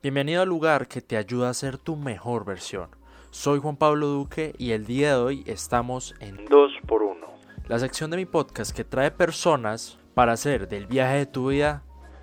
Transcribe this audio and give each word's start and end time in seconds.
Bienvenido 0.00 0.42
al 0.42 0.48
lugar 0.48 0.86
que 0.86 1.00
te 1.00 1.16
ayuda 1.16 1.50
a 1.50 1.54
ser 1.54 1.76
tu 1.76 1.96
mejor 1.96 2.44
versión. 2.44 2.88
Soy 3.32 3.58
Juan 3.58 3.76
Pablo 3.76 4.06
Duque 4.06 4.54
y 4.56 4.70
el 4.70 4.86
día 4.86 5.16
de 5.16 5.20
hoy 5.20 5.42
estamos 5.44 6.14
en 6.20 6.44
2 6.44 6.72
por 6.86 7.02
1 7.02 7.26
la 7.66 7.80
sección 7.80 8.08
de 8.12 8.16
mi 8.16 8.24
podcast 8.24 8.74
que 8.74 8.84
trae 8.84 9.10
personas 9.10 9.98
para 10.14 10.34
hacer 10.34 10.68
del 10.68 10.86
viaje 10.86 11.16
de 11.16 11.26
tu 11.26 11.48
vida 11.48 11.82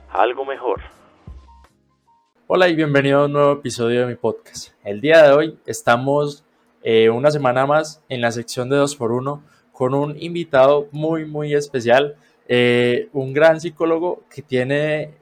algo 0.10 0.46
mejor. 0.46 0.84
Hola 2.48 2.70
y 2.70 2.76
bienvenido 2.78 3.20
a 3.20 3.26
un 3.26 3.34
nuevo 3.34 3.52
episodio 3.52 4.00
de 4.00 4.08
mi 4.08 4.16
podcast. 4.16 4.72
El 4.86 5.02
día 5.02 5.24
de 5.24 5.34
hoy 5.34 5.60
estamos 5.66 6.46
eh, 6.82 7.10
una 7.10 7.30
semana 7.30 7.66
más 7.66 8.02
en 8.08 8.22
la 8.22 8.32
sección 8.32 8.70
de 8.70 8.78
2 8.78 8.96
por 8.96 9.12
1 9.12 9.44
con 9.74 9.94
un 9.94 10.16
invitado 10.18 10.88
muy 10.94 11.26
muy 11.26 11.54
especial, 11.54 12.16
eh, 12.48 13.10
un 13.12 13.34
gran 13.34 13.60
psicólogo 13.60 14.24
que 14.34 14.42
tiene 14.42 15.14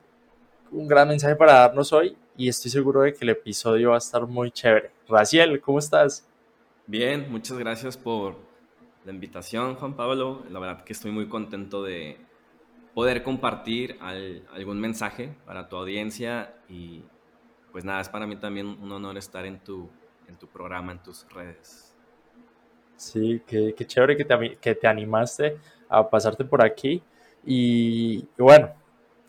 un 0.72 0.88
gran 0.88 1.08
mensaje 1.08 1.36
para 1.36 1.54
darnos 1.54 1.92
hoy 1.92 2.16
y 2.38 2.48
estoy 2.48 2.72
seguro 2.72 3.02
de 3.02 3.14
que 3.14 3.24
el 3.26 3.30
episodio 3.30 3.90
va 3.90 3.96
a 3.96 4.00
estar 4.00 4.26
muy 4.26 4.52
chévere. 4.52 4.92
Raciel, 5.08 5.62
¿cómo 5.62 5.80
estás? 5.80 6.28
Bien, 6.88 7.32
muchas 7.32 7.58
gracias 7.58 7.98
por 7.98 8.36
la 9.06 9.12
invitación, 9.12 9.76
Juan 9.76 9.96
Pablo. 9.96 10.44
La 10.50 10.60
verdad 10.60 10.84
que 10.84 10.94
estoy 10.94 11.12
muy 11.12 11.28
contento 11.28 11.84
de 11.84 12.18
poder 12.94 13.24
compartir 13.24 13.98
algún 14.02 14.80
mensaje 14.80 15.36
para 15.46 15.68
tu 15.68 15.76
audiencia 15.78 16.56
y 16.70 17.04
pues 17.72 17.84
nada, 17.84 18.02
es 18.02 18.10
para 18.10 18.28
mí 18.28 18.36
también 18.36 18.68
un 18.68 18.92
honor 18.92 19.18
estar 19.18 19.46
en 19.46 19.60
tu, 19.60 19.90
en 20.28 20.36
tu 20.38 20.48
programa, 20.48 20.92
en 20.92 21.02
tus 21.02 21.28
redes. 21.34 21.96
Sí, 22.96 23.42
qué, 23.48 23.74
chévere 23.86 24.16
que 24.16 24.26
te, 24.26 24.58
que 24.62 24.76
te 24.76 24.88
animaste 24.88 25.58
a 25.90 26.08
pasarte 26.08 26.46
por 26.46 26.64
aquí. 26.64 27.02
Y, 27.46 28.26
bueno, 28.38 28.72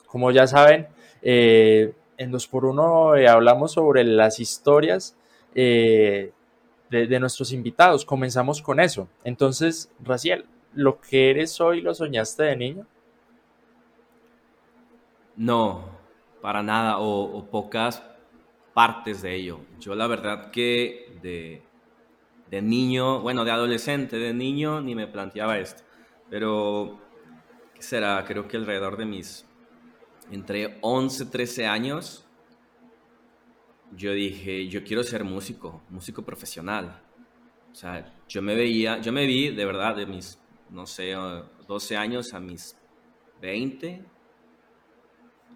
como 0.06 0.30
ya 0.30 0.46
saben, 0.46 0.86
eh, 1.22 1.92
en 2.16 2.32
2x1 2.32 3.20
eh, 3.20 3.28
hablamos 3.28 3.72
sobre 3.72 4.04
las 4.04 4.40
historias 4.40 5.16
eh, 5.54 6.32
de, 6.90 7.20
nuestros 7.20 7.52
invitados. 7.52 8.04
Comenzamos 8.04 8.62
con 8.62 8.80
eso. 8.80 9.08
Entonces, 9.24 9.90
Raciel, 10.02 10.46
¿lo 10.74 11.00
que 11.00 11.30
eres 11.30 11.60
hoy 11.60 11.80
lo 11.80 11.94
soñaste 11.94 12.44
de 12.44 12.56
niño? 12.56 12.86
No, 15.36 15.84
para 16.40 16.62
nada, 16.62 16.98
o, 16.98 17.44
pocas 17.50 18.02
partes 18.72 19.22
de 19.22 19.34
ello. 19.34 19.60
Yo 19.80 19.94
la 19.94 20.06
verdad 20.06 20.50
que 20.50 21.18
de, 21.22 21.62
de, 22.50 22.62
niño, 22.62 23.20
bueno, 23.20 23.44
de 23.44 23.50
adolescente, 23.50 24.16
de 24.18 24.32
niño, 24.32 24.80
ni 24.80 24.94
me 24.94 25.08
planteaba 25.08 25.58
esto. 25.58 25.82
Pero, 26.30 27.00
¿qué 27.74 27.82
será? 27.82 28.24
Creo 28.24 28.46
que 28.46 28.56
alrededor 28.56 28.96
de 28.96 29.04
mis 29.06 29.46
entre 30.30 30.78
11, 30.80 31.26
13 31.26 31.66
años, 31.66 32.24
yo 33.96 34.12
dije, 34.12 34.68
yo 34.68 34.82
quiero 34.84 35.02
ser 35.02 35.24
músico, 35.24 35.82
músico 35.88 36.22
profesional. 36.22 37.00
O 37.70 37.74
sea, 37.74 38.14
yo 38.28 38.42
me 38.42 38.54
veía, 38.54 39.00
yo 39.00 39.12
me 39.12 39.26
vi 39.26 39.50
de 39.50 39.64
verdad 39.64 39.96
de 39.96 40.06
mis, 40.06 40.38
no 40.70 40.86
sé, 40.86 41.14
12 41.66 41.96
años 41.96 42.32
a 42.34 42.40
mis 42.40 42.76
20, 43.40 44.04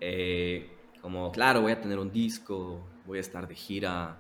eh, 0.00 0.70
como, 1.00 1.30
claro, 1.32 1.62
voy 1.62 1.72
a 1.72 1.80
tener 1.80 1.98
un 1.98 2.10
disco, 2.10 2.84
voy 3.06 3.19
a 3.19 3.20
estar 3.20 3.47
de 3.47 3.55
gira 3.55 4.19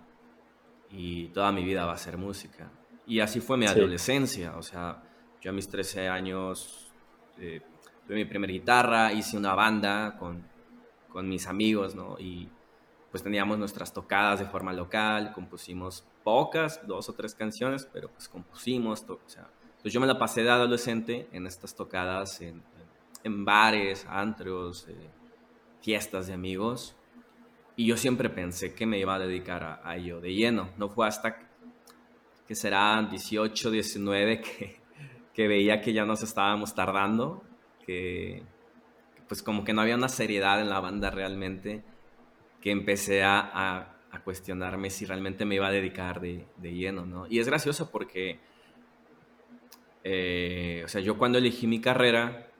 y 0.90 1.28
toda 1.28 1.52
mi 1.52 1.64
vida 1.64 1.84
va 1.84 1.92
a 1.92 1.98
ser 1.98 2.16
música. 2.16 2.70
Y 3.06 3.20
así 3.20 3.40
fue 3.40 3.56
mi 3.56 3.66
adolescencia, 3.66 4.56
o 4.56 4.62
sea, 4.62 5.02
yo 5.40 5.50
a 5.50 5.52
mis 5.52 5.68
13 5.68 6.08
años 6.08 6.92
eh, 7.38 7.60
tuve 8.08 8.16
mi 8.16 8.24
primera 8.24 8.50
guitarra, 8.50 9.12
hice 9.12 9.36
una 9.36 9.54
banda 9.54 10.16
con, 10.18 10.42
con 11.10 11.28
mis 11.28 11.46
amigos, 11.46 11.94
¿no? 11.94 12.16
Y 12.18 12.48
pues 13.10 13.22
teníamos 13.22 13.58
nuestras 13.58 13.92
tocadas 13.92 14.40
de 14.40 14.46
forma 14.46 14.72
local, 14.72 15.30
compusimos 15.32 16.06
pocas, 16.24 16.80
dos 16.86 17.10
o 17.10 17.12
tres 17.12 17.34
canciones, 17.34 17.86
pero 17.92 18.08
pues 18.08 18.26
compusimos, 18.26 19.04
o 19.08 19.20
sea, 19.26 19.50
pues 19.82 19.92
yo 19.92 20.00
me 20.00 20.06
la 20.06 20.18
pasé 20.18 20.42
de 20.42 20.50
adolescente 20.50 21.28
en 21.32 21.46
estas 21.46 21.74
tocadas 21.74 22.40
en, 22.40 22.62
en 23.24 23.44
bares, 23.44 24.06
antros, 24.08 24.88
eh, 24.88 25.10
fiestas 25.82 26.28
de 26.28 26.32
amigos, 26.32 26.96
y 27.76 27.84
yo 27.84 27.98
siempre 27.98 28.30
pensé 28.30 28.74
que 28.74 28.86
me 28.86 28.98
iba 28.98 29.16
a 29.16 29.18
dedicar 29.18 29.62
a, 29.62 29.80
a 29.84 29.96
ello 29.96 30.18
de 30.22 30.34
lleno, 30.34 30.70
no 30.78 30.88
fue 30.88 31.06
hasta 31.06 31.38
que 32.46 32.54
serán 32.54 33.10
18, 33.10 33.70
19 33.70 34.40
que, 34.40 34.80
que 35.34 35.46
veía 35.46 35.82
que 35.82 35.92
ya 35.92 36.06
nos 36.06 36.22
estábamos 36.22 36.74
tardando 36.74 37.44
que 37.88 38.42
pues 39.28 39.42
como 39.42 39.64
que 39.64 39.72
no 39.72 39.80
había 39.80 39.94
una 39.94 40.10
seriedad 40.10 40.60
en 40.60 40.68
la 40.68 40.78
banda 40.78 41.10
realmente, 41.10 41.82
que 42.60 42.70
empecé 42.70 43.22
a, 43.22 43.94
a, 44.10 44.24
cuestionarme 44.24 44.90
si 44.90 45.06
realmente 45.06 45.44
me 45.44 45.54
iba 45.54 45.68
a 45.68 45.70
dedicar 45.70 46.20
de, 46.20 46.44
de 46.56 46.74
lleno, 46.74 47.06
¿no? 47.06 47.26
Y 47.28 47.38
es 47.38 47.46
gracioso 47.46 47.90
porque, 47.90 48.40
eh, 50.04 50.82
o 50.84 50.88
sea, 50.88 51.00
yo 51.00 51.16
cuando 51.16 51.38
elegí 51.38 51.66
mi 51.66 51.80
carrera, 51.80 52.50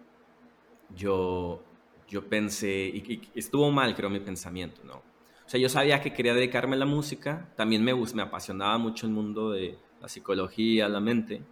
yo, 0.94 1.62
yo 2.06 2.26
pensé, 2.28 2.86
y, 2.86 3.20
estuvo 3.34 3.70
mal 3.70 3.94
creo 3.94 4.08
mi 4.08 4.20
pensamiento, 4.20 4.82
¿no? 4.84 4.94
O 4.94 5.48
sea, 5.50 5.60
yo 5.60 5.68
sabía 5.68 6.00
que 6.00 6.14
quería 6.14 6.32
dedicarme 6.32 6.76
a 6.76 6.78
la 6.78 6.86
música, 6.86 7.52
también 7.56 7.84
me, 7.84 7.92
me 7.92 8.22
apasionaba 8.22 8.78
mucho 8.78 9.06
el 9.06 9.12
mundo 9.12 9.50
de 9.50 9.76
la 10.00 10.08
psicología, 10.08 10.88
la 10.88 11.00
mente. 11.00 11.42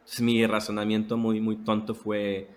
Entonces 0.00 0.20
mi 0.20 0.46
razonamiento 0.46 1.16
muy, 1.16 1.40
muy 1.40 1.56
tonto 1.56 1.94
fue, 1.94 2.55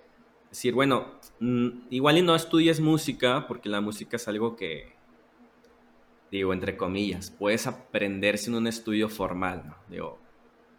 decir, 0.49 0.73
bueno, 0.73 1.19
mm, 1.39 1.67
igual 1.89 2.17
y 2.17 2.21
no 2.21 2.35
estudies 2.35 2.79
música, 2.79 3.47
porque 3.47 3.69
la 3.69 3.81
música 3.81 4.17
es 4.17 4.27
algo 4.27 4.55
que, 4.55 4.95
digo, 6.31 6.53
entre 6.53 6.75
comillas, 6.75 7.31
puedes 7.31 7.67
aprender 7.67 8.37
sin 8.37 8.55
un 8.55 8.67
estudio 8.67 9.09
formal, 9.09 9.63
¿no? 9.65 9.75
Digo, 9.87 10.19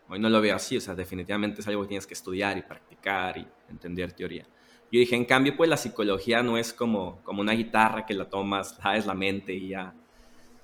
hoy 0.08 0.19
no 0.19 0.28
lo 0.28 0.41
veo 0.41 0.56
así, 0.56 0.76
o 0.76 0.81
sea, 0.81 0.94
definitivamente 0.94 1.60
es 1.60 1.69
algo 1.69 1.82
que 1.82 1.88
tienes 1.88 2.06
que 2.06 2.14
estudiar 2.14 2.58
y 2.58 2.62
practicar 2.62 3.38
y 3.38 3.47
entender 3.69 4.12
teoría. 4.12 4.47
Yo 4.92 4.98
dije, 4.98 5.14
en 5.14 5.25
cambio, 5.25 5.56
pues 5.56 5.70
la 5.70 5.76
psicología 5.76 6.42
no 6.42 6.58
es 6.58 6.72
como, 6.72 7.22
como 7.22 7.41
una 7.41 7.52
guitarra 7.52 8.04
que 8.06 8.14
la 8.14 8.28
tomas, 8.28 8.76
sabes 8.82 9.06
la 9.06 9.14
mente 9.14 9.54
y 9.54 9.69
ya. 9.69 9.94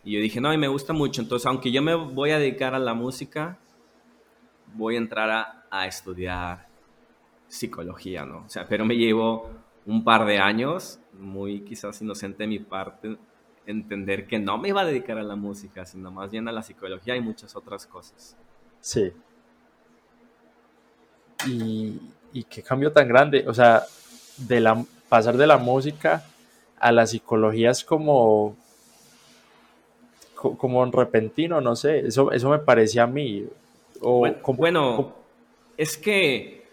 Y 0.03 0.13
yo 0.13 0.21
dije, 0.21 0.41
no, 0.41 0.53
y 0.53 0.59
me 0.59 0.69
gusta 0.69 0.93
mucho, 0.93 1.21
entonces, 1.21 1.47
aunque 1.47 1.71
yo 1.71 1.83
me 1.83 1.95
voy 1.95 2.31
a 2.31 2.39
dedicar 2.39 2.75
a 2.75 2.79
la 2.79 2.95
música, 2.95 3.59
voy 4.75 4.97
a 4.97 4.99
entrar 4.99 5.31
a, 5.31 5.67
a 5.71 5.87
estudiar 5.87 6.66
psicología, 7.49 8.25
¿no? 8.25 8.45
O 8.47 8.49
sea, 8.49 8.67
pero 8.67 8.85
me 8.85 8.97
llevo 8.97 9.51
un 9.87 10.03
par 10.05 10.27
de 10.27 10.39
años, 10.39 10.99
muy 11.13 11.61
quizás 11.61 12.01
inocente 12.03 12.43
de 12.43 12.49
mi 12.49 12.59
parte, 12.59 13.17
entender 13.67 14.27
que 14.27 14.39
no 14.39 14.59
me 14.59 14.69
iba 14.69 14.83
a 14.83 14.85
dedicar 14.85 15.19
a 15.19 15.23
la 15.23 15.37
música, 15.37 15.85
sino 15.87 16.11
más 16.11 16.31
bien 16.31 16.49
a 16.49 16.53
la 16.53 16.63
psicología 16.63 17.17
y 17.17 17.21
muchas 17.21 17.55
otras 17.57 17.87
cosas. 17.87 18.37
Sí. 18.81 19.13
Y, 21.47 22.01
y 22.33 22.45
qué 22.45 22.63
cambio 22.63 22.93
tan 22.93 23.09
grande, 23.09 23.45
o 23.47 23.55
sea, 23.55 23.85
de 24.37 24.61
la, 24.61 24.85
pasar 25.09 25.37
de 25.37 25.47
la 25.47 25.59
música 25.59 26.25
a 26.79 26.93
la 26.93 27.07
psicología 27.07 27.71
es 27.71 27.85
como 27.85 28.57
como 30.37 30.85
repentino, 30.87 31.61
no 31.61 31.75
sé, 31.75 32.07
eso, 32.07 32.31
eso 32.31 32.51
me 32.51 32.59
parecía 32.59 33.05
a 33.05 33.07
mí. 33.07 33.47
O, 34.01 34.29
bueno, 34.49 35.15
es 35.77 35.97
que 35.97 36.66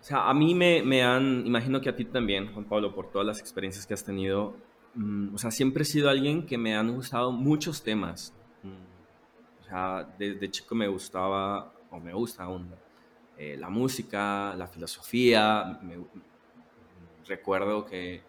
o 0.00 0.02
sea, 0.02 0.30
a 0.30 0.34
mí 0.34 0.54
me, 0.54 0.82
me, 0.82 1.02
han, 1.02 1.46
imagino 1.46 1.80
que 1.80 1.90
a 1.90 1.96
ti 1.96 2.06
también, 2.06 2.52
Juan 2.52 2.64
Pablo, 2.64 2.94
por 2.94 3.10
todas 3.10 3.26
las 3.26 3.38
experiencias 3.38 3.86
que 3.86 3.92
has 3.92 4.02
tenido, 4.02 4.56
mm, 4.94 5.34
o 5.34 5.38
sea, 5.38 5.50
siempre 5.50 5.82
he 5.82 5.86
sido 5.86 6.08
alguien 6.08 6.46
que 6.46 6.56
me 6.56 6.74
han 6.74 6.94
gustado 6.94 7.32
muchos 7.32 7.82
temas. 7.82 8.34
Mm, 8.62 9.60
o 9.60 9.64
sea, 9.64 10.14
desde 10.18 10.50
chico 10.50 10.74
me 10.74 10.88
gustaba, 10.88 11.74
o 11.90 12.00
me 12.00 12.14
gusta 12.14 12.44
aún, 12.44 12.70
eh, 13.36 13.56
la 13.58 13.68
música, 13.68 14.54
la 14.56 14.66
filosofía. 14.66 15.78
Me, 15.82 15.98
recuerdo 17.26 17.84
que 17.84 18.22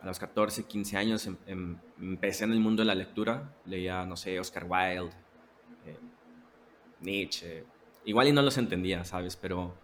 a 0.00 0.06
los 0.06 0.18
14, 0.18 0.64
15 0.64 0.96
años 0.96 1.26
em, 1.26 1.36
em, 1.46 1.78
empecé 2.00 2.44
en 2.44 2.52
el 2.52 2.60
mundo 2.60 2.82
de 2.82 2.86
la 2.86 2.94
lectura. 2.94 3.54
Leía, 3.64 4.04
no 4.04 4.16
sé, 4.16 4.38
Oscar 4.38 4.66
Wilde, 4.68 5.14
eh, 5.86 5.98
Nietzsche. 7.00 7.64
Igual 8.04 8.28
y 8.28 8.32
no 8.32 8.42
los 8.42 8.58
entendía, 8.58 9.04
¿sabes? 9.04 9.36
Pero 9.36 9.74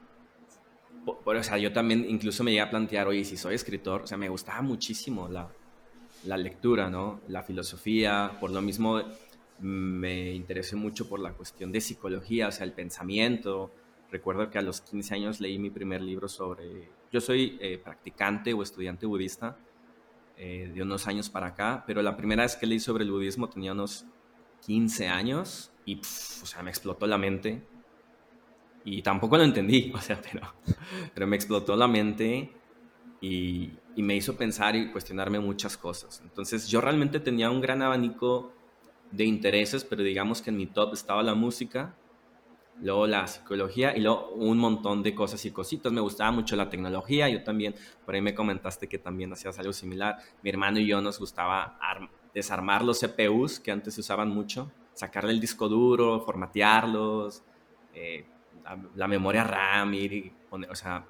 o 1.24 1.42
sea, 1.42 1.58
yo 1.58 1.72
también 1.72 2.06
incluso 2.08 2.44
me 2.44 2.50
llegué 2.50 2.62
a 2.62 2.70
plantear, 2.70 3.06
oye, 3.06 3.24
si 3.24 3.36
soy 3.36 3.54
escritor, 3.54 4.02
o 4.02 4.06
sea, 4.06 4.18
me 4.18 4.28
gustaba 4.28 4.62
muchísimo 4.62 5.28
la, 5.28 5.48
la 6.24 6.36
lectura, 6.36 6.90
¿no? 6.90 7.20
La 7.28 7.42
filosofía, 7.42 8.32
por 8.40 8.50
lo 8.50 8.60
mismo 8.60 9.02
me 9.60 10.32
interesé 10.32 10.76
mucho 10.76 11.08
por 11.08 11.20
la 11.20 11.32
cuestión 11.32 11.72
de 11.72 11.80
psicología, 11.80 12.48
o 12.48 12.52
sea, 12.52 12.64
el 12.64 12.72
pensamiento. 12.72 13.72
Recuerdo 14.10 14.50
que 14.50 14.58
a 14.58 14.62
los 14.62 14.80
15 14.80 15.14
años 15.14 15.40
leí 15.40 15.58
mi 15.58 15.70
primer 15.70 16.00
libro 16.00 16.28
sobre... 16.28 16.88
Yo 17.10 17.20
soy 17.20 17.58
eh, 17.60 17.78
practicante 17.78 18.52
o 18.52 18.62
estudiante 18.62 19.06
budista 19.06 19.56
eh, 20.36 20.70
de 20.72 20.82
unos 20.82 21.06
años 21.06 21.28
para 21.28 21.48
acá, 21.48 21.84
pero 21.86 22.02
la 22.02 22.16
primera 22.16 22.42
vez 22.42 22.56
que 22.56 22.66
leí 22.66 22.80
sobre 22.80 23.04
el 23.04 23.10
budismo 23.10 23.48
tenía 23.48 23.72
unos 23.72 24.06
15 24.66 25.08
años 25.08 25.72
y, 25.84 25.98
o 25.98 26.46
sea, 26.46 26.62
me 26.62 26.70
explotó 26.70 27.06
la 27.06 27.18
mente 27.18 27.62
y 28.96 29.02
tampoco 29.02 29.36
lo 29.36 29.44
entendí, 29.44 29.92
o 29.94 29.98
sea, 29.98 30.20
pero, 30.20 30.54
pero 31.14 31.26
me 31.26 31.36
explotó 31.36 31.76
la 31.76 31.88
mente 31.88 32.52
y, 33.20 33.70
y, 33.94 34.02
me 34.02 34.16
hizo 34.16 34.36
pensar 34.36 34.76
y 34.76 34.90
cuestionarme 34.90 35.40
muchas 35.40 35.76
cosas. 35.76 36.20
Entonces 36.24 36.68
yo 36.68 36.80
realmente 36.80 37.20
tenía 37.20 37.50
un 37.50 37.60
gran 37.60 37.82
abanico 37.82 38.52
de 39.10 39.24
intereses, 39.24 39.84
pero 39.84 40.02
digamos 40.02 40.40
que 40.40 40.50
en 40.50 40.56
mi 40.56 40.66
top 40.66 40.94
estaba 40.94 41.22
la 41.22 41.34
música, 41.34 41.96
luego 42.80 43.06
la 43.06 43.26
psicología 43.26 43.96
y 43.96 44.00
luego 44.00 44.30
un 44.30 44.58
montón 44.58 45.02
de 45.02 45.14
cosas 45.14 45.44
y 45.44 45.50
cositas. 45.50 45.92
Me 45.92 46.00
gustaba 46.00 46.30
mucho 46.30 46.56
la 46.56 46.70
tecnología, 46.70 47.28
yo 47.28 47.42
también, 47.42 47.74
por 48.04 48.14
ahí 48.14 48.22
me 48.22 48.34
comentaste 48.34 48.88
que 48.88 48.98
también 48.98 49.32
hacías 49.32 49.58
algo 49.58 49.72
similar. 49.72 50.18
Mi 50.42 50.50
hermano 50.50 50.78
y 50.78 50.86
yo 50.86 51.00
nos 51.00 51.18
gustaba 51.18 51.78
desarmar 52.32 52.84
los 52.84 53.00
CPUs 53.00 53.58
que 53.58 53.72
antes 53.72 53.94
se 53.94 54.00
usaban 54.00 54.28
mucho, 54.28 54.70
sacarle 54.94 55.32
el 55.32 55.40
disco 55.40 55.68
duro, 55.68 56.20
formatearlos, 56.20 57.42
eh, 57.94 58.26
la, 58.94 59.08
memoria 59.08 59.44
RAM, 59.44 59.94
y 59.94 60.32
o 60.50 60.74
sea, 60.74 61.06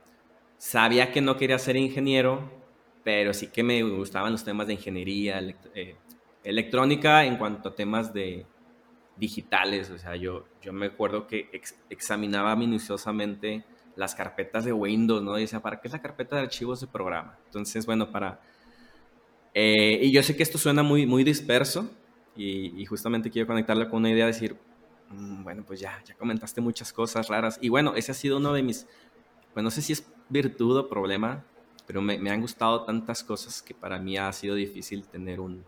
sabía 0.56 1.12
que 1.12 1.20
no 1.20 1.36
quería 1.36 1.58
ser 1.58 1.76
ingeniero, 1.76 2.50
pero 3.04 3.32
sí 3.32 3.48
que 3.48 3.62
me 3.62 3.82
gustaban 3.82 4.32
los 4.32 4.44
temas 4.44 4.66
de 4.66 4.74
ingeniería, 4.74 5.40
eh, 5.74 5.96
electrónica 6.44 7.24
en 7.24 7.36
cuanto 7.36 7.70
a 7.70 7.74
temas 7.74 8.12
de 8.12 8.46
digitales, 9.16 9.90
o 9.90 9.98
sea, 9.98 10.16
yo, 10.16 10.46
yo 10.62 10.72
me 10.72 10.86
acuerdo 10.86 11.26
que 11.26 11.50
examinaba 11.90 12.54
minuciosamente 12.54 13.64
las 13.96 14.14
carpetas 14.14 14.64
de 14.64 14.72
Windows, 14.72 15.22
¿no? 15.22 15.36
Y 15.36 15.42
decía, 15.42 15.60
¿para 15.60 15.80
qué 15.80 15.88
es 15.88 15.92
la 15.92 16.00
carpeta 16.00 16.36
de 16.36 16.42
archivos 16.42 16.80
de 16.80 16.86
programa? 16.86 17.36
Entonces, 17.46 17.84
bueno, 17.84 18.12
para... 18.12 18.40
Eh, 19.54 19.98
y 20.02 20.12
yo 20.12 20.22
sé 20.22 20.36
que 20.36 20.44
esto 20.44 20.56
suena 20.56 20.84
muy, 20.84 21.04
muy 21.04 21.24
disperso 21.24 21.90
y, 22.36 22.86
justamente 22.86 23.30
quiero 23.30 23.48
conectarlo 23.48 23.90
con 23.90 23.98
una 23.98 24.10
idea 24.10 24.26
de 24.26 24.32
decir, 24.32 24.56
bueno, 25.10 25.64
pues 25.66 25.80
ya, 25.80 26.02
ya 26.04 26.14
comentaste 26.14 26.60
muchas 26.60 26.92
cosas 26.92 27.28
raras. 27.28 27.58
Y 27.60 27.68
bueno, 27.68 27.94
ese 27.94 28.12
ha 28.12 28.14
sido 28.14 28.36
uno 28.36 28.52
de 28.52 28.62
mis, 28.62 28.86
pues 29.54 29.64
no 29.64 29.70
sé 29.70 29.82
si 29.82 29.92
es 29.92 30.06
virtud 30.28 30.76
o 30.76 30.88
problema, 30.88 31.44
pero 31.86 32.02
me, 32.02 32.18
me 32.18 32.30
han 32.30 32.40
gustado 32.40 32.84
tantas 32.84 33.24
cosas 33.24 33.62
que 33.62 33.74
para 33.74 33.98
mí 33.98 34.18
ha 34.18 34.32
sido 34.32 34.54
difícil 34.54 35.06
tener 35.08 35.40
un, 35.40 35.64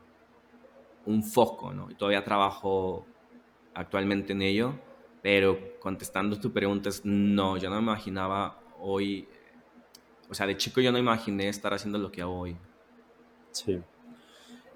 un 1.07 1.23
foco, 1.23 1.73
¿no? 1.73 1.91
Y 1.91 1.95
todavía 1.95 2.23
trabajo 2.25 3.07
actualmente 3.75 4.33
en 4.33 4.43
ello, 4.43 4.75
pero 5.23 5.79
contestando 5.81 6.39
tu 6.39 6.53
pregunta 6.53 6.89
es 6.89 7.05
no, 7.05 7.57
yo 7.57 7.71
no 7.71 7.77
me 7.77 7.83
imaginaba 7.83 8.61
hoy, 8.79 9.29
o 10.29 10.35
sea, 10.35 10.47
de 10.47 10.57
chico 10.57 10.81
yo 10.81 10.93
no 10.93 10.99
imaginé 10.99 11.49
estar 11.49 11.73
haciendo 11.73 11.99
lo 11.99 12.11
que 12.11 12.23
hago 12.23 12.39
hoy. 12.39 12.57
Sí. 13.53 13.81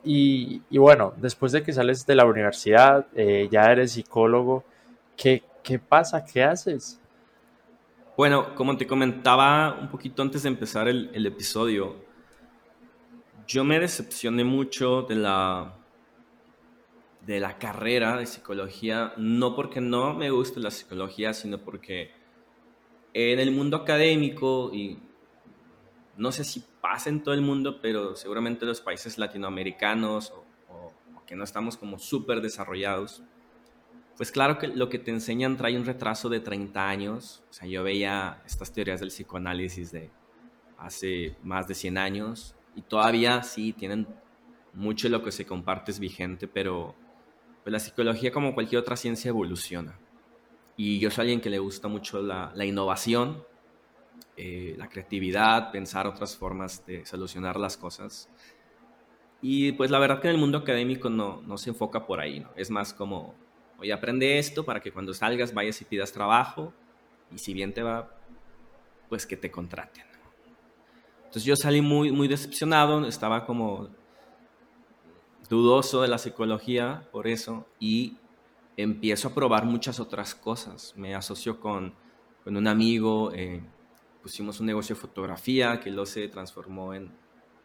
Y, 0.05 0.61
bueno, 0.71 1.15
después 1.17 1.53
de 1.53 1.63
que 1.63 1.73
sales 1.73 2.05
de 2.05 2.15
la 2.15 2.27
universidad, 2.27 3.07
eh, 3.15 3.49
ya 3.51 3.73
eres 3.73 3.93
psicólogo, 3.93 4.65
¿qué, 5.17 5.43
¿qué 5.63 5.79
pasa? 5.79 6.25
¿Qué 6.25 6.43
haces? 6.43 7.01
Bueno, 8.17 8.55
como 8.55 8.77
te 8.77 8.87
comentaba 8.87 9.79
un 9.81 9.89
poquito 9.89 10.23
antes 10.23 10.43
de 10.43 10.51
empezar 10.51 10.89
el, 10.89 11.11
el 11.15 11.27
episodio, 11.27 11.97
yo 13.47 13.65
me 13.65 13.81
decepcioné 13.81 14.45
mucho 14.45 15.03
de 15.03 15.15
la 15.17 15.75
de 17.27 17.41
la 17.41 17.59
carrera 17.59 18.19
de 18.19 18.27
psicología, 18.27 19.15
no 19.17 19.55
porque 19.55 19.81
no 19.81 20.13
me 20.15 20.31
guste 20.31 20.61
la 20.61 20.71
psicología, 20.71 21.33
sino 21.33 21.59
porque 21.59 22.11
en 23.15 23.39
el 23.39 23.51
mundo 23.51 23.79
académico, 23.79 24.71
y 24.73 24.99
no 26.17 26.33
sé 26.33 26.45
si 26.45 26.63
pasa 26.85 27.09
en 27.09 27.23
todo 27.23 27.33
el 27.33 27.41
mundo, 27.41 27.81
pero 27.81 28.15
seguramente 28.15 28.67
los 28.67 28.83
países 28.83 29.17
latinoamericanos 29.17 30.35
o, 30.35 30.45
que 31.27 31.35
no 31.35 31.43
estamos 31.43 31.79
como 31.79 31.99
súper 31.99 32.43
desarrollados, 32.43 33.23
pues 34.19 34.31
claro 34.31 34.59
que 34.59 34.69
lo 34.69 34.91
que 34.91 34.99
te 34.99 35.11
enseñan 35.11 35.57
trae 35.57 35.79
un 35.79 35.87
retraso 35.87 36.29
de 36.29 36.41
30 36.41 36.87
años. 36.87 37.43
O 37.49 37.53
sea, 37.55 37.67
yo 37.67 37.83
veía 37.83 38.43
estas 38.45 38.71
teorías 38.71 39.01
del 39.01 39.09
psicoanálisis 39.09 39.93
de 39.93 40.11
hace 40.77 41.35
más 41.43 41.67
de 41.67 41.75
100 41.75 41.97
años 41.97 42.55
y 42.77 42.83
todavía 42.83 43.43
sí 43.43 43.73
tienen 43.73 44.07
mucho 44.75 45.09
de 45.09 45.13
lo 45.13 45.23
que 45.23 45.33
se 45.33 45.47
comparte 45.47 45.91
es 45.91 45.99
vigente, 45.99 46.47
pero 46.47 46.95
pues 47.63 47.73
la 47.73 47.79
psicología 47.79 48.31
como 48.31 48.53
cualquier 48.53 48.83
otra 48.83 48.97
ciencia 48.97 49.31
evoluciona. 49.31 49.99
Y 50.77 50.99
yo 50.99 51.11
soy 51.11 51.23
alguien 51.23 51.41
que 51.41 51.49
le 51.49 51.61
gusta 51.61 51.89
mucho 51.89 52.21
la, 52.21 52.53
innovación, 52.63 53.43
eh, 54.37 54.75
la 54.77 54.89
creatividad, 54.89 55.71
pensar 55.71 56.07
otras 56.07 56.37
formas 56.37 56.85
de 56.87 57.07
solucionar 57.07 57.59
las 57.59 57.77
cosas. 57.77 58.29
Y 59.41 59.73
pues 59.73 59.91
la 59.91 59.99
verdad 59.99 60.21
que 60.21 60.29
en 60.29 60.35
el 60.35 60.41
mundo 60.41 60.59
académico 60.59 61.11
no, 61.11 61.43
no 61.43 61.59
se 61.59 61.71
enfoca 61.71 62.07
por 62.07 62.21
ahí, 62.21 62.41
¿no? 62.41 62.51
Es 62.57 62.71
más 62.71 62.95
como, 62.95 63.35
oye, 63.79 63.93
aprende 63.93 64.39
esto 64.39 64.65
para 64.65 64.81
que 64.81 64.91
cuando 64.91 65.13
salgas 65.15 65.53
vayas 65.55 65.81
y 65.81 65.85
pidas 65.85 66.13
trabajo 66.13 66.73
y 67.31 67.39
si 67.39 67.53
bien 67.53 67.73
te 67.73 67.83
va, 67.83 68.11
pues 69.09 69.27
que 69.27 69.37
te 69.37 69.51
contraten. 69.51 70.05
Entonces 71.35 71.45
yo 71.45 71.57
salí 71.57 71.81
muy, 71.81 72.13
muy 72.13 72.29
decepcionado, 72.29 73.07
estaba 73.07 73.45
como 73.45 73.89
dudoso 75.49 76.03
de 76.03 76.09
la 76.09 76.19
psicología 76.19 77.09
por 77.13 77.27
eso 77.27 77.67
y 77.79 78.17
empiezo 78.77 79.29
a 79.29 79.35
probar 79.35 79.65
muchas 79.65 80.01
otras 80.01 80.35
cosas. 80.35 80.95
Me 80.97 81.15
asocio 81.15 81.61
con, 81.61 81.95
con 82.45 82.57
un 82.57 82.67
amigo, 82.67 83.33
eh, 83.33 83.63
pusimos 84.25 84.59
un 84.59 84.65
negocio 84.65 84.95
de 84.95 85.03
fotografía 85.03 85.81
que 85.81 85.91
lo 85.91 86.07
se 86.07 86.29
transformó 86.29 86.95
en, 86.95 87.11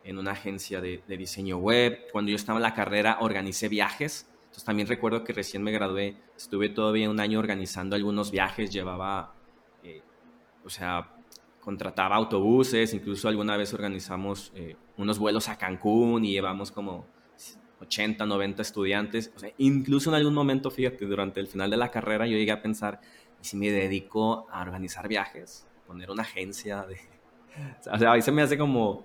en 0.03 0.17
una 0.17 0.31
agencia 0.31 0.81
de, 0.81 1.01
de, 1.07 1.15
diseño 1.15 1.55
web. 1.55 2.07
Cuando 2.11 2.31
yo 2.31 2.35
estaba 2.35 2.59
en 2.59 2.63
la 2.63 2.73
carrera 2.73 3.19
organicé 3.21 3.69
viajes. 3.69 4.27
Entonces 4.41 4.65
también 4.65 4.85
recuerdo 4.85 5.23
que 5.23 5.31
recién 5.31 5.63
me 5.63 5.71
gradué, 5.71 6.17
estuve 6.35 6.67
todavía 6.67 7.09
un 7.09 7.21
año 7.21 7.39
organizando 7.39 7.95
algunos 7.95 8.29
viajes, 8.29 8.71
llevaba, 8.71 9.33
eh, 9.83 10.01
o 10.65 10.69
sea, 10.69 11.15
contrataba 11.61 12.17
autobuses, 12.17 12.93
incluso 12.93 13.29
alguna 13.29 13.55
vez 13.55 13.73
organizamos 13.73 14.51
eh, 14.53 14.75
unos 14.97 15.17
vuelos 15.17 15.47
a 15.47 15.57
Cancún 15.57 16.25
y 16.25 16.33
llevamos 16.33 16.71
como 16.71 17.07
80, 17.79 18.25
90 18.25 18.61
estudiantes. 18.61 19.31
O 19.33 19.39
sea, 19.39 19.53
incluso 19.59 20.09
en 20.09 20.17
algún 20.17 20.33
momento, 20.33 20.69
fíjate, 20.71 21.05
durante 21.05 21.39
el 21.39 21.47
final 21.47 21.69
de 21.69 21.77
la 21.77 21.89
carrera 21.89 22.27
yo 22.27 22.35
llegué 22.35 22.51
a 22.51 22.61
pensar, 22.61 22.99
¿y 23.41 23.45
si 23.45 23.55
me 23.55 23.71
dedico 23.71 24.45
a 24.51 24.61
organizar 24.61 25.07
viajes? 25.07 25.65
Poner 25.89 26.11
una 26.11 26.21
agencia 26.21 26.83
de... 26.83 26.97
O 27.91 27.97
sea, 27.97 28.11
ahí 28.11 28.21
se 28.21 28.31
me 28.31 28.43
hace 28.43 28.59
como, 28.59 29.03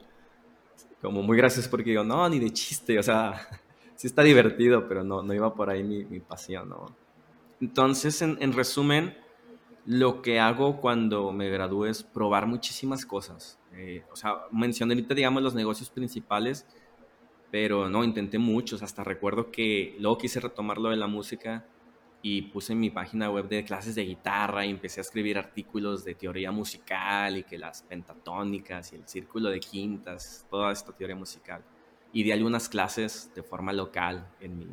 como 1.01 1.23
muy 1.23 1.39
gracioso 1.39 1.71
porque 1.71 1.91
digo, 1.91 2.05
no, 2.05 2.29
ni 2.29 2.39
de 2.39 2.53
chiste, 2.53 2.99
o 2.99 3.03
sea, 3.03 3.49
sí 3.97 4.07
está 4.07 4.23
divertido, 4.23 4.87
pero 4.87 5.03
no, 5.03 5.23
no 5.23 5.33
iba 5.33 5.55
por 5.55 5.71
ahí 5.71 5.83
mi, 5.83 6.05
mi 6.05 6.21
pasión, 6.21 6.69
¿no? 6.69 6.95
Entonces, 7.59 8.21
en, 8.21 8.37
en 8.41 8.53
resumen, 8.53 9.17
lo 9.87 10.21
que 10.21 10.41
hago 10.41 10.83
cuando 10.83 11.33
me 11.33 11.49
gradúo 11.49 11.87
es 11.87 12.03
probar 12.03 12.47
muchísimas 12.47 13.07
cosas. 13.07 13.59
Eh, 13.73 14.05
o 14.13 14.17
sea, 14.17 14.43
mencioné 14.53 14.93
ahorita, 14.93 15.15
digamos, 15.15 15.43
los 15.43 15.55
negocios 15.55 15.89
principales, 15.89 16.67
pero 17.51 17.89
no, 17.89 18.05
intenté 18.05 18.39
muchos, 18.39 18.83
hasta 18.83 19.03
recuerdo 19.03 19.51
que 19.51 19.97
luego 19.99 20.19
quise 20.19 20.39
retomar 20.39 20.77
lo 20.77 20.91
de 20.91 20.97
la 20.97 21.07
música 21.07 21.65
y 22.27 22.41
puse 22.41 22.73
en 22.73 22.81
mi 22.81 22.89
página 22.89 23.31
web 23.31 23.49
de 23.49 23.63
clases 23.65 23.95
de 23.95 24.03
guitarra 24.03 24.65
y 24.65 24.71
empecé 24.71 24.99
a 24.99 25.03
escribir 25.03 25.37
artículos 25.37 26.07
de 26.07 26.15
teoría 26.15 26.51
musical 26.51 27.37
y 27.37 27.43
que 27.43 27.59
las 27.59 27.83
pentatónicas 27.83 28.95
y 28.95 28.97
el 28.97 29.07
círculo 29.07 29.51
de 29.51 29.61
quintas, 29.61 30.47
toda 30.49 30.73
esta 30.73 30.91
teoría 30.93 31.17
musical. 31.17 31.63
Y 32.15 32.23
di 32.23 32.33
algunas 32.33 32.71
clases 32.71 33.31
de 33.35 33.43
forma 33.43 33.75
local 33.75 34.27
en 34.41 34.59
mi, 34.59 34.65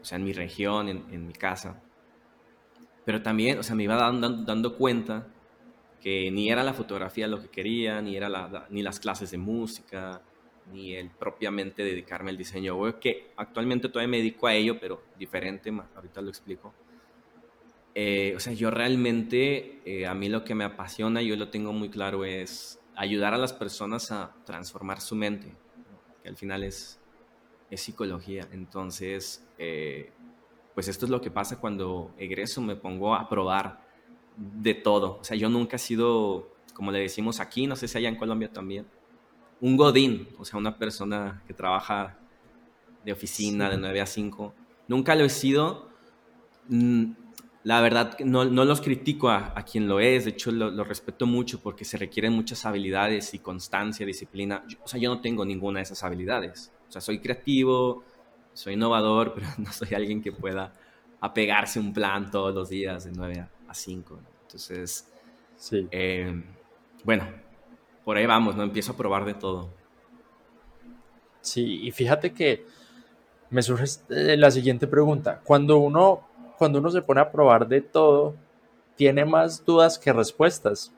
o 0.00 0.02
sea, 0.02 0.16
en 0.16 0.24
mi 0.24 0.32
región, 0.32 0.88
en, 0.88 1.26
mi 1.26 1.34
casa. 1.34 1.82
Pero 3.04 3.20
también, 3.20 3.58
o 3.58 3.62
sea, 3.62 3.76
me 3.76 3.82
iba 3.82 3.96
dando, 3.96 4.30
dando 4.30 4.78
cuenta 4.78 5.26
que 6.00 6.30
ni 6.30 6.48
era 6.50 6.62
la 6.62 6.72
fotografía 6.72 7.28
lo 7.28 7.42
que 7.42 7.48
quería, 7.48 8.00
ni, 8.00 8.16
era 8.16 8.66
ni 8.70 8.82
las 8.82 8.98
clases 8.98 9.30
de 9.30 9.36
música, 9.36 10.22
ni 10.72 10.94
el 10.94 11.10
propiamente 11.10 11.82
dedicarme 11.82 12.30
al 12.30 12.36
diseño 12.36 12.76
web, 12.76 12.98
que 12.98 13.32
actualmente 13.36 13.88
todavía 13.88 14.10
me 14.10 14.16
dedico 14.18 14.46
a 14.46 14.54
ello, 14.54 14.78
pero 14.80 15.02
diferente, 15.18 15.72
ahorita 15.94 16.20
lo 16.22 16.30
explico. 16.30 16.72
Eh, 17.94 18.34
o 18.36 18.40
sea, 18.40 18.52
yo 18.52 18.70
realmente, 18.70 19.80
eh, 19.84 20.06
a 20.06 20.14
mí 20.14 20.28
lo 20.28 20.44
que 20.44 20.54
me 20.54 20.64
apasiona, 20.64 21.22
yo 21.22 21.36
lo 21.36 21.48
tengo 21.50 21.72
muy 21.72 21.90
claro, 21.90 22.24
es 22.24 22.80
ayudar 22.96 23.34
a 23.34 23.38
las 23.38 23.52
personas 23.52 24.10
a 24.10 24.34
transformar 24.44 25.00
su 25.00 25.14
mente, 25.14 25.52
que 26.22 26.28
al 26.28 26.36
final 26.36 26.64
es, 26.64 26.98
es 27.70 27.80
psicología. 27.80 28.48
Entonces, 28.52 29.46
eh, 29.58 30.10
pues 30.74 30.88
esto 30.88 31.06
es 31.06 31.10
lo 31.10 31.20
que 31.20 31.30
pasa 31.30 31.60
cuando 31.60 32.12
egreso, 32.18 32.60
me 32.60 32.74
pongo 32.74 33.14
a 33.14 33.28
probar 33.28 33.84
de 34.36 34.74
todo. 34.74 35.18
O 35.20 35.24
sea, 35.24 35.36
yo 35.36 35.48
nunca 35.48 35.76
he 35.76 35.78
sido, 35.78 36.48
como 36.74 36.90
le 36.90 36.98
decimos 36.98 37.38
aquí, 37.38 37.68
no 37.68 37.76
sé 37.76 37.86
si 37.86 37.98
allá 37.98 38.08
en 38.08 38.16
Colombia 38.16 38.52
también, 38.52 38.86
un 39.64 39.78
godín, 39.78 40.28
o 40.38 40.44
sea, 40.44 40.58
una 40.58 40.76
persona 40.76 41.42
que 41.46 41.54
trabaja 41.54 42.18
de 43.02 43.12
oficina 43.12 43.70
de 43.70 43.78
9 43.78 44.02
a 44.02 44.04
5. 44.04 44.54
Nunca 44.88 45.14
lo 45.14 45.24
he 45.24 45.30
sido. 45.30 45.88
Mm, 46.68 47.12
la 47.62 47.80
verdad, 47.80 48.18
no, 48.18 48.44
no 48.44 48.66
los 48.66 48.82
critico 48.82 49.30
a, 49.30 49.54
quien 49.62 49.88
lo 49.88 50.00
es, 50.00 50.26
de 50.26 50.32
hecho 50.32 50.52
lo, 50.52 50.84
respeto 50.84 51.26
mucho 51.26 51.62
porque 51.62 51.86
se 51.86 51.96
requieren 51.96 52.34
muchas 52.34 52.66
habilidades 52.66 53.32
y 53.32 53.38
constancia, 53.38 54.04
disciplina. 54.04 54.66
o 54.82 54.86
sea, 54.86 55.00
yo 55.00 55.08
no 55.08 55.22
tengo 55.22 55.46
ninguna 55.46 55.78
de 55.78 55.84
esas 55.84 56.04
habilidades. 56.04 56.70
O 56.86 56.92
sea, 56.92 57.00
soy 57.00 57.20
creativo, 57.20 58.04
soy 58.52 58.74
innovador, 58.74 59.32
pero 59.34 59.46
no 59.56 59.72
soy 59.72 59.94
alguien 59.94 60.20
que 60.20 60.30
pueda 60.30 60.74
apegarse 61.20 61.78
a 61.78 61.82
un 61.82 61.94
plan 61.94 62.30
todos 62.30 62.54
los 62.54 62.68
días 62.68 63.04
de 63.04 63.12
9 63.12 63.48
a 63.66 63.72
5. 63.72 64.20
Entonces, 64.42 65.10
sí. 65.56 65.88
Eh, 65.90 66.44
bueno, 67.02 67.44
por 68.04 68.16
ahí 68.16 68.26
vamos, 68.26 68.54
¿no? 68.56 68.62
Empiezo 68.62 68.92
a 68.92 68.96
probar 68.96 69.24
de 69.24 69.34
todo. 69.34 69.70
Sí, 71.40 71.80
y 71.82 71.90
fíjate 71.90 72.32
que 72.32 72.64
me 73.50 73.62
surge 73.62 73.84
eh, 74.10 74.36
la 74.36 74.50
siguiente 74.50 74.86
pregunta. 74.86 75.40
Cuando 75.44 75.78
uno, 75.78 76.26
cuando 76.58 76.78
uno 76.78 76.90
se 76.90 77.02
pone 77.02 77.20
a 77.20 77.30
probar 77.30 77.68
de 77.68 77.80
todo, 77.80 78.34
tiene 78.96 79.24
más 79.24 79.64
dudas 79.64 79.98
que 79.98 80.12
respuestas, 80.12 80.92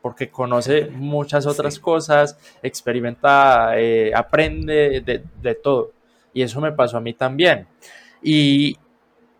porque 0.00 0.30
conoce 0.30 0.86
muchas 0.86 1.46
otras 1.46 1.78
cosas, 1.78 2.38
experimenta, 2.62 3.78
eh, 3.78 4.12
aprende 4.14 5.00
de, 5.00 5.54
todo. 5.54 5.92
Y 6.32 6.42
eso 6.42 6.60
me 6.60 6.72
pasó 6.72 6.98
a 6.98 7.00
mí 7.00 7.14
también. 7.14 7.66
Y, 8.22 8.78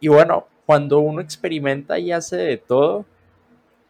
y 0.01 0.09
bueno, 0.09 0.47
cuando 0.67 0.99
uno 0.99 1.21
experimenta 1.21 1.99
y 1.99 2.13
hace 2.13 2.37
de 2.37 2.57
todo, 2.59 3.07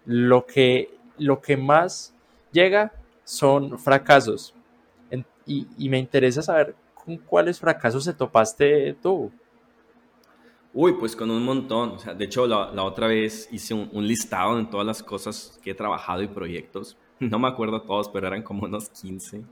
lo 0.04 0.46
que, 0.46 0.90
lo 1.18 1.40
que 1.40 1.56
más 1.56 2.14
llega 2.52 2.92
son 3.28 3.78
fracasos. 3.78 4.54
y, 5.46 5.66
y, 5.76 5.88
me 5.88 5.98
interesa 5.98 6.40
saber 6.42 6.74
con 6.94 7.18
cuáles 7.18 7.58
fracasos 7.58 8.04
se 8.04 8.14
topaste 8.14 8.94
tú. 9.02 9.30
Uy, 10.72 10.94
pues 10.94 11.14
con 11.14 11.30
un 11.30 11.42
montón. 11.42 11.90
O 11.90 11.98
sea, 11.98 12.14
de 12.14 12.24
hecho, 12.24 12.46
la, 12.46 12.70
la 12.72 12.84
otra 12.84 13.06
vez 13.06 13.48
hice 13.52 13.74
un, 13.74 13.90
un, 13.92 14.06
listado 14.06 14.56
de 14.56 14.64
todas 14.64 14.86
las 14.86 15.02
cosas 15.02 15.58
que 15.62 15.72
he 15.72 15.74
trabajado 15.74 16.22
y 16.22 16.28
proyectos. 16.28 16.96
No 17.20 17.38
me 17.40 17.48
acuerdo 17.48 17.82
todos, 17.82 18.08
pero 18.08 18.28
eran 18.28 18.42
como 18.42 18.64
unos 18.64 18.90
15. 18.90 19.44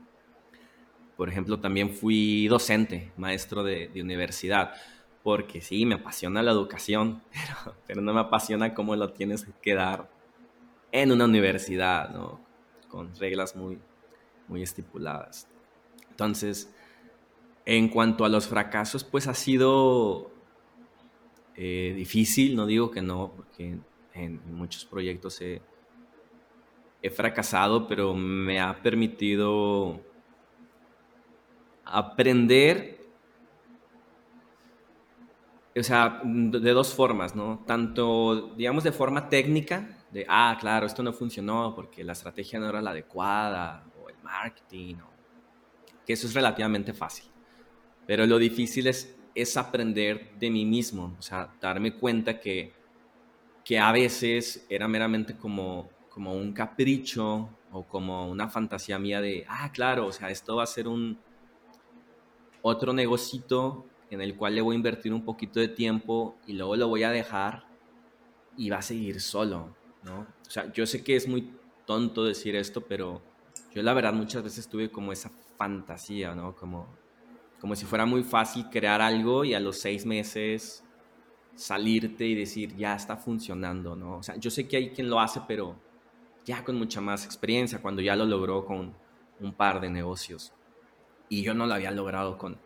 Por 1.17 1.27
ejemplo, 1.27 1.59
también 1.59 1.89
fui 1.89 2.47
docente, 2.47 3.11
maestro 3.17 3.61
de, 3.61 3.89
de 3.89 4.01
universidad, 4.01 4.73
porque 5.21 5.59
sí, 5.59 5.85
me 5.85 5.95
apasiona 5.95 6.41
la 6.41 6.51
educación, 6.51 7.21
pero, 7.33 7.75
pero, 7.85 8.01
no 8.01 8.13
me 8.13 8.21
apasiona 8.21 8.73
cómo 8.73 8.95
lo 8.95 9.11
tienes 9.11 9.45
que 9.61 9.75
dar 9.75 10.09
en 10.93 11.11
una 11.11 11.25
universidad, 11.25 12.09
¿no? 12.11 12.46
Con 12.87 13.15
reglas 13.15 13.55
muy, 13.55 13.79
muy 14.47 14.63
estipuladas. 14.63 15.47
Entonces, 16.09 16.73
en 17.65 17.89
cuanto 17.89 18.23
a 18.23 18.29
los 18.29 18.47
fracasos, 18.47 19.03
pues 19.03 19.27
ha 19.27 19.33
sido 19.33 20.31
eh, 21.55 21.93
difícil, 21.95 22.55
no 22.55 22.65
digo 22.65 22.91
que 22.91 23.01
no, 23.01 23.33
porque 23.35 23.77
en, 24.13 24.41
muchos 24.55 24.85
proyectos 24.85 25.41
he, 25.41 25.61
he, 27.01 27.09
fracasado, 27.09 27.87
pero 27.87 28.13
me 28.13 28.61
ha 28.61 28.81
permitido 28.81 29.99
aprender, 31.83 33.01
o 35.75 35.83
sea, 35.83 36.21
de 36.23 36.71
dos 36.71 36.93
formas, 36.93 37.35
¿no? 37.35 37.63
Tanto, 37.65 38.53
digamos, 38.55 38.83
de 38.83 38.91
forma 38.91 39.29
técnica, 39.29 39.96
de, 40.17 40.25
ah, 40.27 40.57
claro, 40.59 40.85
esto 40.85 41.03
no 41.03 41.13
funcionó 41.13 41.73
porque 41.75 42.03
la 42.03 42.13
estrategia 42.13 42.59
no 42.59 42.69
era 42.69 42.81
la 42.81 42.91
adecuada, 42.91 43.85
o 44.01 44.09
el 44.09 44.17
marketing, 44.23 44.95
que 46.05 46.13
eso 46.13 46.27
es 46.27 46.33
relativamente 46.33 46.93
fácil. 46.93 47.29
Pero 48.05 48.25
lo 48.25 48.37
difícil 48.37 48.87
es 48.87 49.17
es 49.37 49.55
aprender 49.55 50.31
de 50.39 50.49
mí 50.49 50.65
mismo, 50.65 51.15
o 51.19 51.21
sea, 51.21 51.53
darme 51.61 51.93
cuenta 51.93 52.39
que, 52.39 52.73
que 53.63 53.77
a 53.77 53.91
veces 53.91 54.65
era 54.67 54.87
meramente 54.87 55.37
como, 55.37 55.87
como 56.09 56.33
un 56.33 56.53
capricho 56.53 57.47
o 57.71 57.83
como 57.83 58.27
una 58.27 58.49
fantasía 58.49 58.97
mía 58.97 59.21
de, 59.21 59.45
ah, 59.47 59.71
claro, 59.71 60.07
o 60.07 60.11
sea, 60.11 60.31
esto 60.31 60.55
va 60.55 60.63
a 60.63 60.65
ser 60.65 60.87
un 60.87 61.19
otro 62.63 62.93
negocito 62.93 63.85
en 64.09 64.21
el 64.21 64.35
cual 64.35 64.55
le 64.55 64.61
voy 64.61 64.73
a 64.73 64.77
invertir 64.77 65.13
un 65.13 65.23
poquito 65.23 65.59
de 65.59 65.67
tiempo 65.67 66.35
y 66.47 66.53
luego 66.53 66.75
lo 66.75 66.87
voy 66.87 67.03
a 67.03 67.11
dejar 67.11 67.67
y 68.57 68.71
va 68.71 68.77
a 68.77 68.81
seguir 68.81 69.21
solo, 69.21 69.75
¿no? 70.03 70.21
O 70.21 70.49
sea, 70.49 70.71
yo 70.73 70.85
sé 70.85 71.03
que 71.03 71.15
es 71.15 71.27
muy 71.27 71.53
tonto 71.85 72.23
decir 72.23 72.55
esto, 72.55 72.81
pero 72.81 73.21
yo 73.73 73.81
la 73.81 73.93
verdad 73.93 74.13
muchas 74.13 74.43
veces 74.43 74.67
tuve 74.67 74.89
como 74.89 75.11
esa 75.11 75.31
fantasía, 75.57 76.35
¿no? 76.35 76.55
Como, 76.55 76.87
como 77.59 77.75
si 77.75 77.85
fuera 77.85 78.05
muy 78.05 78.23
fácil 78.23 78.65
crear 78.69 79.01
algo 79.01 79.43
y 79.45 79.53
a 79.53 79.59
los 79.59 79.77
seis 79.79 80.05
meses 80.05 80.83
salirte 81.55 82.25
y 82.25 82.35
decir, 82.35 82.75
ya 82.75 82.95
está 82.95 83.17
funcionando, 83.17 83.95
¿no? 83.95 84.17
O 84.17 84.23
sea, 84.23 84.35
yo 84.35 84.51
sé 84.51 84.67
que 84.67 84.77
hay 84.77 84.89
quien 84.91 85.09
lo 85.09 85.19
hace, 85.19 85.41
pero 85.47 85.75
ya 86.45 86.63
con 86.63 86.77
mucha 86.77 87.01
más 87.01 87.25
experiencia, 87.25 87.81
cuando 87.81 88.01
ya 88.01 88.15
lo 88.15 88.25
logró 88.25 88.63
con 88.63 88.93
un 89.39 89.53
par 89.53 89.81
de 89.81 89.89
negocios. 89.89 90.53
Y 91.29 91.41
yo 91.41 91.53
no 91.53 91.65
lo 91.65 91.73
había 91.73 91.91
logrado 91.91 92.37
con, 92.37 92.57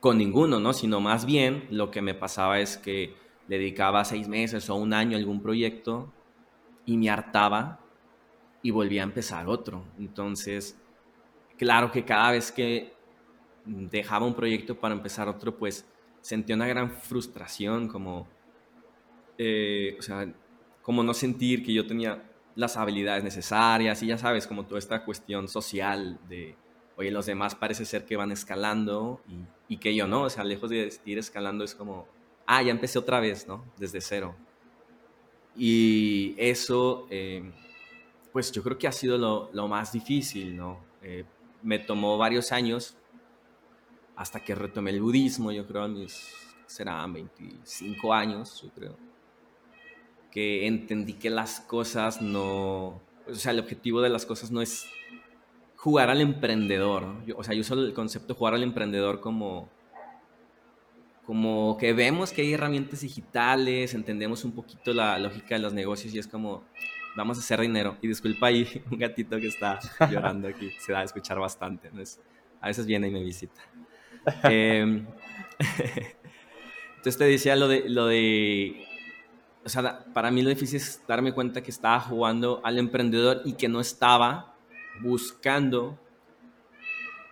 con 0.00 0.16
ninguno, 0.16 0.60
¿no? 0.60 0.72
Sino 0.72 1.00
más 1.00 1.26
bien 1.26 1.66
lo 1.70 1.90
que 1.90 2.02
me 2.02 2.14
pasaba 2.14 2.60
es 2.60 2.78
que 2.78 3.14
dedicaba 3.48 4.04
seis 4.04 4.28
meses 4.28 4.68
o 4.70 4.76
un 4.76 4.92
año 4.92 5.16
a 5.16 5.20
algún 5.20 5.42
proyecto 5.42 6.12
y 6.86 6.96
me 6.96 7.10
hartaba 7.10 7.80
y 8.62 8.70
volvía 8.70 9.02
a 9.02 9.04
empezar 9.04 9.48
otro. 9.48 9.84
Entonces, 9.98 10.78
claro 11.58 11.90
que 11.90 12.04
cada 12.04 12.32
vez 12.32 12.52
que 12.52 12.94
dejaba 13.64 14.26
un 14.26 14.34
proyecto 14.34 14.78
para 14.78 14.94
empezar 14.94 15.28
otro, 15.28 15.56
pues 15.56 15.86
sentía 16.20 16.56
una 16.56 16.66
gran 16.66 16.90
frustración, 16.90 17.88
como, 17.88 18.28
eh, 19.38 19.96
o 19.98 20.02
sea, 20.02 20.32
como 20.82 21.02
no 21.02 21.14
sentir 21.14 21.64
que 21.64 21.72
yo 21.72 21.86
tenía 21.86 22.22
las 22.54 22.76
habilidades 22.76 23.24
necesarias 23.24 24.02
y 24.02 24.08
ya 24.08 24.18
sabes, 24.18 24.46
como 24.46 24.64
toda 24.64 24.78
esta 24.78 25.04
cuestión 25.04 25.48
social 25.48 26.18
de, 26.28 26.56
oye, 26.96 27.10
los 27.10 27.26
demás 27.26 27.54
parece 27.54 27.84
ser 27.84 28.04
que 28.04 28.16
van 28.16 28.32
escalando 28.32 29.20
y, 29.68 29.78
que 29.78 29.94
yo 29.94 30.06
no, 30.06 30.24
o 30.24 30.30
sea, 30.30 30.44
lejos 30.44 30.68
de 30.68 30.92
ir 31.06 31.18
escalando 31.18 31.64
es 31.64 31.74
como, 31.74 32.06
ah, 32.52 32.62
ya 32.62 32.70
empecé 32.70 32.98
otra 32.98 33.18
vez, 33.18 33.46
¿no? 33.46 33.64
Desde 33.78 34.00
cero. 34.00 34.34
Y 35.56 36.34
eso, 36.36 37.06
eh, 37.10 37.50
pues 38.32 38.52
yo 38.52 38.62
creo 38.62 38.78
que 38.78 38.86
ha 38.86 38.92
sido 38.92 39.16
lo, 39.52 39.68
más 39.68 39.92
difícil, 39.92 40.56
¿no? 40.56 40.78
Eh, 41.02 41.24
me 41.62 41.78
tomó 41.78 42.18
varios 42.18 42.52
años 42.52 42.96
hasta 44.16 44.40
que 44.40 44.54
retomé 44.54 44.90
el 44.90 45.00
budismo, 45.00 45.50
yo 45.50 45.66
creo, 45.66 45.82
a 45.82 45.88
mis, 45.88 46.30
serán 46.66 47.12
25 47.14 48.12
años, 48.12 48.62
yo 48.62 48.70
creo, 48.70 48.96
que 50.30 50.66
entendí 50.66 51.14
que 51.14 51.30
las 51.30 51.60
cosas 51.60 52.20
no, 52.20 53.00
o 53.26 53.34
sea, 53.34 53.52
el 53.52 53.60
objetivo 53.60 54.00
de 54.02 54.10
las 54.10 54.26
cosas 54.26 54.50
no 54.50 54.60
es 54.60 54.86
jugar 55.76 56.10
al 56.10 56.20
emprendedor, 56.20 57.06
o 57.36 57.42
sea, 57.42 57.54
yo 57.54 57.62
uso 57.62 57.74
el 57.74 57.94
concepto 57.94 58.34
jugar 58.34 58.54
al 58.54 58.62
emprendedor 58.62 59.20
como 59.20 59.68
como 61.24 61.76
que 61.78 61.92
vemos 61.92 62.32
que 62.32 62.42
hay 62.42 62.54
herramientas 62.54 63.00
digitales, 63.00 63.94
entendemos 63.94 64.44
un 64.44 64.52
poquito 64.52 64.92
la 64.92 65.18
lógica 65.18 65.54
de 65.54 65.60
los 65.60 65.72
negocios 65.72 66.12
y 66.14 66.18
es 66.18 66.26
como, 66.26 66.64
vamos 67.16 67.36
a 67.38 67.40
hacer 67.40 67.60
dinero. 67.60 67.96
Y 68.02 68.08
disculpa 68.08 68.48
ahí 68.48 68.82
un 68.90 68.98
gatito 68.98 69.38
que 69.38 69.48
está 69.48 69.78
llorando 70.10 70.48
aquí, 70.48 70.70
se 70.78 70.92
da 70.92 71.00
a 71.00 71.04
escuchar 71.04 71.38
bastante. 71.38 71.90
A 72.60 72.66
veces 72.68 72.86
viene 72.86 73.08
y 73.08 73.10
me 73.10 73.22
visita. 73.22 73.60
Em, 74.44 75.04
entonces 76.96 77.18
te 77.18 77.24
decía 77.24 77.56
lo 77.56 77.66
de, 77.66 77.88
lo 77.88 78.06
de, 78.06 78.86
o 79.64 79.68
sea, 79.68 80.04
para 80.12 80.30
mí 80.30 80.42
lo 80.42 80.48
difícil 80.48 80.76
es 80.76 81.02
darme 81.08 81.32
cuenta 81.32 81.60
que 81.60 81.72
estaba 81.72 81.98
jugando 81.98 82.60
al 82.62 82.78
emprendedor 82.78 83.42
y 83.44 83.54
que 83.54 83.68
no 83.68 83.80
estaba 83.80 84.54
buscando 85.00 85.98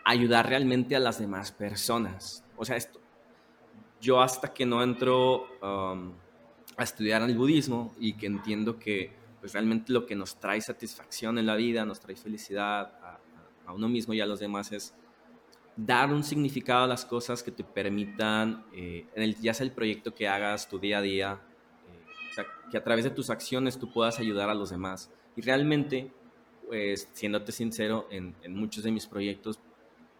ayudar 0.04 0.48
realmente 0.48 0.96
a 0.96 0.98
las 0.98 1.20
demás 1.20 1.52
personas. 1.52 2.44
O 2.56 2.64
sea, 2.64 2.76
esto, 2.76 2.99
yo 4.00 4.20
hasta 4.20 4.52
que 4.52 4.64
no 4.64 4.82
entro 4.82 5.46
um, 5.62 6.12
a 6.76 6.82
estudiar 6.82 7.22
el 7.22 7.36
budismo 7.36 7.94
y 7.98 8.14
que 8.14 8.26
entiendo 8.26 8.78
que 8.78 9.12
pues, 9.40 9.52
realmente 9.52 9.92
lo 9.92 10.06
que 10.06 10.14
nos 10.14 10.36
trae 10.36 10.60
satisfacción 10.60 11.38
en 11.38 11.46
la 11.46 11.56
vida, 11.56 11.84
nos 11.84 12.00
trae 12.00 12.16
felicidad 12.16 12.92
a, 13.02 13.18
uno 13.72 13.88
mismo 13.88 14.12
y 14.12 14.20
a 14.20 14.26
los 14.26 14.40
demás 14.40 14.72
es 14.72 14.92
dar 15.76 16.12
un 16.12 16.24
significado 16.24 16.82
a 16.82 16.86
las 16.88 17.04
cosas 17.04 17.40
que 17.40 17.52
te 17.52 17.62
permitan, 17.62 18.64
eh, 18.74 19.06
en 19.14 19.22
el, 19.22 19.36
ya 19.36 19.54
sea 19.54 19.64
el 19.64 19.70
proyecto 19.70 20.12
que 20.12 20.26
hagas, 20.26 20.68
tu 20.68 20.80
día 20.80 20.98
a 20.98 21.02
día, 21.02 21.40
eh, 21.88 22.44
que 22.68 22.76
a 22.76 22.82
través 22.82 23.04
de 23.04 23.10
tus 23.10 23.30
acciones 23.30 23.78
tú 23.78 23.92
puedas 23.92 24.18
ayudar 24.18 24.50
a 24.50 24.54
los 24.54 24.70
demás. 24.70 25.08
Y 25.36 25.42
realmente, 25.42 26.10
pues, 26.66 27.08
siéndote 27.12 27.52
sincero, 27.52 28.08
en, 28.10 28.34
muchos 28.48 28.82
de 28.82 28.90
mis 28.90 29.06
proyectos, 29.06 29.60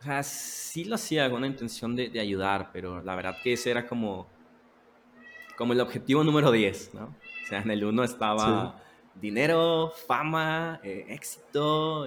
o 0.01 0.03
sea, 0.03 0.23
sí 0.23 0.85
lo 0.85 0.95
hacía 0.95 1.29
con 1.29 1.39
una 1.39 1.47
intención 1.47 1.95
de, 1.95 2.19
ayudar, 2.19 2.71
pero 2.73 3.03
la 3.03 3.15
verdad 3.15 3.37
que 3.43 3.53
ese 3.53 3.71
era 3.71 3.87
como, 3.87 4.27
como 5.59 5.75
el 5.75 5.81
objetivo 5.81 6.25
número 6.25 6.51
10, 6.51 6.95
¿no? 6.95 7.05
O 7.05 7.47
sea, 7.47 7.61
en 7.61 7.71
el 7.71 7.85
uno 7.85 8.03
estaba 8.03 8.83
dinero, 9.15 9.93
fama, 10.07 10.81
eh, 10.83 11.05
éxito, 11.11 12.07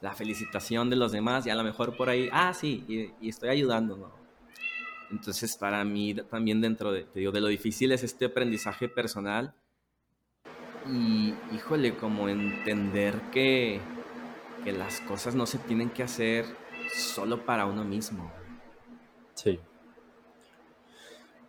la 0.00 0.12
felicitación 0.14 0.90
de 0.90 0.96
los 0.96 1.12
demás 1.12 1.46
y 1.46 1.50
a 1.50 1.54
lo 1.54 1.62
mejor 1.62 1.96
por 1.96 2.08
ahí, 2.08 2.28
ah, 2.32 2.52
sí, 2.52 2.84
y, 3.20 3.28
estoy 3.28 3.50
ayudando, 3.50 3.96
¿no? 3.96 4.10
Entonces, 5.12 5.56
para 5.56 5.84
mí 5.84 6.14
también 6.28 6.60
dentro 6.60 6.90
de, 6.90 7.04
te 7.04 7.20
digo, 7.20 7.30
de 7.30 7.40
lo 7.40 7.46
difícil 7.46 7.92
es 7.92 8.02
este 8.02 8.24
aprendizaje 8.24 8.88
personal 8.88 9.54
y, 10.90 11.32
híjole, 11.54 11.94
como 11.94 12.28
entender 12.28 13.14
que, 13.30 13.80
que 14.64 14.72
las 14.72 15.00
cosas 15.02 15.36
no 15.36 15.46
se 15.46 15.58
tienen 15.58 15.90
que 15.90 16.02
hacer 16.02 16.44
solo 16.92 17.44
para 17.44 17.66
uno 17.66 17.84
mismo. 17.84 18.30
Sí. 19.34 19.58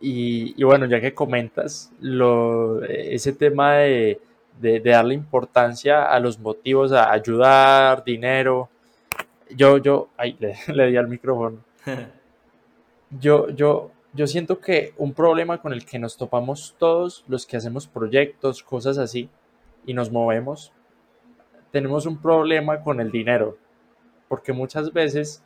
Y, 0.00 0.54
y, 0.60 0.64
bueno, 0.64 0.86
ya 0.86 1.00
que 1.00 1.12
comentas 1.12 1.92
lo, 2.00 2.82
ese 2.84 3.32
tema 3.32 3.74
de, 3.74 4.20
de, 4.58 4.80
darle 4.80 5.14
importancia 5.14 6.04
a 6.04 6.18
los 6.20 6.38
motivos, 6.38 6.92
a 6.92 7.12
ayudar, 7.12 8.02
dinero. 8.04 8.70
Yo, 9.50 9.78
yo, 9.78 10.08
ay, 10.16 10.36
le, 10.40 10.56
le 10.74 10.86
di 10.86 10.96
al 10.96 11.08
micrófono. 11.08 11.58
Yo, 13.18 13.48
yo, 13.48 13.90
yo 14.12 14.28
siento 14.28 14.60
que 14.60 14.94
un 14.96 15.14
problema 15.14 15.60
con 15.60 15.72
el 15.72 15.84
que 15.84 15.98
nos 15.98 16.16
topamos 16.16 16.76
todos 16.78 17.24
los 17.26 17.44
que 17.44 17.56
hacemos 17.56 17.88
proyectos, 17.88 18.62
cosas 18.62 18.98
así, 18.98 19.28
y 19.84 19.94
nos 19.94 20.12
movemos, 20.12 20.72
tenemos 21.72 22.06
un 22.06 22.22
problema 22.22 22.84
con 22.84 23.00
el 23.00 23.10
dinero, 23.10 23.58
porque 24.30 24.52
muchas 24.52 24.92
veces 24.92 25.42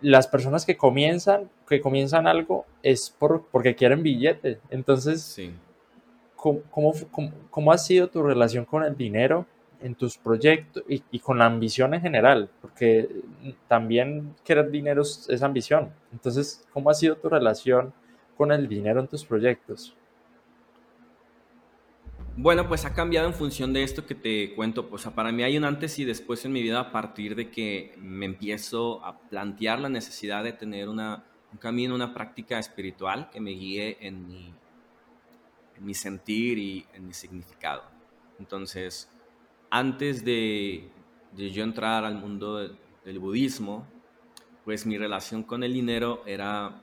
las 0.00 0.26
personas 0.26 0.66
que 0.66 0.76
comienzan, 0.76 1.48
que 1.68 1.80
comienzan 1.80 2.26
algo 2.26 2.66
es 2.82 3.08
por, 3.08 3.46
porque 3.52 3.76
quieren 3.76 4.02
billetes. 4.02 4.58
Entonces, 4.68 5.22
sí. 5.22 5.54
¿cómo, 6.34 7.72
ha 7.72 7.78
sido 7.78 8.08
tu 8.08 8.20
relación 8.24 8.64
con 8.64 8.82
el 8.82 8.96
dinero 8.96 9.46
en 9.80 9.94
tus 9.94 10.18
proyectos 10.18 10.82
y, 10.88 11.20
con 11.20 11.38
la 11.38 11.46
ambición 11.46 11.94
en 11.94 12.00
general? 12.00 12.50
Porque 12.60 13.08
también 13.68 14.34
querer 14.42 14.68
dinero 14.68 15.02
es 15.02 15.42
ambición. 15.44 15.92
Entonces, 16.12 16.66
¿cómo 16.72 16.90
ha 16.90 16.94
sido 16.94 17.14
tu 17.14 17.28
relación 17.28 17.94
con 18.36 18.50
el 18.50 18.68
dinero 18.68 18.98
en 18.98 19.06
tus 19.06 19.24
proyectos? 19.24 19.94
Bueno, 22.36 22.66
pues 22.66 22.86
ha 22.86 22.94
cambiado 22.94 23.28
en 23.28 23.34
función 23.34 23.74
de 23.74 23.82
esto 23.82 24.06
que 24.06 24.14
te 24.14 24.54
cuento. 24.54 24.88
Pues 24.88 25.04
para 25.08 25.32
mí 25.32 25.42
hay 25.42 25.58
un 25.58 25.64
antes 25.64 25.98
y 25.98 26.06
después 26.06 26.42
en 26.46 26.52
mi 26.52 26.62
vida 26.62 26.80
a 26.80 26.90
partir 26.90 27.34
de 27.34 27.50
que 27.50 27.94
me 27.98 28.24
empiezo 28.24 29.04
a 29.04 29.18
plantear 29.18 29.80
la 29.80 29.90
necesidad 29.90 30.42
de 30.42 30.54
tener 30.54 30.88
una, 30.88 31.24
un 31.52 31.58
camino, 31.58 31.94
una 31.94 32.14
práctica 32.14 32.58
espiritual 32.58 33.28
que 33.30 33.38
me 33.38 33.50
guíe 33.50 33.98
en 34.00 34.26
mi, 34.26 34.54
mi 35.80 35.92
sentir 35.92 36.56
y 36.56 36.86
en 36.94 37.06
mi 37.06 37.12
significado. 37.12 37.82
Entonces, 38.38 39.10
antes 39.68 40.24
de, 40.24 40.88
de 41.36 41.50
yo 41.50 41.62
entrar 41.62 42.06
al 42.06 42.14
mundo 42.14 42.56
del 43.04 43.18
budismo, 43.18 43.86
pues 44.64 44.86
mi 44.86 44.96
relación 44.96 45.42
con 45.42 45.62
el 45.64 45.74
dinero 45.74 46.22
era 46.24 46.81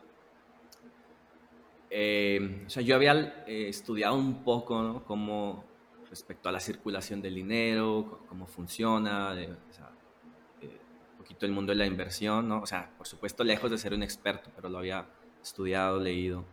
eh, 1.89 2.63
o 2.65 2.69
sea, 2.69 2.83
yo 2.83 2.95
había 2.95 3.43
eh, 3.47 3.67
estudiado 3.69 4.15
un 4.15 4.43
poco, 4.43 4.81
¿no? 4.81 5.03
Cómo, 5.03 5.63
respecto 6.09 6.49
a 6.49 6.51
la 6.51 6.59
circulación 6.59 7.21
del 7.21 7.35
dinero, 7.35 8.23
cómo 8.27 8.47
funciona, 8.47 9.31
un 9.33 11.17
poquito 11.17 11.45
el 11.45 11.51
mundo 11.51 11.71
de 11.71 11.77
la 11.77 11.85
inversión, 11.85 12.47
¿no? 12.47 12.61
O 12.61 12.65
sea, 12.65 12.91
por 12.97 13.07
supuesto, 13.07 13.43
lejos 13.43 13.71
de 13.71 13.77
ser 13.77 13.93
un 13.93 14.03
experto, 14.03 14.51
pero 14.55 14.69
lo 14.69 14.79
había 14.79 15.07
estudiado, 15.41 15.99
leído. 15.99 16.45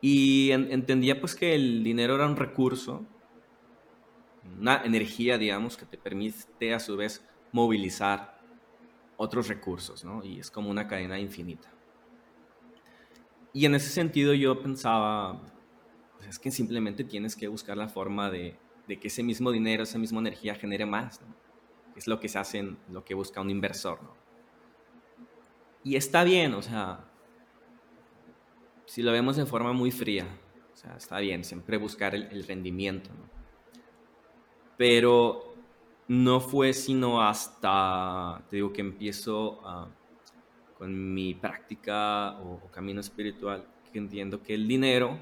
Y 0.00 0.50
entendía 0.52 1.20
pues 1.20 1.34
que 1.34 1.54
el 1.54 1.84
dinero 1.84 2.14
era 2.14 2.26
un 2.26 2.36
recurso, 2.36 3.04
una 4.58 4.82
energía, 4.82 5.36
digamos, 5.36 5.76
que 5.76 5.84
te 5.84 5.98
permite 5.98 6.74
a 6.74 6.80
su 6.80 6.96
vez 6.96 7.24
movilizar 7.52 8.40
otros 9.16 9.48
recursos, 9.48 10.04
¿no? 10.04 10.24
Y 10.24 10.40
es 10.40 10.50
como 10.50 10.70
una 10.70 10.86
cadena 10.88 11.18
infinita. 11.18 11.70
Y 13.52 13.66
en 13.66 13.74
ese 13.74 13.90
sentido 13.90 14.32
yo 14.34 14.62
pensaba, 14.62 15.40
pues 16.16 16.28
es 16.28 16.38
que 16.38 16.50
simplemente 16.50 17.04
tienes 17.04 17.34
que 17.34 17.48
buscar 17.48 17.76
la 17.76 17.88
forma 17.88 18.30
de, 18.30 18.56
que 18.86 19.08
ese 19.08 19.22
mismo 19.22 19.50
dinero, 19.50 19.82
esa 19.82 19.98
misma 19.98 20.20
energía 20.20 20.54
genere 20.54 20.86
más, 20.86 21.20
Es 21.96 22.06
lo 22.06 22.20
que 22.20 22.28
se 22.28 22.38
hace, 22.38 22.76
lo 22.90 23.04
que 23.04 23.14
busca 23.14 23.40
un 23.40 23.50
inversor. 23.50 23.98
Y 25.82 25.96
está 25.96 26.24
bien, 26.24 26.54
o 26.54 26.62
sea, 26.62 27.04
si 28.86 29.02
lo 29.02 29.12
vemos 29.12 29.36
de 29.36 29.46
forma 29.46 29.72
muy 29.72 29.90
fría, 29.90 30.26
o 30.72 30.76
sea, 30.76 30.96
está 30.96 31.18
bien, 31.20 31.44
siempre 31.44 31.76
buscar 31.76 32.14
el, 32.14 32.44
rendimiento. 32.46 33.10
Pero 34.76 35.54
no 36.08 36.40
fue 36.40 36.72
sino 36.72 37.22
hasta, 37.22 38.44
te 38.48 38.56
digo, 38.56 38.72
que 38.72 38.80
empiezo 38.80 39.60
a 39.66 39.88
con 40.80 41.12
mi 41.12 41.34
práctica 41.34 42.40
o, 42.40 42.58
camino 42.70 43.00
espiritual, 43.02 43.66
que 43.92 43.98
entiendo 43.98 44.42
que 44.42 44.54
el 44.54 44.66
dinero 44.66 45.18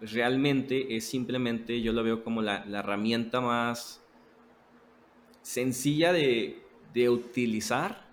realmente 0.00 0.96
es 0.96 1.06
simplemente, 1.06 1.82
yo 1.82 1.92
lo 1.92 2.02
veo 2.02 2.24
como 2.24 2.40
la, 2.40 2.64
herramienta 2.64 3.42
más 3.42 4.02
sencilla 5.42 6.14
de, 6.14 6.64
utilizar 7.10 8.08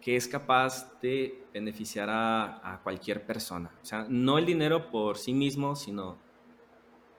que 0.00 0.16
es 0.16 0.26
capaz 0.26 0.98
de 1.02 1.44
beneficiar 1.52 2.08
a, 2.10 2.80
cualquier 2.82 3.26
persona. 3.26 3.70
O 3.82 3.84
sea, 3.84 4.06
no 4.08 4.38
el 4.38 4.46
dinero 4.46 4.90
por 4.90 5.18
sí 5.18 5.34
mismo, 5.34 5.76
sino 5.76 6.16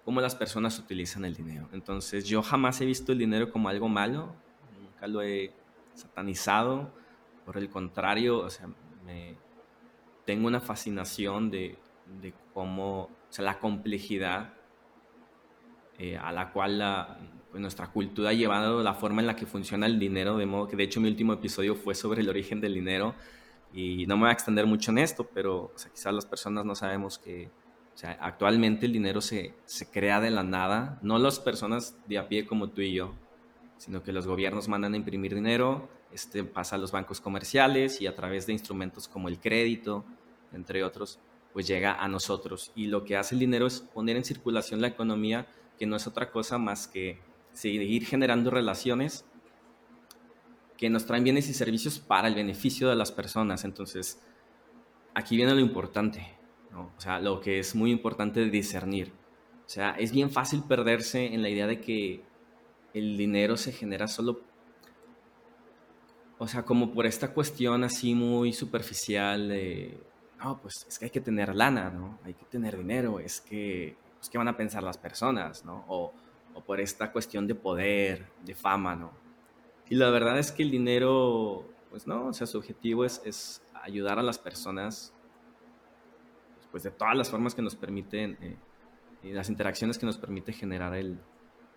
cómo 0.03 0.21
las 0.21 0.33
personas 0.33 0.79
utilizan 0.79 1.23
el 1.23 1.35
dinero. 1.35 1.69
Entonces, 1.71 2.25
yo 2.25 2.41
jamás 2.41 2.81
he 2.81 2.85
visto 2.85 3.11
el 3.11 3.19
dinero 3.19 3.51
como 3.51 3.69
algo 3.69 3.89
malo, 3.89 4.35
nunca 4.81 5.05
lo 5.05 5.21
he 5.21 5.53
satanizado 5.93 7.04
por 7.45 7.57
el 7.57 7.69
contrario, 7.69 8.39
o 8.39 8.49
sea, 8.49 8.67
me, 9.05 9.35
tengo 10.25 10.47
una 10.47 10.59
fascinación 10.59 11.51
de, 11.51 11.77
de 12.21 12.33
cómo, 12.53 13.03
o 13.03 13.09
sea, 13.29 13.45
la 13.45 13.59
complejidad 13.59 14.53
eh, 15.97 16.17
a 16.17 16.31
la 16.31 16.51
cual 16.51 16.79
la, 16.79 17.17
pues 17.51 17.61
nuestra 17.61 17.87
cultura 17.87 18.31
ha 18.31 18.33
llevado 18.33 18.83
la 18.83 18.93
forma 18.93 19.21
en 19.21 19.27
la 19.27 19.35
que 19.35 19.45
funciona 19.45 19.85
el 19.85 19.97
dinero, 19.97 20.35
de 20.37 20.45
modo 20.45 20.67
que 20.67 20.75
de 20.75 20.83
hecho 20.83 20.99
mi 20.99 21.07
último 21.07 21.31
episodio 21.33 21.75
fue 21.75 21.95
sobre 21.95 22.21
el 22.21 22.27
origen 22.27 22.59
del 22.59 22.73
dinero 22.73 23.15
y 23.71 24.05
no 24.07 24.17
me 24.17 24.23
voy 24.23 24.29
a 24.29 24.33
extender 24.33 24.65
mucho 24.65 24.91
en 24.91 24.97
esto, 24.97 25.29
pero 25.33 25.71
o 25.73 25.77
sea, 25.77 25.91
quizás 25.91 26.13
las 26.13 26.25
personas 26.25 26.65
no 26.65 26.75
sabemos 26.75 27.17
que 27.17 27.49
o 27.93 27.97
sea, 27.97 28.17
actualmente 28.19 28.85
el 28.87 28.91
dinero 28.91 29.21
se, 29.21 29.53
se 29.63 29.89
crea 29.89 30.19
de 30.19 30.31
la 30.31 30.43
nada, 30.43 30.99
no 31.01 31.17
las 31.17 31.39
personas 31.39 31.95
de 32.07 32.17
a 32.17 32.27
pie 32.27 32.45
como 32.45 32.69
tú 32.69 32.81
y 32.81 32.93
yo, 32.93 33.13
sino 33.77 34.03
que 34.03 34.11
los 34.11 34.27
gobiernos 34.27 34.67
mandan 34.67 34.93
a 34.93 34.97
imprimir 34.97 35.33
dinero, 35.33 35.87
este, 36.15 36.45
pasa 36.45 36.77
a 36.77 36.79
los 36.79 36.93
bancos 36.93 37.19
comerciales 37.19 37.99
y 37.99 38.07
a 38.07 38.15
través 38.15 38.47
de 38.47 38.53
instrumentos 38.53 39.09
como 39.09 39.27
el 39.27 39.37
crédito, 39.39 40.05
entre 40.53 40.83
otros, 40.85 41.19
pues 41.51 41.67
llega 41.67 42.01
a 42.01 42.07
nosotros. 42.07 42.71
Y 42.73 42.87
lo 42.87 43.03
que 43.03 43.17
hace 43.17 43.35
el 43.35 43.39
dinero 43.39 43.67
es 43.67 43.81
poner 43.81 44.15
en 44.15 44.23
circulación 44.23 44.79
la 44.79 44.87
economía, 44.87 45.47
que 45.77 45.85
no 45.85 45.97
es 45.97 46.07
otra 46.07 46.31
cosa 46.31 46.57
más 46.57 46.87
que 46.87 47.19
seguir 47.51 48.05
generando 48.05 48.49
relaciones 48.49 49.25
que 50.77 50.89
nos 50.89 51.05
traen 51.05 51.25
bienes 51.25 51.49
y 51.49 51.53
servicios 51.53 51.99
para 51.99 52.29
el 52.29 52.35
beneficio 52.35 52.89
de 52.89 52.95
las 52.95 53.11
personas. 53.11 53.65
Entonces, 53.65 54.21
aquí 55.13 55.35
viene 55.35 55.53
lo 55.53 55.59
importante, 55.59 56.25
o 56.73 57.01
sea, 57.01 57.19
lo 57.19 57.41
que 57.41 57.59
es 57.59 57.75
muy 57.75 57.91
importante 57.91 58.39
de 58.39 58.49
discernir. 58.49 59.11
O 59.65 59.69
sea, 59.69 59.91
es 59.91 60.13
bien 60.13 60.29
fácil 60.31 60.63
perderse 60.63 61.33
en 61.33 61.41
la 61.41 61.49
idea 61.49 61.67
de 61.67 61.81
que 61.81 62.23
el 62.93 63.17
dinero 63.17 63.57
se 63.57 63.73
genera 63.73 64.07
solo 64.07 64.41
o 66.37 66.47
sea, 66.47 66.63
como 66.63 66.91
por 66.91 67.05
esta 67.05 67.33
cuestión 67.33 67.83
así 67.83 68.13
muy 68.13 68.53
superficial 68.53 69.49
de, 69.49 69.97
no, 70.43 70.59
pues 70.61 70.85
es 70.87 70.99
que 70.99 71.05
hay 71.05 71.11
que 71.11 71.21
tener 71.21 71.55
lana, 71.55 71.89
¿no? 71.89 72.19
Hay 72.23 72.33
que 72.33 72.45
tener 72.45 72.77
dinero, 72.77 73.19
es 73.19 73.41
que, 73.41 73.95
pues, 74.17 74.29
¿qué 74.29 74.37
van 74.37 74.47
a 74.47 74.57
pensar 74.57 74.83
las 74.83 74.97
personas, 74.97 75.63
¿no? 75.65 75.85
O, 75.87 76.13
o 76.53 76.61
por 76.61 76.79
esta 76.79 77.11
cuestión 77.11 77.47
de 77.47 77.55
poder, 77.55 78.27
de 78.43 78.55
fama, 78.55 78.95
¿no? 78.95 79.11
Y 79.89 79.95
la 79.95 80.09
verdad 80.09 80.37
es 80.37 80.51
que 80.51 80.63
el 80.63 80.71
dinero, 80.71 81.65
pues 81.89 82.07
no, 82.07 82.27
o 82.27 82.33
sea, 82.33 82.47
su 82.47 82.57
objetivo 82.57 83.05
es, 83.05 83.21
es 83.23 83.61
ayudar 83.83 84.19
a 84.19 84.23
las 84.23 84.37
personas, 84.39 85.13
pues 86.71 86.83
de 86.83 86.91
todas 86.91 87.15
las 87.15 87.29
formas 87.29 87.55
que 87.55 87.61
nos 87.61 87.75
permiten, 87.75 88.37
eh, 88.41 88.57
y 89.23 89.31
las 89.31 89.49
interacciones 89.49 89.97
que 89.97 90.05
nos 90.05 90.17
permite 90.17 90.53
generar 90.53 90.93
el, 90.95 91.19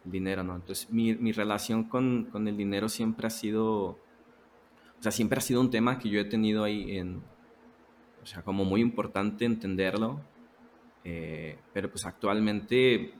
dinero, 0.05 0.43
¿no? 0.43 0.57
Entonces, 0.57 0.91
mi, 0.91 1.15
mi 1.15 1.33
relación 1.33 1.85
con, 1.85 2.29
con 2.31 2.49
el 2.49 2.57
dinero 2.57 2.89
siempre 2.89 3.27
ha 3.27 3.31
sido 3.31 3.99
o 4.99 5.03
sea, 5.03 5.13
siempre 5.13 5.39
ha 5.39 5.43
sido 5.43 5.61
un 5.61 5.71
tema 5.71 5.99
que 5.99 6.09
yo 6.09 6.21
he 6.21 6.25
tenido 6.25 6.65
ahí 6.65 6.97
en, 6.97 7.23
o 8.23 8.27
sea, 8.27 8.43
como 8.43 8.65
muy 8.65 8.81
importante 8.81 9.45
entenderlo, 9.45 10.21
eh, 11.05 11.59
pero 11.73 11.91
pues 11.91 12.05
actualmente, 12.05 13.15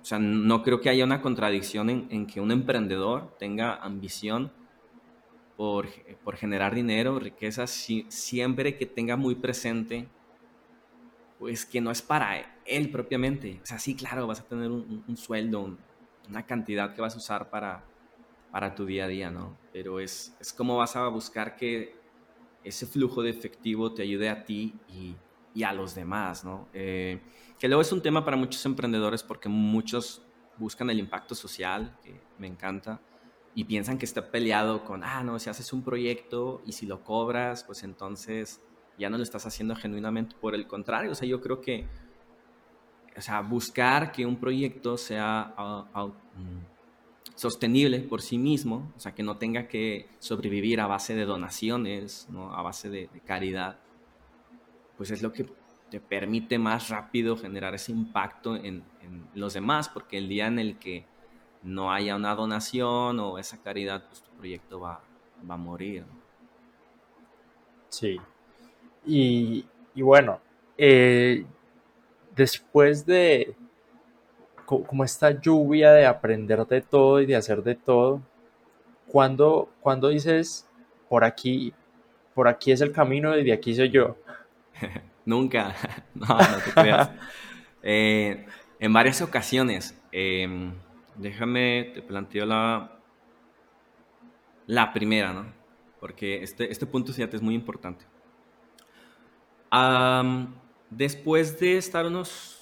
o 0.00 0.04
sea, 0.04 0.18
no 0.18 0.62
creo 0.62 0.80
que 0.80 0.88
haya 0.88 1.04
una 1.04 1.20
contradicción 1.20 1.90
en, 1.90 2.26
que 2.26 2.40
un 2.40 2.50
emprendedor 2.50 3.36
tenga 3.38 3.76
ambición 3.76 4.50
por, 5.56 5.88
por 6.24 6.36
generar 6.36 6.74
dinero, 6.74 7.18
riqueza, 7.18 7.66
siempre 7.66 8.78
que 8.78 8.86
tenga 8.86 9.16
muy 9.16 9.34
presente, 9.34 10.08
pues 11.38 11.66
que 11.66 11.80
no 11.80 11.90
es 11.90 12.00
para 12.00 12.58
él 12.64 12.90
propiamente. 12.90 13.60
O 13.62 13.66
sea, 13.66 13.78
sí, 13.78 13.94
claro, 13.94 14.26
vas 14.26 14.40
a 14.40 14.44
tener 14.44 14.70
un, 14.70 15.04
un 15.06 15.16
sueldo, 15.16 15.76
una 16.28 16.46
cantidad 16.46 16.94
que 16.94 17.02
vas 17.02 17.14
a 17.14 17.18
usar 17.18 17.50
para, 17.50 17.84
para 18.52 18.74
tu 18.74 18.86
día 18.86 19.06
a 19.06 19.08
día, 19.08 19.30
¿no? 19.30 19.56
Pero 19.72 19.98
es, 19.98 20.36
es 20.38 20.52
como 20.52 20.76
vas 20.76 20.94
a 20.94 21.08
buscar 21.08 21.56
que 21.56 21.96
ese 22.62 22.86
flujo 22.86 23.22
de 23.22 23.30
efectivo 23.30 23.92
te 23.92 24.02
ayude 24.02 24.28
a 24.28 24.44
ti 24.44 24.74
y, 24.88 25.16
y 25.54 25.64
a 25.64 25.72
los 25.72 25.94
demás, 25.94 26.44
¿no? 26.44 26.68
Eh, 26.72 27.20
que 27.58 27.66
luego 27.66 27.80
es 27.82 27.90
un 27.90 28.02
tema 28.02 28.24
para 28.24 28.36
muchos 28.36 28.64
emprendedores 28.66 29.22
porque 29.22 29.48
muchos 29.48 30.22
buscan 30.58 30.90
el 30.90 30.98
impacto 30.98 31.34
social, 31.34 31.98
que 32.04 32.20
me 32.38 32.46
encanta, 32.46 33.00
y 33.54 33.64
piensan 33.64 33.98
que 33.98 34.04
está 34.04 34.30
peleado 34.30 34.84
con, 34.84 35.02
ah, 35.02 35.22
no, 35.24 35.38
si 35.38 35.50
haces 35.50 35.72
un 35.72 35.82
proyecto 35.82 36.62
y 36.66 36.72
si 36.72 36.86
lo 36.86 37.02
cobras, 37.02 37.64
pues 37.64 37.82
entonces 37.82 38.60
ya 38.98 39.08
no 39.10 39.16
lo 39.16 39.22
estás 39.22 39.46
haciendo 39.46 39.74
genuinamente. 39.74 40.36
Por 40.40 40.54
el 40.54 40.66
contrario, 40.66 41.12
o 41.12 41.14
sea, 41.14 41.26
yo 41.26 41.40
creo 41.40 41.60
que 41.60 41.86
sea, 43.16 43.40
buscar 43.40 44.12
que 44.12 44.24
un 44.24 44.36
proyecto 44.36 44.96
sea 44.96 45.54
mm, 45.56 46.71
sostenible 47.34 48.00
por 48.00 48.22
sí 48.22 48.38
mismo, 48.38 48.92
o 48.96 49.00
sea, 49.00 49.14
que 49.14 49.22
no 49.22 49.36
tenga 49.36 49.68
que 49.68 50.08
sobrevivir 50.18 50.80
a 50.80 50.86
base 50.86 51.14
de 51.14 51.24
donaciones, 51.24 52.26
¿no? 52.30 52.54
a 52.54 52.62
base 52.62 52.90
de, 52.90 53.08
caridad, 53.24 53.78
pues 54.96 55.10
es 55.10 55.22
lo 55.22 55.32
que 55.32 55.46
te 55.90 56.00
permite 56.00 56.58
más 56.58 56.88
rápido 56.88 57.36
generar 57.36 57.74
ese 57.74 57.92
impacto 57.92 58.56
en, 58.56 58.84
los 59.34 59.54
demás, 59.54 59.88
porque 59.88 60.18
el 60.18 60.28
día 60.28 60.46
en 60.46 60.58
el 60.58 60.78
que 60.78 61.04
no 61.62 61.92
haya 61.92 62.16
una 62.16 62.34
donación 62.34 63.18
o 63.20 63.38
esa 63.38 63.60
caridad, 63.62 64.06
pues 64.08 64.22
tu 64.22 64.30
proyecto 64.32 64.80
va, 64.80 65.02
va 65.48 65.54
a 65.54 65.58
morir. 65.58 66.04
Sí. 67.88 68.18
Y, 69.04 69.66
y 69.94 70.02
bueno, 70.02 70.40
eh, 70.78 71.44
después 72.34 73.04
de 73.04 73.54
como 74.66 75.04
esta 75.04 75.40
lluvia 75.40 75.92
de 75.92 76.06
aprender 76.06 76.66
de 76.66 76.80
todo 76.80 77.20
y 77.20 77.26
de 77.26 77.36
hacer 77.36 77.62
de 77.62 77.74
todo, 77.74 78.22
cuando, 79.06 79.70
cuando 79.80 80.08
dices 80.08 80.68
por 81.08 81.24
aquí, 81.24 81.72
por 82.34 82.48
aquí 82.48 82.72
es 82.72 82.80
el 82.80 82.92
camino 82.92 83.36
y 83.36 83.44
de 83.44 83.52
aquí 83.52 83.74
soy 83.74 83.90
yo? 83.90 84.16
Nunca, 85.24 85.74
no, 86.14 86.26
no 86.26 86.58
te 86.64 86.70
creas. 86.72 87.10
Eh, 87.84 88.46
en 88.78 88.92
varias 88.92 89.20
ocasiones, 89.22 90.00
em, 90.12 90.72
déjame, 91.16 91.90
te 91.92 92.00
planteo 92.00 92.46
la, 92.46 92.92
la 94.68 94.92
primera, 94.92 95.32
¿no? 95.32 95.52
Porque 95.98 96.44
este, 96.44 96.70
este 96.70 96.86
punto 96.86 97.12
fíjate 97.12 97.34
es 97.34 97.42
muy 97.42 97.56
importante. 97.56 98.04
Después 100.90 101.58
de 101.58 101.78
estar 101.78 102.06
unos, 102.06 102.61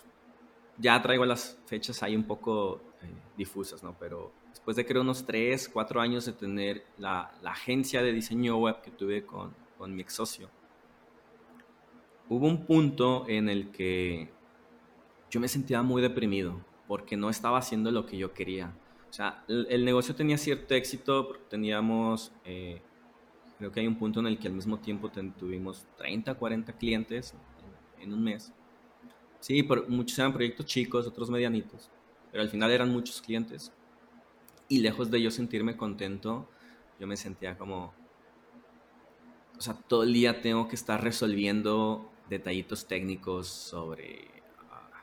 ya 0.80 1.00
traigo 1.02 1.24
las 1.24 1.58
fechas 1.66 2.02
ahí 2.02 2.16
un 2.16 2.24
poco 2.24 2.80
eh, 3.02 3.06
difusas, 3.36 3.82
¿no? 3.82 3.96
Pero 3.98 4.32
después 4.50 4.76
de 4.76 4.86
creo 4.86 5.02
unos 5.02 5.26
3, 5.26 5.68
4 5.68 6.00
años 6.00 6.24
de 6.24 6.32
tener 6.32 6.84
la, 6.98 7.32
agencia 7.44 8.02
de 8.02 8.12
diseño 8.12 8.56
web 8.56 8.80
que 8.82 8.90
tuve 8.90 9.24
con, 9.24 9.54
con 9.78 9.94
mi 9.94 10.02
ex 10.02 10.14
socio, 10.14 10.48
hubo 12.28 12.46
un 12.46 12.64
punto 12.64 13.24
en 13.28 13.48
el 13.48 13.70
que 13.70 14.30
yo 15.30 15.40
me 15.40 15.48
sentía 15.48 15.82
muy 15.82 16.00
deprimido 16.00 16.60
porque 16.86 17.16
no 17.16 17.30
estaba 17.30 17.58
haciendo 17.58 17.90
lo 17.90 18.06
que 18.06 18.16
yo 18.16 18.32
quería. 18.32 18.72
O 19.08 19.12
sea, 19.12 19.44
el, 19.48 19.84
negocio 19.84 20.14
tenía 20.14 20.38
cierto 20.38 20.74
éxito, 20.74 21.36
teníamos, 21.48 22.32
eh, 22.44 22.80
creo 23.58 23.72
que 23.72 23.80
hay 23.80 23.86
un 23.86 23.96
punto 23.96 24.20
en 24.20 24.28
el 24.28 24.38
que 24.38 24.48
al 24.48 24.54
mismo 24.54 24.78
tiempo 24.78 25.10
tuvimos 25.38 25.86
30, 25.96 26.34
40 26.34 26.72
clientes 26.74 27.34
en 28.00 28.12
un 28.12 28.22
mes. 28.22 28.52
Sí, 29.40 29.62
por, 29.62 29.88
muchos 29.88 30.18
eran 30.18 30.32
proyectos 30.32 30.66
chicos, 30.66 31.06
otros 31.06 31.30
medianitos, 31.30 31.90
pero 32.30 32.42
al 32.42 32.50
final 32.50 32.70
eran 32.70 32.90
muchos 32.90 33.20
clientes. 33.22 33.72
Y 34.68 34.78
lejos 34.78 35.10
de 35.10 35.20
yo 35.20 35.30
sentirme 35.30 35.76
contento, 35.76 36.48
yo 37.00 37.06
me 37.06 37.16
sentía 37.16 37.56
como, 37.56 37.94
o 39.58 39.60
sea, 39.60 39.74
todo 39.74 40.02
el 40.04 40.12
día 40.12 40.40
tengo 40.40 40.68
que 40.68 40.76
estar 40.76 41.02
resolviendo 41.02 42.10
detallitos 42.28 42.86
técnicos 42.86 43.48
sobre, 43.48 44.28
ah, 44.70 45.02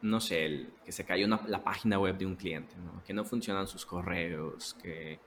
no 0.00 0.20
sé, 0.20 0.70
que 0.84 0.90
se 0.90 1.04
cayó 1.04 1.28
la 1.28 1.62
página 1.62 1.98
web 1.98 2.16
de 2.16 2.26
un 2.26 2.34
cliente, 2.34 2.74
que 3.06 3.12
no 3.12 3.24
funcionan 3.24 3.68
sus 3.68 3.86
correos, 3.86 4.74
que... 4.82 5.20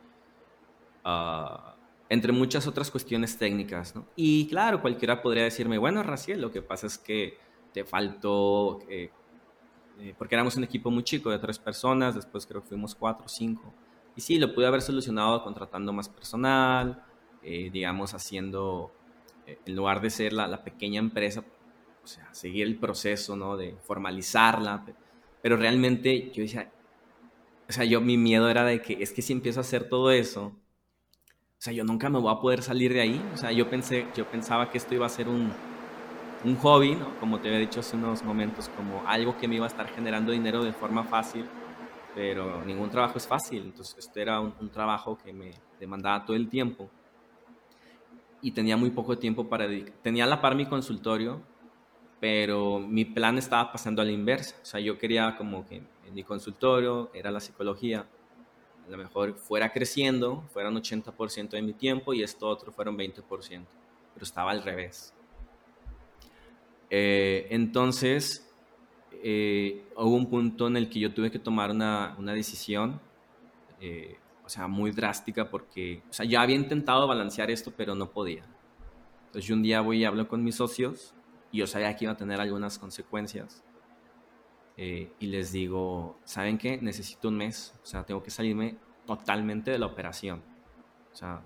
Uh, 1.05 1.75
entre 2.09 2.31
muchas 2.31 2.67
otras 2.67 2.91
cuestiones 2.91 3.37
técnicas. 3.37 3.95
¿no? 3.95 4.05
Y 4.15 4.47
claro, 4.47 4.81
cualquiera 4.81 5.21
podría 5.21 5.43
decirme, 5.43 5.77
bueno, 5.77 6.03
Raciel, 6.03 6.41
lo 6.41 6.51
que 6.51 6.61
pasa 6.61 6.87
es 6.87 6.97
que 6.97 7.37
te 7.75 7.83
faltó, 7.83 8.79
eh, 8.89 9.09
eh, 9.99 10.15
porque 10.17 10.33
éramos 10.33 10.55
un 10.55 10.63
equipo 10.63 10.89
muy 10.89 11.03
chico 11.03 11.29
de 11.29 11.39
tres 11.39 11.59
personas, 11.59 12.15
después 12.15 12.45
creo 12.47 12.61
que 12.61 12.69
fuimos 12.69 12.95
cuatro 12.95 13.25
o 13.25 13.27
cinco. 13.27 13.73
Y 14.15 14.21
sí, 14.21 14.39
lo 14.39 14.55
pude 14.55 14.65
haber 14.65 14.81
solucionado 14.81 15.43
contratando 15.43 15.91
más 15.91 16.07
personal, 16.07 17.03
eh, 17.43 17.69
digamos, 17.73 18.13
haciendo, 18.13 18.93
en 19.45 19.75
lugar 19.75 19.99
de 19.99 20.09
ser 20.09 20.31
la, 20.31 20.47
la, 20.47 20.63
pequeña 20.63 20.99
empresa, 20.99 21.43
o 22.01 22.07
sea, 22.07 22.33
seguir 22.33 22.65
el 22.65 22.77
proceso, 22.77 23.35
¿no? 23.35 23.57
De 23.57 23.75
formalizarla. 23.83 24.85
Pero 25.41 25.57
realmente 25.57 26.31
yo 26.31 26.43
decía, 26.43 26.71
o 27.67 27.73
sea, 27.73 27.83
yo 27.83 27.99
mi 27.99 28.15
miedo 28.15 28.49
era 28.49 28.63
de 28.63 28.81
que 28.81 29.03
es 29.03 29.11
que 29.11 29.21
si 29.21 29.33
empiezo 29.33 29.59
a 29.59 29.61
hacer 29.61 29.89
todo 29.89 30.11
eso, 30.11 30.45
o 30.45 31.61
sea, 31.65 31.73
yo 31.73 31.83
nunca 31.83 32.09
me 32.09 32.19
voy 32.19 32.31
a 32.33 32.39
poder 32.39 32.63
salir 32.63 32.93
de 32.93 33.01
ahí. 33.01 33.21
O 33.33 33.37
sea, 33.37 33.51
yo, 33.51 33.69
pensé, 33.69 34.07
yo 34.15 34.25
pensaba 34.31 34.69
que 34.69 34.77
esto 34.77 34.95
iba 34.95 35.05
a 35.05 35.09
ser 35.09 35.27
un, 35.27 35.51
un 36.43 36.55
hobby, 36.57 36.95
¿no? 36.95 37.17
como 37.19 37.39
te 37.39 37.47
había 37.47 37.59
dicho 37.59 37.79
hace 37.79 37.95
unos 37.95 38.23
momentos, 38.23 38.69
como 38.69 39.07
algo 39.07 39.37
que 39.37 39.47
me 39.47 39.55
iba 39.55 39.65
a 39.65 39.69
estar 39.69 39.87
generando 39.87 40.31
dinero 40.31 40.63
de 40.63 40.73
forma 40.73 41.03
fácil, 41.03 41.45
pero 42.13 42.63
ningún 42.63 42.89
trabajo 42.89 43.17
es 43.17 43.27
fácil. 43.27 43.63
Entonces, 43.63 43.95
este 43.97 44.21
era 44.21 44.39
un, 44.39 44.53
un 44.59 44.69
trabajo 44.69 45.17
que 45.17 45.33
me 45.33 45.51
demandaba 45.79 46.23
todo 46.25 46.35
el 46.35 46.47
tiempo 46.47 46.89
y 48.41 48.51
tenía 48.51 48.77
muy 48.77 48.91
poco 48.91 49.17
tiempo 49.17 49.47
para 49.47 49.67
dedicar. 49.67 49.93
Tenía 50.01 50.25
a 50.25 50.27
la 50.27 50.41
par 50.41 50.55
mi 50.55 50.65
consultorio, 50.65 51.41
pero 52.19 52.79
mi 52.79 53.05
plan 53.05 53.37
estaba 53.37 53.71
pasando 53.71 54.01
a 54.01 54.05
la 54.05 54.11
inversa. 54.11 54.55
O 54.61 54.65
sea, 54.65 54.79
yo 54.79 54.97
quería 54.97 55.35
como 55.35 55.65
que 55.67 55.77
en 56.05 56.13
mi 56.13 56.23
consultorio 56.23 57.09
era 57.13 57.31
la 57.31 57.39
psicología 57.39 58.05
a 58.87 58.91
lo 58.91 58.97
mejor 58.97 59.35
fuera 59.35 59.71
creciendo, 59.71 60.43
fueran 60.53 60.75
80% 60.75 61.51
de 61.51 61.61
mi 61.61 61.73
tiempo 61.73 62.13
y 62.13 62.21
esto 62.21 62.47
otro 62.47 62.71
fueron 62.71 62.97
20%, 62.97 63.65
pero 64.13 64.23
estaba 64.23 64.51
al 64.51 64.61
revés. 64.61 65.14
Eh, 66.89 67.47
entonces, 67.49 68.53
eh, 69.11 69.83
hubo 69.95 70.15
un 70.15 70.29
punto 70.29 70.67
en 70.67 70.77
el 70.77 70.89
que 70.89 70.99
yo 70.99 71.13
tuve 71.13 71.31
que 71.31 71.39
tomar 71.39 71.71
una, 71.71 72.15
una 72.19 72.33
decisión, 72.33 72.99
eh, 73.81 74.17
o 74.45 74.49
sea, 74.49 74.67
muy 74.67 74.91
drástica 74.91 75.49
porque, 75.49 76.03
o 76.09 76.13
sea, 76.13 76.25
ya 76.25 76.41
había 76.41 76.55
intentado 76.55 77.07
balancear 77.07 77.49
esto, 77.49 77.73
pero 77.75 77.95
no 77.95 78.11
podía. 78.11 78.45
Entonces, 79.27 79.45
yo 79.45 79.55
un 79.55 79.63
día 79.63 79.81
voy 79.81 80.01
y 80.01 80.05
hablo 80.05 80.27
con 80.27 80.43
mis 80.43 80.55
socios 80.55 81.13
y 81.51 81.59
yo 81.59 81.67
sabía 81.67 81.95
que 81.95 82.05
iba 82.05 82.13
a 82.13 82.17
tener 82.17 82.39
algunas 82.39 82.77
consecuencias 82.77 83.63
eh, 84.77 85.11
y 85.19 85.27
les 85.27 85.51
digo, 85.51 86.19
¿saben 86.25 86.57
qué? 86.57 86.77
Necesito 86.81 87.29
un 87.29 87.37
mes, 87.37 87.73
o 87.81 87.85
sea, 87.85 88.03
tengo 88.05 88.21
que 88.21 88.29
salirme 88.29 88.77
totalmente 89.05 89.71
de 89.71 89.79
la 89.79 89.85
operación. 89.85 90.41
O 91.13 91.15
sea, 91.15 91.41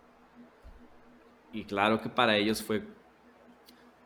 y 1.54 1.64
claro 1.66 2.02
que 2.02 2.10
para 2.10 2.36
ellos 2.38 2.64
fue, 2.64 2.84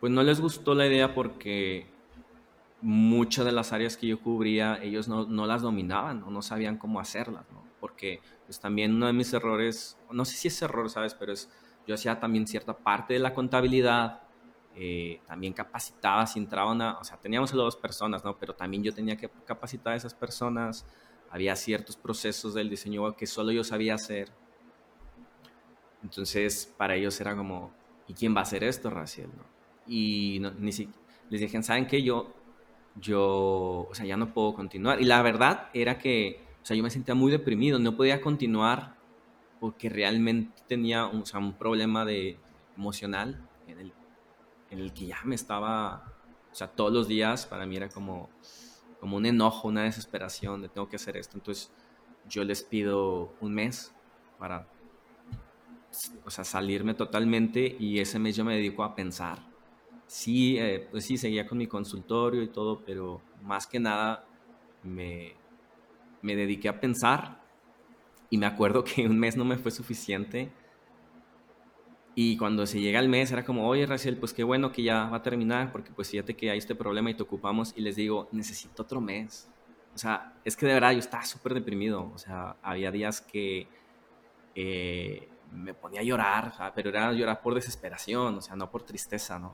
pues 0.03 0.11
no 0.11 0.21
les 0.21 0.41
gustó 0.41 0.75
la 0.75 0.85
idea 0.85 1.13
porque 1.13 1.85
muchas 2.81 3.45
de 3.45 3.53
las 3.53 3.71
áreas 3.71 3.95
que 3.95 4.05
yo 4.05 4.19
cubría, 4.19 4.77
ellos 4.83 5.07
no, 5.07 5.25
no 5.25 5.45
las 5.45 5.61
dominaban 5.61 6.23
o 6.23 6.29
no 6.29 6.41
sabían 6.41 6.77
cómo 6.77 6.99
hacerlas, 6.99 7.45
¿no? 7.53 7.63
Porque 7.79 8.19
pues 8.45 8.59
también 8.59 8.93
uno 8.93 9.07
de 9.07 9.13
mis 9.13 9.31
errores, 9.31 9.97
no 10.11 10.25
sé 10.25 10.35
si 10.35 10.49
es 10.49 10.61
error, 10.61 10.89
¿sabes? 10.89 11.13
Pero 11.13 11.31
es, 11.31 11.49
yo 11.87 11.95
hacía 11.95 12.19
también 12.19 12.45
cierta 12.47 12.77
parte 12.77 13.13
de 13.13 13.19
la 13.19 13.33
contabilidad, 13.33 14.23
eh, 14.75 15.21
también 15.25 15.53
capacitaba 15.53 16.27
si 16.27 16.37
entraba 16.37 16.73
una, 16.73 16.99
o 16.99 17.03
sea, 17.05 17.15
teníamos 17.15 17.51
solo 17.51 17.63
dos 17.63 17.77
personas, 17.77 18.25
¿no? 18.25 18.37
Pero 18.37 18.53
también 18.53 18.83
yo 18.83 18.93
tenía 18.93 19.15
que 19.15 19.29
capacitar 19.45 19.93
a 19.93 19.95
esas 19.95 20.13
personas, 20.13 20.85
había 21.31 21.55
ciertos 21.55 21.95
procesos 21.95 22.53
del 22.53 22.69
diseño 22.69 23.15
que 23.15 23.25
solo 23.25 23.53
yo 23.53 23.63
sabía 23.63 23.95
hacer. 23.95 24.33
Entonces, 26.03 26.73
para 26.77 26.95
ellos 26.95 27.21
era 27.21 27.37
como, 27.37 27.71
¿y 28.09 28.13
quién 28.13 28.35
va 28.35 28.39
a 28.39 28.43
hacer 28.43 28.65
esto, 28.65 28.89
Raciel? 28.89 29.29
Y 29.87 30.41
ni 30.59 30.71
si, 30.71 30.89
les 31.29 31.41
dije, 31.41 31.61
¿saben 31.63 31.87
qué? 31.87 32.03
Yo, 32.03 32.33
yo, 32.99 33.87
o 33.89 33.93
sea, 33.93 34.05
ya 34.05 34.17
no 34.17 34.33
puedo 34.33 34.53
continuar. 34.53 35.01
Y 35.01 35.05
la 35.05 35.21
verdad 35.21 35.69
era 35.73 35.97
que, 35.97 36.41
o 36.61 36.65
sea, 36.65 36.75
yo 36.77 36.83
me 36.83 36.89
sentía 36.89 37.15
muy 37.15 37.31
deprimido, 37.31 37.79
no 37.79 37.95
podía 37.95 38.21
continuar 38.21 38.95
porque 39.59 39.89
realmente 39.89 40.61
tenía 40.67 41.05
o 41.05 41.25
sea, 41.25 41.39
un 41.39 41.53
problema 41.53 42.05
de, 42.05 42.37
emocional 42.75 43.47
en 43.67 43.79
el 43.79 43.93
en 44.73 44.79
el 44.79 44.91
que 44.91 45.05
ya 45.05 45.19
me 45.23 45.35
estaba, 45.35 46.11
o 46.51 46.55
sea, 46.55 46.67
todos 46.67 46.91
los 46.91 47.07
días 47.07 47.45
para 47.45 47.65
mí 47.65 47.77
era 47.77 47.89
como, 47.89 48.29
como 48.99 49.17
un 49.17 49.25
enojo, 49.25 49.67
una 49.67 49.83
desesperación 49.83 50.63
de 50.63 50.69
tengo 50.69 50.89
que 50.89 50.95
hacer 50.95 51.15
esto. 51.15 51.37
Entonces 51.37 51.71
yo 52.27 52.43
les 52.43 52.63
pido 52.63 53.35
un 53.39 53.53
mes 53.53 53.93
para, 54.39 54.67
o 56.25 56.31
sea, 56.31 56.43
salirme 56.43 56.95
totalmente 56.95 57.75
y 57.79 57.99
ese 57.99 58.17
mes 58.17 58.35
yo 58.35 58.43
me 58.43 58.55
dedico 58.55 58.83
a 58.83 58.95
pensar. 58.95 59.39
Sí, 60.07 60.57
eh, 60.57 60.87
pues 60.91 61.05
sí, 61.05 61.17
seguía 61.17 61.47
con 61.47 61.57
mi 61.57 61.67
consultorio 61.67 62.43
y 62.43 62.47
todo, 62.47 62.83
pero 62.85 63.21
más 63.41 63.65
que 63.67 63.79
nada 63.79 64.25
me, 64.83 65.33
me 66.21 66.35
dediqué 66.35 66.69
a 66.69 66.79
pensar 66.79 67.41
y 68.29 68.37
me 68.37 68.45
acuerdo 68.45 68.83
que 68.85 69.07
un 69.07 69.19
mes 69.19 69.37
no 69.37 69.45
me 69.45 69.57
fue 69.57 69.71
suficiente 69.71 70.51
y 72.15 72.37
cuando 72.37 72.65
se 72.67 72.79
llega 72.79 72.99
el 72.99 73.09
mes 73.09 73.31
era 73.31 73.43
como, 73.43 73.67
oye 73.67 73.85
Raciel, 73.85 74.17
pues 74.17 74.33
qué 74.33 74.43
bueno 74.43 74.71
que 74.71 74.83
ya 74.83 75.05
va 75.05 75.17
a 75.17 75.21
terminar, 75.23 75.71
porque 75.71 75.91
pues 75.91 76.09
fíjate 76.09 76.35
que 76.35 76.51
hay 76.51 76.59
este 76.59 76.75
problema 76.75 77.09
y 77.09 77.15
te 77.15 77.23
ocupamos. 77.23 77.73
Y 77.75 77.81
les 77.81 77.95
digo, 77.95 78.29
necesito 78.31 78.83
otro 78.83 79.01
mes. 79.01 79.49
O 79.95 79.97
sea, 79.97 80.33
es 80.45 80.55
que 80.55 80.67
de 80.67 80.73
verdad 80.73 80.91
yo 80.91 80.99
estaba 80.99 81.25
súper 81.25 81.55
deprimido. 81.55 82.11
O 82.13 82.17
sea, 82.19 82.55
había 82.61 82.91
días 82.91 83.19
que 83.21 83.67
eh, 84.53 85.27
me 85.51 85.73
ponía 85.73 86.01
a 86.01 86.03
llorar, 86.03 86.53
pero 86.75 86.89
era 86.89 87.11
llorar 87.13 87.41
por 87.41 87.55
desesperación, 87.55 88.37
o 88.37 88.41
sea, 88.41 88.55
no 88.55 88.69
por 88.69 88.83
tristeza, 88.83 89.39
¿no? 89.39 89.53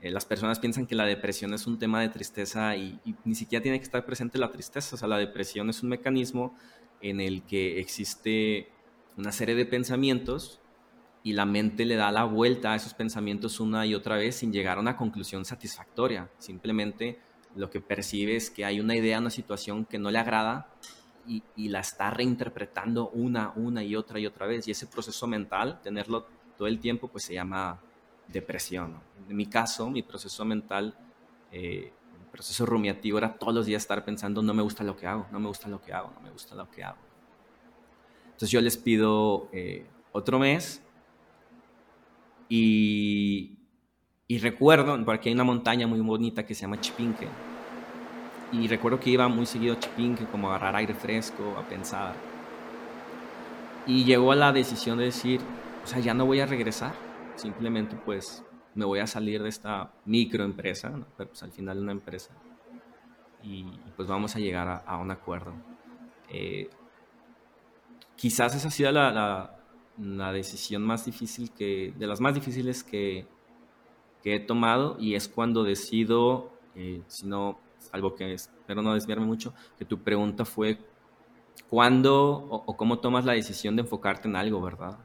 Eh, 0.00 0.10
las 0.10 0.24
personas 0.24 0.58
piensan 0.60 0.86
que 0.86 0.94
la 0.94 1.04
depresión 1.04 1.52
es 1.54 1.66
un 1.66 1.78
tema 1.78 2.00
de 2.00 2.08
tristeza 2.08 2.76
y, 2.76 3.00
ni 3.24 3.34
siquiera 3.34 3.62
tiene 3.62 3.78
que 3.78 3.84
estar 3.84 4.04
presente 4.04 4.38
la 4.38 4.50
tristeza. 4.50 4.94
O 4.94 4.98
sea, 4.98 5.08
la 5.08 5.18
depresión 5.18 5.68
es 5.70 5.82
un 5.82 5.88
mecanismo 5.88 6.54
en 7.00 7.20
el 7.20 7.42
que 7.42 7.80
existe 7.80 8.68
una 9.16 9.32
serie 9.32 9.54
de 9.54 9.66
pensamientos 9.66 10.60
y 11.24 11.32
la 11.32 11.44
mente 11.44 11.84
le 11.84 11.96
da 11.96 12.12
la 12.12 12.24
vuelta 12.24 12.72
a 12.72 12.76
esos 12.76 12.94
pensamientos 12.94 13.58
una 13.58 13.84
y 13.86 13.94
otra 13.94 14.16
vez 14.16 14.36
sin 14.36 14.52
llegar 14.52 14.78
a 14.78 14.80
una 14.80 14.96
conclusión 14.96 15.44
satisfactoria. 15.44 16.30
Simplemente 16.38 17.18
lo 17.56 17.70
que 17.70 17.80
percibe 17.80 18.36
es 18.36 18.50
que 18.50 18.64
hay 18.64 18.80
una 18.80 18.94
idea, 18.94 19.18
una 19.18 19.30
situación 19.30 19.84
que 19.84 19.98
no 19.98 20.10
le 20.10 20.18
agrada 20.18 20.68
y, 21.26 21.68
la 21.68 21.80
está 21.80 22.10
reinterpretando 22.10 23.10
una, 23.10 23.52
una 23.54 23.82
y 23.82 23.96
otra 23.96 24.18
y 24.18 24.26
otra 24.26 24.46
vez. 24.46 24.66
Y 24.66 24.70
ese 24.70 24.86
proceso 24.86 25.26
mental, 25.26 25.80
tenerlo 25.82 26.26
todo 26.56 26.68
el 26.68 26.78
tiempo, 26.78 27.08
pues 27.08 27.24
se 27.24 27.34
llama 27.34 27.80
depresión. 28.28 29.00
En 29.28 29.36
mi 29.36 29.46
caso, 29.46 29.90
mi 29.90 30.02
proceso 30.02 30.44
mental, 30.44 30.96
eh, 31.50 31.92
mi 32.18 32.26
proceso 32.30 32.64
rumiativo 32.66 33.18
era 33.18 33.34
todos 33.34 33.54
los 33.54 33.66
días 33.66 33.82
estar 33.82 34.04
pensando, 34.04 34.42
no 34.42 34.54
me 34.54 34.62
gusta 34.62 34.84
lo 34.84 34.96
que 34.96 35.06
hago, 35.06 35.26
no 35.32 35.40
me 35.40 35.48
gusta 35.48 35.68
lo 35.68 35.80
que 35.80 35.92
hago, 35.92 36.12
no 36.14 36.20
me 36.20 36.30
gusta 36.30 36.54
lo 36.54 36.70
que 36.70 36.84
hago. 36.84 36.98
Entonces 38.26 38.50
yo 38.50 38.60
les 38.60 38.76
pido 38.76 39.48
eh, 39.52 39.86
otro 40.12 40.38
mes 40.38 40.82
y, 42.48 43.58
y 44.28 44.38
recuerdo, 44.38 45.04
porque 45.04 45.28
hay 45.28 45.34
una 45.34 45.44
montaña 45.44 45.86
muy 45.86 46.00
bonita 46.00 46.46
que 46.46 46.54
se 46.54 46.62
llama 46.62 46.80
Chipinque, 46.80 47.28
y 48.52 48.66
recuerdo 48.66 48.98
que 48.98 49.10
iba 49.10 49.28
muy 49.28 49.44
seguido 49.44 49.74
a 49.74 49.78
Chipinque, 49.78 50.24
como 50.26 50.48
a 50.48 50.54
agarrar 50.54 50.76
aire 50.76 50.94
fresco, 50.94 51.54
a 51.58 51.68
pensar. 51.68 52.14
Y 53.86 54.04
llegó 54.04 54.32
a 54.32 54.36
la 54.36 54.52
decisión 54.52 54.96
de 54.96 55.04
decir, 55.04 55.40
o 55.84 55.86
sea, 55.86 55.98
ya 55.98 56.14
no 56.14 56.24
voy 56.24 56.40
a 56.40 56.46
regresar 56.46 57.07
simplemente 57.38 57.96
pues 58.04 58.44
me 58.74 58.84
voy 58.84 59.00
a 59.00 59.06
salir 59.06 59.42
de 59.42 59.48
esta 59.48 59.92
microempresa, 60.04 60.92
pero 61.16 61.30
pues 61.30 61.42
al 61.42 61.52
final 61.52 61.78
una 61.78 61.92
empresa, 61.92 62.30
y, 63.42 63.64
pues 63.96 64.08
vamos 64.08 64.36
a 64.36 64.38
llegar 64.38 64.82
a, 64.84 64.96
un 64.98 65.10
acuerdo. 65.10 65.52
Eh, 66.28 66.68
quizás 68.16 68.54
esa 68.54 68.68
ha 68.68 68.70
sido 68.70 68.92
la, 68.92 69.54
la, 69.96 70.32
decisión 70.32 70.82
más 70.82 71.04
difícil 71.04 71.50
que, 71.52 71.94
de 71.96 72.06
las 72.06 72.20
más 72.20 72.34
difíciles 72.34 72.84
que, 72.84 73.26
que 74.22 74.36
he 74.36 74.40
tomado 74.40 74.96
y 74.98 75.14
es 75.14 75.28
cuando 75.28 75.64
decido, 75.64 76.52
eh, 76.74 77.02
si 77.06 77.26
no, 77.26 77.58
algo 77.92 78.14
que 78.14 78.34
espero 78.34 78.82
no 78.82 78.94
desviarme 78.94 79.26
mucho, 79.26 79.54
que 79.78 79.84
tu 79.84 80.02
pregunta 80.02 80.44
fue 80.44 80.78
cuándo 81.68 82.46
o, 82.50 82.76
cómo 82.76 82.98
tomas 82.98 83.24
la 83.24 83.32
decisión 83.32 83.76
de 83.76 83.82
enfocarte 83.82 84.28
en 84.28 84.36
algo, 84.36 84.60
¿verdad? 84.60 84.98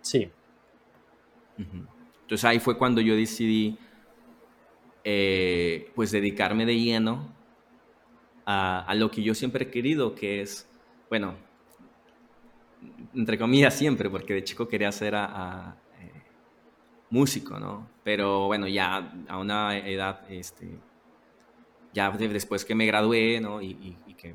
Sí, 0.00 0.30
entonces 1.56 2.44
ahí 2.44 2.58
fue 2.58 2.76
cuando 2.76 3.00
yo 3.00 3.14
decidí 3.14 3.78
eh, 5.04 5.92
pues 5.94 6.10
dedicarme 6.10 6.64
de 6.64 6.78
lleno 6.78 7.28
a, 8.46 8.94
lo 8.96 9.10
que 9.10 9.22
yo 9.22 9.34
siempre 9.34 9.64
he 9.64 9.70
querido, 9.70 10.14
que 10.14 10.40
es, 10.40 10.68
bueno, 11.08 11.34
entre 13.14 13.38
comillas 13.38 13.74
siempre, 13.74 14.10
porque 14.10 14.34
de 14.34 14.44
chico 14.44 14.68
quería 14.68 14.90
ser 14.92 15.14
a, 15.14 15.76
eh, 16.00 16.22
músico, 17.10 17.58
¿no? 17.58 17.88
Pero 18.02 18.46
bueno, 18.46 18.66
ya 18.68 19.12
a 19.28 19.38
una 19.38 19.76
edad, 19.78 20.30
este, 20.30 20.78
ya 21.92 22.10
después 22.10 22.64
que 22.64 22.74
me 22.74 22.86
gradué, 22.86 23.40
¿no? 23.40 23.62
Y, 23.62 23.96
que 24.16 24.34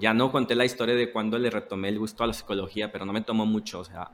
ya 0.00 0.12
no 0.12 0.32
conté 0.32 0.56
la 0.56 0.64
historia 0.64 0.94
de 0.96 1.12
cuando 1.12 1.38
le 1.38 1.48
retomé 1.48 1.88
el 1.88 1.98
gusto 1.98 2.24
a 2.24 2.26
la 2.26 2.32
psicología, 2.32 2.90
pero 2.90 3.04
no 3.04 3.12
me 3.12 3.20
tomó 3.20 3.46
mucho, 3.46 3.80
o 3.80 3.84
sea, 3.84 4.10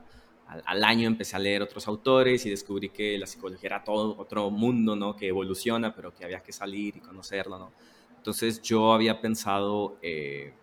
al, 0.65 0.83
año 0.83 1.07
empecé 1.07 1.35
a 1.37 1.39
leer 1.39 1.61
otros 1.61 1.87
autores 1.87 2.45
y 2.45 2.49
descubrí 2.49 2.89
que 2.89 3.17
la 3.17 3.25
psicología 3.25 3.67
era 3.67 3.83
todo 3.83 4.17
otro 4.17 4.49
mundo, 4.49 4.95
¿no? 4.95 5.15
Que 5.15 5.29
evoluciona, 5.29 5.95
pero 5.95 6.13
que 6.13 6.25
había 6.25 6.43
que 6.43 6.51
salir 6.51 6.97
y 6.97 6.99
conocerlo, 6.99 7.57
¿no? 7.57 7.71
Entonces 8.17 8.61
yo 8.61 8.93
había 8.93 9.21
pensado, 9.21 9.97
eh, 10.01 10.53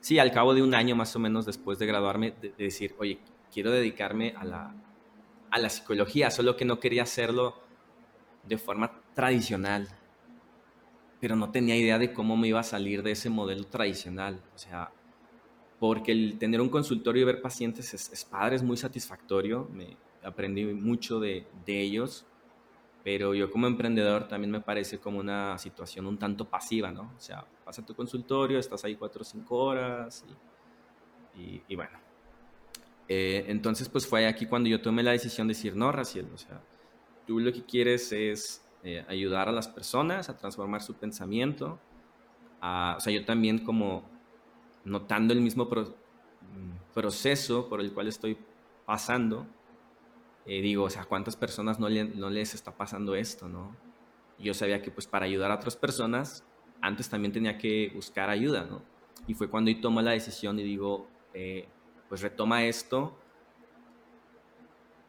sí, 0.00 0.18
al 0.18 0.32
cabo 0.32 0.52
de 0.52 0.62
un 0.62 0.74
año 0.74 0.96
más 0.96 1.14
o 1.14 1.18
menos 1.20 1.46
después 1.46 1.78
de 1.78 1.86
graduarme, 1.86 2.34
de, 2.42 2.52
decir, 2.58 2.94
oye, 2.98 3.20
quiero 3.52 3.70
dedicarme 3.70 4.34
a 4.36 4.44
la, 4.44 4.74
a 5.50 5.58
la 5.58 5.70
psicología, 5.70 6.30
solo 6.30 6.56
que 6.56 6.64
no 6.64 6.80
quería 6.80 7.04
hacerlo 7.04 7.54
de 8.44 8.58
forma 8.58 9.00
tradicional, 9.14 9.88
pero 11.20 11.36
no 11.36 11.50
tenía 11.50 11.76
idea 11.76 11.98
de 11.98 12.12
cómo 12.12 12.36
me 12.36 12.48
iba 12.48 12.60
a 12.60 12.64
salir 12.64 13.02
de 13.02 13.12
ese 13.12 13.30
modelo 13.30 13.64
tradicional. 13.64 14.42
O 14.54 14.58
sea, 14.58 14.90
porque 15.78 16.12
el 16.12 16.38
tener 16.38 16.60
un 16.60 16.68
consultorio 16.68 17.22
y 17.22 17.24
ver 17.24 17.40
pacientes 17.40 17.94
es, 17.94 18.24
padre, 18.24 18.56
es 18.56 18.62
muy 18.62 18.76
satisfactorio, 18.76 19.68
me 19.72 19.96
aprendí 20.22 20.64
mucho 20.66 21.20
de, 21.20 21.46
ellos, 21.66 22.26
pero 23.04 23.34
yo 23.34 23.50
como 23.50 23.66
emprendedor 23.66 24.26
también 24.26 24.50
me 24.50 24.60
parece 24.60 24.98
como 24.98 25.20
una 25.20 25.56
situación 25.58 26.06
un 26.06 26.18
tanto 26.18 26.44
pasiva, 26.44 26.90
¿no? 26.90 27.12
O 27.16 27.20
sea, 27.20 27.46
vas 27.64 27.78
a 27.78 27.86
tu 27.86 27.94
consultorio, 27.94 28.58
estás 28.58 28.84
ahí 28.84 28.96
cuatro 28.96 29.22
o 29.22 29.24
cinco 29.24 29.56
horas 29.56 30.24
y, 31.36 31.74
bueno. 31.76 31.98
Eh, 33.06 33.44
entonces, 33.46 33.88
pues 33.88 34.06
fue 34.06 34.26
aquí 34.26 34.46
cuando 34.46 34.68
yo 34.68 34.82
tomé 34.82 35.02
la 35.02 35.12
decisión 35.12 35.46
de 35.46 35.54
decir, 35.54 35.76
no, 35.76 35.92
Raciel, 35.92 36.28
o 36.34 36.36
sea, 36.36 36.60
tú 37.26 37.38
lo 37.38 37.52
que 37.52 37.64
quieres 37.64 38.10
es 38.12 38.68
eh, 38.82 39.04
ayudar 39.08 39.48
a 39.48 39.52
las 39.52 39.68
personas 39.68 40.28
a 40.28 40.36
transformar 40.36 40.82
su 40.82 40.94
pensamiento. 40.94 41.78
o 42.60 43.00
sea, 43.00 43.12
yo 43.12 43.24
también 43.24 43.60
como 43.60 44.17
notando 44.88 45.32
el 45.34 45.40
mismo 45.40 45.68
proceso 46.94 47.68
por 47.68 47.80
el 47.80 47.92
cual 47.92 48.08
estoy 48.08 48.38
pasando, 48.86 49.46
eh, 50.46 50.62
digo, 50.62 50.84
o 50.84 50.90
sea, 50.90 51.04
¿cuántas 51.04 51.36
personas 51.36 51.78
no, 51.78 51.88
no, 51.90 52.30
les 52.30 52.54
está 52.54 52.76
pasando 52.76 53.14
esto, 53.14 53.48
no? 53.48 53.76
yo 54.38 54.54
sabía 54.54 54.80
que 54.82 54.90
pues 54.90 55.06
para 55.06 55.26
ayudar 55.26 55.50
a 55.50 55.56
otras 55.56 55.76
personas, 55.76 56.44
antes 56.80 57.08
también 57.08 57.32
tenía 57.32 57.58
que 57.58 57.90
buscar 57.94 58.30
ayuda, 58.30 58.64
¿no? 58.64 58.82
Y 59.26 59.34
fue 59.34 59.50
cuando 59.50 59.70
yo 59.70 59.80
tomo 59.80 60.00
la 60.00 60.12
decisión 60.12 60.58
y 60.60 60.62
digo, 60.62 61.08
eh, 61.34 61.66
pues 62.08 62.22
retoma 62.22 62.64
esto. 62.64 63.18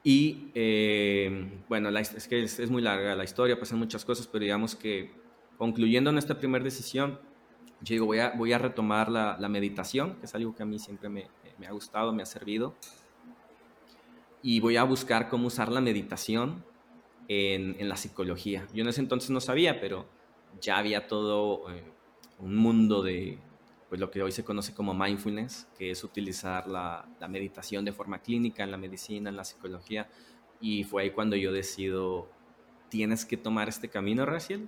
Y 0.03 0.49
eh, 0.55 1.61
bueno, 1.69 1.89
es 1.97 2.27
que 2.27 2.43
es, 2.43 2.59
es, 2.59 2.71
muy 2.71 2.81
larga 2.81 3.15
la 3.15 3.23
historia, 3.23 3.59
pasan 3.59 3.77
muchas 3.77 4.03
cosas, 4.03 4.25
pero 4.27 4.43
digamos 4.43 4.75
que 4.75 5.11
concluyendo 5.57 6.09
en 6.09 6.17
esta 6.17 6.39
primera 6.39 6.63
decisión, 6.63 7.19
yo 7.81 7.93
digo, 7.93 8.05
voy 8.05 8.19
a, 8.19 8.31
voy 8.31 8.53
a 8.53 8.57
retomar 8.57 9.09
la, 9.09 9.37
la, 9.39 9.47
meditación, 9.47 10.15
que 10.15 10.25
es 10.25 10.35
algo 10.35 10.55
que 10.55 10.63
a 10.63 10.65
mí 10.65 10.79
siempre 10.79 11.07
me, 11.09 11.27
me, 11.57 11.67
ha 11.67 11.71
gustado, 11.71 12.11
me 12.11 12.23
ha 12.23 12.25
servido. 12.25 12.75
Y 14.41 14.59
voy 14.59 14.77
a 14.77 14.83
buscar 14.83 15.29
cómo 15.29 15.47
usar 15.47 15.69
la 15.71 15.81
meditación 15.81 16.63
en, 17.27 17.75
en 17.79 17.89
la 17.89 17.95
psicología. 17.95 18.67
Yo 18.73 18.83
en 18.83 18.89
ese 18.89 19.01
entonces 19.01 19.29
no 19.29 19.39
sabía, 19.39 19.79
pero 19.79 20.05
ya 20.61 20.77
había 20.77 21.07
todo 21.07 21.71
eh, 21.71 21.83
un 22.39 22.55
mundo 22.55 23.01
de 23.01 23.37
pues, 23.87 23.99
lo 24.01 24.11
que 24.11 24.21
hoy 24.21 24.31
se 24.31 24.43
conoce 24.43 24.73
como 24.73 24.93
mindfulness, 24.93 25.67
que 25.77 25.91
es 25.91 26.03
utilizar 26.03 26.67
la, 26.67 27.07
la, 27.19 27.27
meditación 27.27 27.85
de 27.85 27.93
forma 27.93 28.19
clínica 28.19 28.63
en 28.63 28.71
la 28.71 28.77
medicina, 28.77 29.29
en 29.29 29.37
la 29.37 29.45
psicología. 29.45 30.09
Y 30.59 30.83
fue 30.83 31.03
ahí 31.03 31.11
cuando 31.11 31.37
yo 31.37 31.53
decido, 31.53 32.29
tienes 32.89 33.25
que 33.25 33.37
tomar 33.37 33.69
este 33.69 33.89
camino, 33.89 34.25
Raciel, 34.25 34.67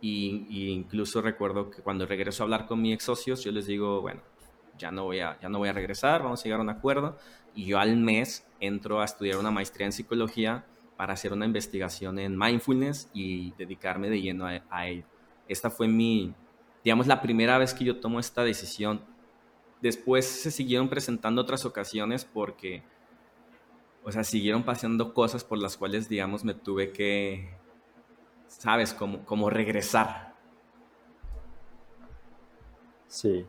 y, 0.00 0.70
incluso 0.70 1.20
recuerdo 1.20 1.70
que 1.70 1.82
cuando 1.82 2.06
regreso 2.06 2.42
a 2.42 2.44
hablar 2.44 2.66
con 2.66 2.80
mis 2.80 2.94
ex 2.94 3.04
socios, 3.04 3.44
yo 3.44 3.52
les 3.52 3.66
digo, 3.66 4.00
bueno, 4.00 4.22
ya 4.78 4.90
no, 4.90 5.04
voy 5.04 5.20
a, 5.20 5.38
ya 5.40 5.48
no 5.48 5.58
voy 5.58 5.68
a 5.68 5.72
regresar, 5.72 6.22
vamos 6.22 6.40
a 6.40 6.44
llegar 6.44 6.60
a 6.60 6.62
un 6.62 6.70
acuerdo. 6.70 7.18
Y 7.54 7.66
yo 7.66 7.78
al 7.78 7.96
mes 7.96 8.46
entro 8.60 9.00
a 9.00 9.04
estudiar 9.04 9.38
una 9.38 9.50
maestría 9.50 9.86
en 9.86 9.92
psicología 9.92 10.64
para 10.96 11.12
hacer 11.12 11.32
una 11.32 11.44
investigación 11.44 12.18
en 12.18 12.38
mindfulness 12.38 13.10
y 13.12 13.52
dedicarme 13.52 14.08
de 14.08 14.22
lleno 14.22 14.46
a, 14.46 14.62
a 14.70 14.88
ello. 14.88 15.04
Esta 15.48 15.68
fue 15.68 15.86
mi, 15.88 16.32
digamos, 16.82 17.06
la 17.06 17.20
primera 17.20 17.58
vez 17.58 17.74
que 17.74 17.84
yo 17.84 18.00
tomo 18.00 18.20
esta 18.20 18.42
decisión. 18.42 19.02
Después 19.82 20.24
se 20.26 20.50
siguieron 20.50 20.88
presentando 20.88 21.42
otras 21.42 21.64
ocasiones 21.64 22.24
porque, 22.24 22.82
o 24.04 24.12
sea, 24.12 24.24
siguieron 24.24 24.62
pasando 24.62 25.12
cosas 25.12 25.44
por 25.44 25.58
las 25.58 25.76
cuales, 25.76 26.08
digamos, 26.08 26.44
me 26.44 26.54
tuve 26.54 26.92
que, 26.92 27.59
¿sabes? 28.58 28.92
Como, 28.92 29.24
como 29.24 29.48
regresar. 29.48 30.34
Sí. 33.06 33.46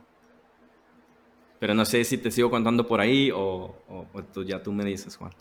Pero 1.58 1.74
no 1.74 1.84
sé 1.84 2.02
si 2.04 2.18
te 2.18 2.30
sigo 2.30 2.50
contando 2.50 2.86
por 2.86 3.00
ahí 3.00 3.30
o, 3.32 3.76
tú, 4.32 4.44
ya 4.44 4.62
tú 4.62 4.72
me 4.72 4.84
dices, 4.84 5.16
Juan. 5.16 5.32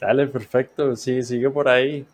Dale, 0.00 0.26
perfecto. 0.26 0.94
Sí, 0.96 1.22
sigue 1.22 1.48
por 1.50 1.68
ahí. 1.68 2.06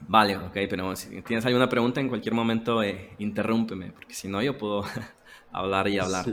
Vale, 0.00 0.36
ok, 0.36 0.52
pero 0.68 0.94
si 0.96 1.22
tienes 1.22 1.46
alguna 1.46 1.68
pregunta 1.68 2.00
en 2.00 2.08
cualquier 2.08 2.34
momento, 2.34 2.82
eh, 2.82 3.10
interrúmpeme, 3.18 3.92
porque 3.92 4.14
si 4.14 4.28
no 4.28 4.42
yo 4.42 4.58
puedo 4.58 4.84
hablar 5.52 5.88
y 5.88 5.98
hablar. 5.98 6.26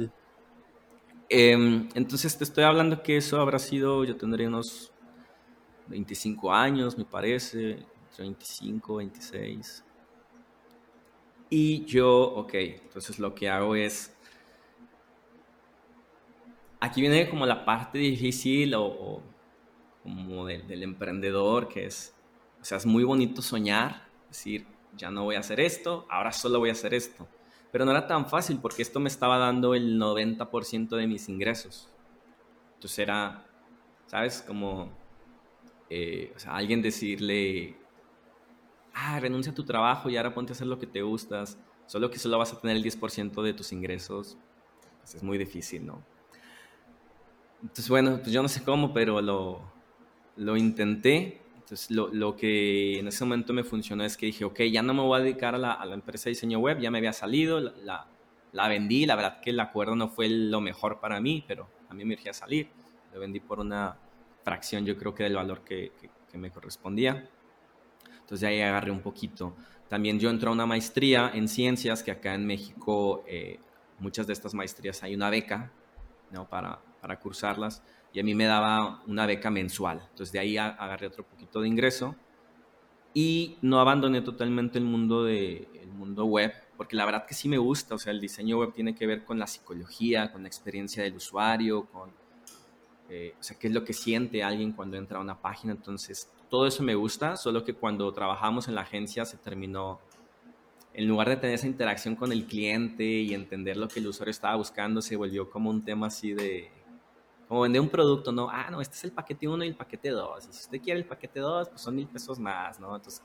Em, 1.30 1.88
entonces 1.94 2.38
te 2.38 2.44
estoy 2.44 2.64
hablando 2.64 3.04
que 3.04 3.18
eso 3.18 3.40
habrá 3.40 3.60
sido, 3.60 4.04
yo 4.04 4.18
tendría 4.18 4.48
unos 4.48 4.92
25 5.88 6.52
años, 6.52 6.98
me 6.98 7.06
parece, 7.06 7.86
25, 8.18 8.96
26. 8.98 9.84
Y 11.50 11.86
yo, 11.86 12.22
ok, 12.22 12.54
entonces 12.54 13.20
lo 13.20 13.34
que 13.34 13.50
hago 13.50 13.76
es, 13.76 14.16
aquí 16.80 17.02
viene 17.02 17.30
como 17.30 17.46
la 17.46 17.66
parte 17.66 17.98
difícil 17.98 18.76
o, 18.76 19.22
como 20.04 20.46
del, 20.46 20.84
emprendedor, 20.84 21.68
que 21.68 21.86
es, 21.86 22.14
o 22.62 22.66
sea, 22.66 22.78
es 22.78 22.86
muy 22.86 23.04
bonito 23.04 23.42
soñar, 23.42 24.08
decir, 24.28 24.68
ya 24.96 25.10
no 25.10 25.24
voy 25.24 25.36
a 25.36 25.40
hacer 25.40 25.60
esto, 25.60 26.06
ahora 26.10 26.32
solo 26.32 26.60
voy 26.60 26.70
a 26.70 26.74
hacer 26.74 26.94
esto. 26.94 27.28
Pero 27.72 27.86
no 27.86 27.92
era 27.92 28.08
tan 28.08 28.28
fácil 28.28 28.60
porque 28.60 28.82
esto 28.82 29.00
me 29.00 29.10
estaba 29.10 29.38
dando 29.38 29.76
el 29.76 30.00
90% 30.00 30.96
de 30.96 31.08
mis 31.08 31.30
ingresos. 31.30 31.88
Entonces 32.76 33.00
era, 33.00 33.46
¿sabes? 34.08 34.42
Como 34.42 34.92
eh, 35.90 36.32
o 36.36 36.40
sea, 36.40 36.56
alguien 36.56 36.82
decirle, 36.82 37.76
ah, 39.00 39.20
renuncia 39.20 39.52
a 39.52 39.56
tu 39.56 39.64
trabajo 39.64 40.10
y 40.10 40.18
ahora 40.18 40.34
ponte 40.34 40.52
a 40.52 40.56
hacer 40.56 40.68
lo 40.68 40.80
que 40.80 40.88
te 40.88 41.02
gustas, 41.02 41.58
solo 41.86 42.10
que 42.12 42.20
solo 42.20 42.38
vas 42.38 42.54
a 42.54 42.60
tener 42.60 42.78
el 42.78 42.84
10% 42.84 43.42
de 43.42 43.54
tus 43.54 43.72
ingresos, 43.72 44.38
pues 45.00 45.16
es 45.16 45.24
muy 45.24 45.38
difícil, 45.38 45.86
¿no? 45.86 46.04
Entonces, 47.62 47.90
bueno, 47.90 48.20
pues 48.20 48.32
yo 48.32 48.42
no 48.42 48.48
sé 48.48 48.64
cómo, 48.64 48.94
pero 48.94 49.22
lo, 49.22 49.62
lo 50.38 50.56
intenté. 50.56 51.42
Entonces, 51.56 51.92
lo, 51.92 52.08
lo, 52.08 52.36
que 52.36 53.00
en 53.00 53.08
ese 53.08 53.24
momento 53.26 53.54
me 53.54 53.64
funcionó 53.64 54.04
es 54.04 54.18
que 54.18 54.26
dije, 54.26 54.46
ok, 54.46 54.62
ya 54.72 54.82
no 54.82 54.94
me 54.94 55.02
voy 55.02 55.20
a 55.20 55.24
dedicar 55.24 55.56
a 55.56 55.58
la, 55.58 55.74
a 55.74 55.86
la 55.86 55.94
empresa 55.94 56.26
de 56.26 56.32
diseño 56.32 56.60
web, 56.60 56.80
ya 56.80 56.90
me 56.90 56.98
había 56.98 57.14
salido, 57.14 57.60
la, 57.60 58.08
la, 58.54 58.68
vendí, 58.68 59.06
la 59.06 59.16
verdad 59.16 59.40
que 59.42 59.52
el 59.52 59.60
acuerdo 59.60 59.96
no 59.96 60.10
fue 60.10 60.30
lo 60.30 60.62
mejor 60.62 61.00
para 61.00 61.20
mí, 61.20 61.44
pero 61.48 61.70
a 61.90 61.94
mí 61.94 62.06
me 62.06 62.16
urgía 62.16 62.34
salir. 62.34 62.70
Lo 63.14 63.20
vendí 63.20 63.40
por 63.40 63.60
una 63.60 63.98
fracción, 64.44 64.86
yo 64.86 64.98
creo 64.98 65.14
que 65.14 65.24
del 65.24 65.36
valor 65.36 65.64
que, 65.64 65.92
que, 66.32 66.38
me 66.38 66.52
correspondía. 66.52 67.30
Entonces, 68.30 68.48
ahí 68.48 68.62
agarré 68.62 68.92
un 68.92 69.02
poquito. 69.02 69.56
También 69.88 70.20
yo 70.20 70.30
entré 70.30 70.50
a 70.50 70.52
una 70.52 70.66
maestría 70.66 71.32
en 71.34 71.48
ciencias, 71.48 72.04
que 72.04 72.12
acá 72.12 72.36
en 72.36 72.46
México, 72.46 73.24
eh, 73.28 73.60
muchas 74.00 74.28
de 74.28 74.34
estas 74.34 74.54
maestrías 74.54 75.02
hay 75.02 75.16
una 75.16 75.30
beca, 75.30 75.72
¿no? 76.32 76.48
Para, 76.48 76.80
para 77.02 77.20
cursarlas 77.20 77.82
y 78.14 78.20
a 78.20 78.24
mí 78.24 78.36
me 78.36 78.46
daba 78.46 79.04
una 79.08 79.26
beca 79.26 79.50
mensual. 79.50 80.02
Entonces 80.10 80.32
de 80.32 80.40
ahí 80.40 80.58
agarré 80.58 81.08
otro 81.08 81.24
poquito 81.24 81.62
de 81.62 81.68
ingreso 81.68 82.16
y 83.14 83.58
no 83.62 83.80
abandoné 83.80 84.22
totalmente 84.22 84.78
el 84.78 84.86
mundo, 84.86 85.24
de, 85.24 85.68
el 85.82 85.90
mundo 85.90 86.26
web, 86.26 86.54
porque 86.78 86.96
la 86.96 87.06
verdad 87.06 87.26
que 87.26 87.34
sí 87.34 87.50
me 87.50 87.58
gusta, 87.58 87.96
o 87.96 87.98
sea, 87.98 88.12
el 88.12 88.22
diseño 88.22 88.60
web 88.60 88.74
tiene 88.74 88.96
que 88.96 89.08
ver 89.08 89.26
con 89.26 89.40
la 89.40 89.48
psicología, 89.48 90.32
con 90.32 90.44
la 90.44 90.48
experiencia 90.48 91.04
del 91.04 91.16
usuario, 91.16 91.86
con, 91.88 92.12
eh, 93.10 93.34
o 93.40 93.44
sea, 93.44 93.58
qué 93.58 93.68
es 93.68 93.74
lo 93.74 93.84
que 93.84 93.94
siente 93.94 94.44
alguien 94.44 94.74
cuando 94.74 94.98
entra 94.98 95.18
a 95.18 95.22
una 95.22 95.42
página, 95.42 95.74
entonces 95.74 96.32
todo 96.50 96.66
eso 96.68 96.84
me 96.84 96.96
gusta, 96.96 97.38
solo 97.38 97.64
que 97.64 97.74
cuando 97.74 98.12
trabajamos 98.12 98.68
en 98.68 98.76
la 98.76 98.82
agencia 98.82 99.26
se 99.26 99.38
terminó, 99.38 100.00
en 100.94 101.08
lugar 101.08 101.30
de 101.30 101.38
tener 101.38 101.56
esa 101.56 101.68
interacción 101.68 102.16
con 102.16 102.32
el 102.32 102.46
cliente 102.46 103.04
y 103.04 103.34
entender 103.34 103.78
lo 103.78 103.88
que 103.88 104.00
el 104.00 104.08
usuario 104.08 104.32
estaba 104.32 104.56
buscando, 104.56 105.02
se 105.02 105.16
volvió 105.16 105.50
como 105.50 105.70
un 105.70 105.84
tema 105.84 106.08
así 106.08 106.34
de, 106.34 106.72
como 107.48 107.62
vender 107.62 107.82
un 107.82 107.90
producto, 107.90 108.32
¿no? 108.32 108.50
Ah, 108.50 108.70
no, 108.70 108.82
este 108.82 108.96
es 108.96 109.04
el 109.06 109.12
paquete 109.12 109.48
1 109.48 109.64
y 109.64 109.68
el 109.70 109.76
paquete 109.76 110.10
2. 110.10 110.50
Y 110.50 110.54
si 110.54 110.60
usted 110.60 110.82
quiere 110.82 111.00
el 111.00 111.06
paquete 111.06 111.40
2, 111.40 111.70
pues 111.70 111.82
son 111.82 111.96
mil 111.96 112.08
pesos 112.08 112.38
más, 112.40 112.80
¿no? 112.80 112.96
Entonces, 112.96 113.24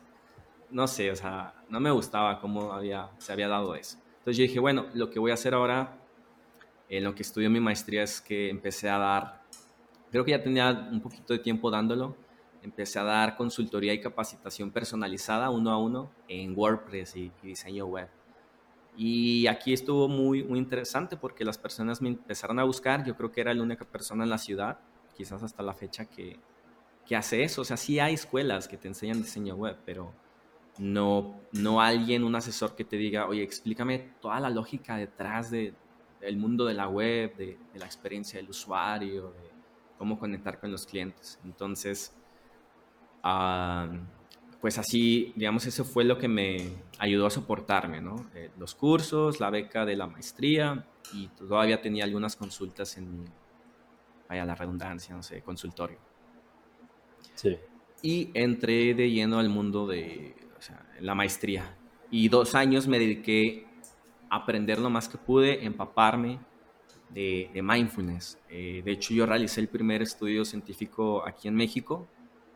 no 0.70 0.86
sé, 0.86 1.10
o 1.10 1.16
sea, 1.16 1.54
no 1.68 1.78
me 1.78 1.90
gustaba 1.90 2.40
cómo 2.40 2.72
había, 2.72 3.10
se 3.18 3.32
había 3.32 3.48
dado 3.48 3.74
eso. 3.74 3.98
Entonces 4.18 4.36
yo 4.38 4.42
dije, 4.42 4.58
bueno, 4.58 4.86
lo 4.94 5.10
que 5.10 5.18
voy 5.18 5.30
a 5.30 5.34
hacer 5.34 5.52
ahora, 5.52 5.98
en 6.88 7.04
lo 7.04 7.14
que 7.14 7.22
estudio 7.22 7.50
mi 7.50 7.60
maestría, 7.60 8.02
es 8.02 8.20
que 8.20 8.48
empecé 8.48 8.88
a 8.88 8.98
dar, 8.98 9.42
creo 10.10 10.24
que 10.24 10.30
ya 10.30 10.42
tenía 10.42 10.88
un 10.90 11.00
poquito 11.02 11.32
de 11.32 11.38
tiempo 11.38 11.70
dándolo, 11.70 12.16
empecé 12.64 12.98
a 12.98 13.04
dar 13.04 13.36
consultoría 13.36 13.92
y 13.92 14.00
capacitación 14.00 14.70
personalizada 14.70 15.50
uno 15.50 15.70
a 15.70 15.78
uno 15.78 16.10
en 16.28 16.56
WordPress 16.56 17.16
y 17.16 17.30
diseño 17.42 17.86
web. 17.86 18.08
Y 18.96 19.46
aquí 19.48 19.72
estuvo 19.72 20.08
muy, 20.08 20.42
muy 20.44 20.58
interesante 20.58 21.16
porque 21.16 21.44
las 21.44 21.58
personas 21.58 22.00
me 22.00 22.08
empezaron 22.08 22.58
a 22.58 22.64
buscar. 22.64 23.04
Yo 23.04 23.16
creo 23.16 23.32
que 23.32 23.40
era 23.40 23.52
la 23.52 23.62
única 23.62 23.84
persona 23.84 24.24
en 24.24 24.30
la 24.30 24.38
ciudad, 24.38 24.78
quizás 25.16 25.42
hasta 25.42 25.62
la 25.62 25.74
fecha, 25.74 26.06
que, 26.06 26.38
que 27.04 27.16
hace 27.16 27.42
eso. 27.42 27.62
O 27.62 27.64
sea, 27.64 27.76
sí 27.76 27.98
hay 27.98 28.14
escuelas 28.14 28.68
que 28.68 28.76
te 28.76 28.88
enseñan 28.88 29.20
diseño 29.20 29.56
web, 29.56 29.76
pero 29.84 30.12
no, 30.78 31.40
no 31.52 31.80
alguien, 31.80 32.24
un 32.24 32.34
asesor 32.36 32.76
que 32.76 32.84
te 32.84 32.96
diga, 32.96 33.26
oye, 33.26 33.42
explícame 33.42 33.98
toda 34.20 34.40
la 34.40 34.50
lógica 34.50 34.96
detrás 34.96 35.50
de, 35.50 35.74
del 36.20 36.36
mundo 36.36 36.64
de 36.64 36.74
la 36.74 36.88
web, 36.88 37.36
de, 37.36 37.58
de, 37.72 37.78
la 37.78 37.86
experiencia 37.86 38.38
del 38.38 38.48
usuario, 38.48 39.30
de 39.32 39.50
cómo 39.98 40.18
conectar 40.18 40.60
con 40.60 40.70
los 40.70 40.86
clientes. 40.86 41.38
Entonces, 41.44 42.14
uh, 43.24 43.96
pues 44.60 44.78
así, 44.78 45.32
digamos, 45.36 45.66
eso 45.66 45.84
fue 45.84 46.04
lo 46.04 46.16
que 46.16 46.28
me 46.28 46.56
ayudó 46.98 47.26
a 47.26 47.30
soportarme, 47.30 48.00
¿no? 48.00 48.30
Eh, 48.34 48.50
los 48.58 48.74
cursos, 48.74 49.40
la 49.40 49.50
beca 49.50 49.84
de 49.84 49.96
la 49.96 50.06
maestría 50.06 50.86
y 51.12 51.28
todavía 51.28 51.82
tenía 51.82 52.04
algunas 52.04 52.34
consultas 52.34 52.96
en 52.96 53.20
mi, 53.20 53.24
vaya 54.28 54.44
la 54.44 54.54
redundancia, 54.54 55.14
no 55.14 55.22
sé, 55.22 55.42
consultorio. 55.42 55.98
Sí. 57.34 57.58
Y 58.00 58.30
entré 58.32 58.94
de 58.94 59.10
lleno 59.10 59.38
al 59.38 59.48
mundo 59.48 59.86
de 59.86 60.34
o 60.56 60.62
sea, 60.62 60.86
la 61.00 61.14
maestría. 61.14 61.76
Y 62.10 62.28
dos 62.28 62.54
años 62.54 62.86
me 62.86 62.98
dediqué 62.98 63.66
a 64.30 64.36
aprender 64.36 64.78
lo 64.78 64.88
más 64.88 65.08
que 65.08 65.18
pude, 65.18 65.64
empaparme 65.64 66.38
de, 67.10 67.50
de 67.52 67.62
mindfulness. 67.62 68.38
Eh, 68.48 68.82
de 68.84 68.92
hecho, 68.92 69.12
yo 69.12 69.26
realicé 69.26 69.60
el 69.60 69.68
primer 69.68 70.00
estudio 70.00 70.44
científico 70.44 71.22
aquí 71.26 71.48
en 71.48 71.54
México. 71.54 72.08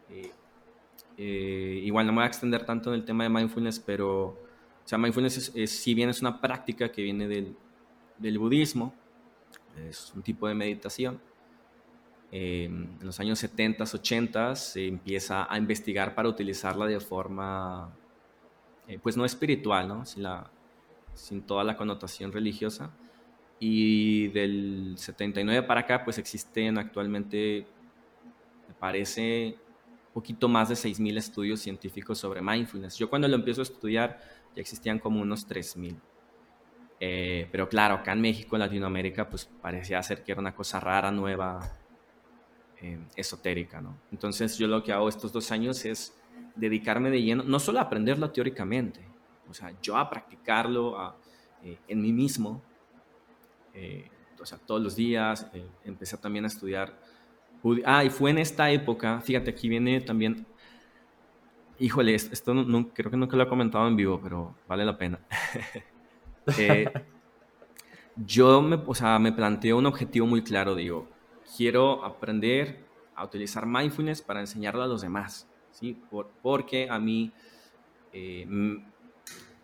Eh, 0.08 0.30
eh, 1.18 1.80
igual 1.84 2.06
no 2.06 2.12
me 2.12 2.18
voy 2.18 2.24
a 2.24 2.28
extender 2.28 2.64
tanto 2.64 2.90
en 2.94 3.00
el 3.00 3.04
tema 3.04 3.24
de 3.24 3.30
mindfulness, 3.30 3.80
pero 3.80 4.26
o 4.88 4.88
sea, 4.88 4.96
mindfulness 4.96 5.52
es, 5.54 5.70
si 5.70 5.92
bien 5.92 6.08
es 6.08 6.20
una 6.20 6.40
práctica 6.40 6.90
que 6.90 7.02
viene 7.02 7.28
del, 7.28 7.54
del 8.16 8.38
budismo, 8.38 8.94
es 9.88 10.12
un 10.14 10.22
tipo 10.22 10.48
de 10.48 10.54
meditación. 10.54 11.20
Eh, 12.30 12.64
en 12.64 12.98
los 13.02 13.18
años 13.20 13.38
70, 13.38 13.84
80 13.84 14.56
se 14.56 14.86
empieza 14.86 15.52
a 15.52 15.58
investigar 15.58 16.14
para 16.14 16.28
utilizarla 16.28 16.86
de 16.86 17.00
forma, 17.00 17.92
eh, 18.86 18.98
pues 19.02 19.16
no 19.16 19.24
espiritual, 19.24 19.88
¿no? 19.88 20.04
Sin, 20.04 20.22
la, 20.22 20.50
sin 21.14 21.42
toda 21.42 21.64
la 21.64 21.76
connotación 21.76 22.32
religiosa. 22.32 22.90
Y 23.60 24.28
del 24.28 24.94
79 24.96 25.66
para 25.66 25.80
acá, 25.80 26.04
pues 26.04 26.18
existen 26.18 26.78
actualmente, 26.78 27.66
me 28.68 28.74
parece, 28.74 29.56
poquito 30.18 30.48
más 30.48 30.68
de 30.68 30.74
6.000 30.74 31.16
estudios 31.16 31.60
científicos 31.60 32.18
sobre 32.18 32.42
mindfulness. 32.42 32.96
Yo 32.96 33.08
cuando 33.08 33.28
lo 33.28 33.36
empiezo 33.36 33.60
a 33.60 33.62
estudiar 33.62 34.18
ya 34.52 34.60
existían 34.60 34.98
como 34.98 35.20
unos 35.20 35.48
3.000. 35.48 35.94
Eh, 36.98 37.48
pero 37.52 37.68
claro, 37.68 37.94
acá 37.94 38.14
en 38.14 38.20
México, 38.20 38.56
en 38.56 38.60
Latinoamérica, 38.60 39.30
pues 39.30 39.44
parecía 39.62 40.02
ser 40.02 40.24
que 40.24 40.32
era 40.32 40.40
una 40.40 40.56
cosa 40.56 40.80
rara, 40.80 41.12
nueva, 41.12 41.60
eh, 42.82 42.98
esotérica, 43.14 43.80
¿no? 43.80 43.96
Entonces 44.10 44.58
yo 44.58 44.66
lo 44.66 44.82
que 44.82 44.92
hago 44.92 45.08
estos 45.08 45.32
dos 45.32 45.52
años 45.52 45.84
es 45.84 46.12
dedicarme 46.56 47.10
de 47.10 47.22
lleno, 47.22 47.44
no 47.44 47.60
solo 47.60 47.78
a 47.78 47.82
aprenderlo 47.82 48.28
teóricamente, 48.32 49.00
o 49.48 49.54
sea, 49.54 49.72
yo 49.80 49.96
a 49.96 50.10
practicarlo 50.10 51.14
eh, 51.62 51.78
en 51.86 52.02
mí 52.02 52.12
mismo, 52.12 52.60
o 54.40 54.44
sea, 54.44 54.58
todos 54.58 54.82
los 54.82 54.96
días, 54.96 55.46
empecé 55.84 56.16
también 56.16 56.44
a 56.44 56.48
estudiar 56.48 56.98
Ah, 57.84 58.04
y 58.04 58.10
fue 58.10 58.30
en 58.30 58.38
esta 58.38 58.70
época, 58.70 59.20
fíjate, 59.20 59.50
aquí 59.50 59.68
viene 59.68 60.00
también, 60.00 60.46
híjole, 61.78 62.14
esto 62.14 62.54
no, 62.54 62.88
creo 62.90 63.10
que 63.10 63.16
nunca 63.16 63.36
lo 63.36 63.42
he 63.42 63.48
comentado 63.48 63.86
en 63.88 63.96
vivo, 63.96 64.20
pero 64.22 64.54
vale 64.66 64.84
la 64.84 64.96
pena. 64.96 65.18
Eh, 66.56 66.90
yo 68.16 68.62
me, 68.62 68.76
o 68.86 68.94
sea, 68.94 69.18
me 69.18 69.32
planteo 69.32 69.76
un 69.76 69.84
objetivo 69.84 70.26
muy 70.26 70.42
claro, 70.42 70.74
digo, 70.74 71.06
quiero 71.58 72.02
aprender 72.02 72.86
a 73.14 73.24
utilizar 73.24 73.66
mindfulness 73.66 74.22
para 74.22 74.40
enseñarlo 74.40 74.82
a 74.82 74.86
los 74.86 75.02
demás, 75.02 75.46
¿sí? 75.72 76.00
porque 76.42 76.88
a 76.88 76.98
mí, 76.98 77.30
eh, 78.14 78.46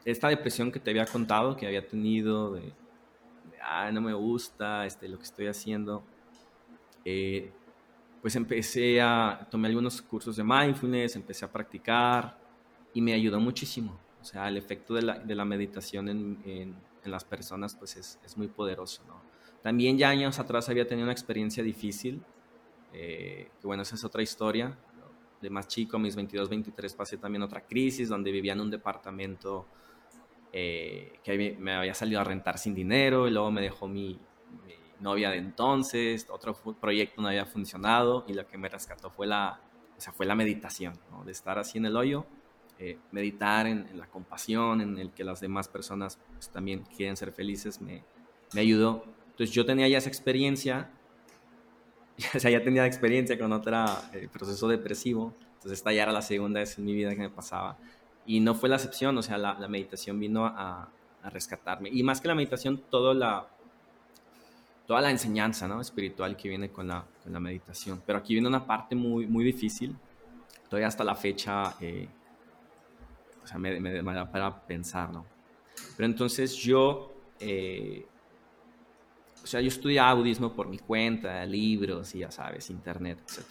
esta 0.05 0.29
depresión 0.29 0.71
que 0.71 0.79
te 0.79 0.91
había 0.91 1.07
contado, 1.07 1.57
que 1.57 1.67
había 1.67 1.87
tenido, 1.87 2.53
de, 2.53 2.75
ah, 3.63 3.91
no 3.91 4.03
me 4.03 4.13
gusta 4.13 4.85
este, 4.85 5.09
lo 5.09 5.17
que 5.17 5.25
estoy 5.25 5.47
haciendo, 5.47 6.05
eh, 7.05 7.51
pues 8.25 8.37
empecé 8.37 9.03
a, 9.03 9.47
tomar 9.51 9.69
algunos 9.69 10.01
cursos 10.01 10.37
de 10.37 10.43
mindfulness, 10.43 11.15
empecé 11.15 11.45
a 11.45 11.53
practicar 11.53 12.39
y 12.95 13.03
me 13.03 13.13
ayudó 13.13 13.39
muchísimo. 13.39 14.01
O 14.19 14.25
sea, 14.25 14.49
el 14.49 14.57
efecto 14.57 14.95
de 14.95 15.03
la, 15.03 15.19
de 15.19 15.35
la 15.35 15.45
meditación 15.45 16.09
en, 16.09 16.43
en, 16.47 16.75
las 17.05 17.23
personas 17.23 17.75
pues 17.75 17.97
es, 17.97 18.19
es, 18.25 18.39
muy 18.39 18.49
poderoso, 18.49 19.03
¿no? 19.07 19.21
También 19.61 19.99
ya 19.99 20.09
años 20.09 20.39
atrás 20.39 20.71
había 20.71 20.87
tenido 20.87 21.05
una 21.05 21.13
experiencia 21.13 21.63
difícil, 21.63 22.23
eh, 22.95 23.51
que 23.61 23.67
bueno, 23.67 23.83
esa 23.83 23.95
es 23.95 24.05
otra 24.05 24.23
historia. 24.23 24.75
De 25.43 25.51
más 25.51 25.69
chico, 25.69 25.99
a 25.99 26.01
mis 26.01 26.17
22, 26.17 26.49
23, 26.49 26.95
pasé 26.95 27.19
también 27.19 27.43
otra 27.43 27.61
crisis 27.67 28.09
donde 28.09 28.33
vivía 28.33 28.55
en 28.55 28.61
un 28.63 28.71
departamento 28.71 29.67
eh, 30.51 31.19
que 31.23 31.59
me 31.61 31.75
había 31.75 31.93
salido 31.93 32.23
a 32.23 32.25
rentar 32.25 32.57
sin 32.57 32.75
dinero 32.75 33.29
y 33.29 33.33
luego 33.33 33.51
me 33.51 33.61
dejó 33.61 33.87
mi, 33.87 34.19
novia 35.01 35.31
de 35.31 35.39
entonces, 35.39 36.27
otro 36.31 36.55
proyecto 36.81 37.23
no 37.23 37.29
había 37.29 37.47
funcionado 37.47 38.25
y 38.29 38.35
lo 38.35 38.47
que 38.47 38.59
me 38.59 38.69
rescató 38.69 39.11
fue 39.11 39.27
la, 39.27 39.61
o 39.97 40.01
sea, 40.01 40.13
fue 40.13 40.27
la 40.27 40.35
meditación, 40.35 40.99
de 41.25 41.33
estar 41.33 41.59
así 41.59 41.79
en 41.79 41.87
el 41.87 41.97
hoyo, 41.97 42.27
eh, 42.79 42.99
meditar 43.13 43.67
en, 43.67 43.87
la 43.97 44.07
compasión, 44.07 44.81
en 44.81 44.99
el 44.99 45.13
que 45.13 45.23
las 45.23 45.41
demás 45.41 45.69
personas 45.69 46.19
pues, 46.33 46.49
también 46.49 46.85
quieren 46.97 47.17
ser 47.17 47.33
felices, 47.33 47.81
me, 47.81 48.03
me 48.53 48.61
ayudó. 48.61 49.05
Entonces 49.31 49.55
yo 49.55 49.65
tenía 49.65 49.87
ya 49.89 49.99
esa 49.99 50.09
experiencia, 50.09 50.91
o 52.35 52.39
sea, 52.39 52.51
ya 52.51 52.63
tenía 52.63 52.87
experiencia 52.87 53.39
con 53.39 53.53
otro 53.53 53.85
eh, 54.13 54.29
proceso 54.33 54.69
depresivo, 54.69 55.35
Entonces 55.55 55.79
esta 55.79 55.93
ya 55.93 56.03
era 56.03 56.13
la 56.13 56.23
segunda 56.23 56.61
vez 56.61 56.79
en 56.79 56.85
mi 56.85 56.95
vida 56.95 57.11
que 57.11 57.21
me 57.21 57.31
pasaba. 57.31 57.79
Y 58.27 58.41
no 58.41 58.55
fue 58.55 58.69
la 58.69 58.77
excepción, 58.77 59.17
o 59.19 59.23
sea, 59.23 59.39
la, 59.39 59.69
meditación 59.69 60.19
vino 60.19 60.47
a, 60.47 60.89
rescatarme. 61.25 61.89
Y 61.91 62.03
más 62.03 62.21
que 62.21 62.29
la 62.29 62.35
meditación, 62.35 62.83
toda 62.91 63.15
la, 63.15 63.49
toda 64.87 65.01
la 65.01 65.11
enseñanza 65.11 65.67
¿no? 65.67 65.81
espiritual 65.81 66.37
que 66.37 66.49
viene 66.49 66.71
con 66.71 66.89
la, 66.89 67.05
con 67.23 67.33
la 67.33 67.41
meditación. 67.41 68.03
Pero 68.05 68.19
aquí 68.19 68.35
viene 68.35 68.49
una 68.49 68.67
parte 68.67 68.95
muy, 68.95 69.27
muy 69.27 69.45
difícil. 69.45 69.97
Todavía 70.69 70.89
hasta 70.89 71.05
la 71.05 71.15
fecha, 71.15 71.75
eh, 71.81 72.09
o 73.43 73.47
sea, 73.47 73.59
me, 73.59 73.79
me, 73.81 74.15
da 74.15 74.31
para 74.31 74.67
pensar, 74.67 75.11
¿no? 75.13 75.25
Pero 75.97 76.07
entonces 76.07 76.55
yo, 76.55 77.13
eh, 77.41 78.07
o 79.43 79.47
sea, 79.47 79.61
yo 79.61 79.69
estudiaba 79.69 80.15
budismo 80.15 80.53
por 80.53 80.69
mi 80.69 80.79
cuenta, 80.79 81.45
libros 81.45 82.15
y 82.15 82.21
ya 82.21 82.31
sabes, 82.31 82.71
internet, 82.71 83.19
etc. 83.21 83.45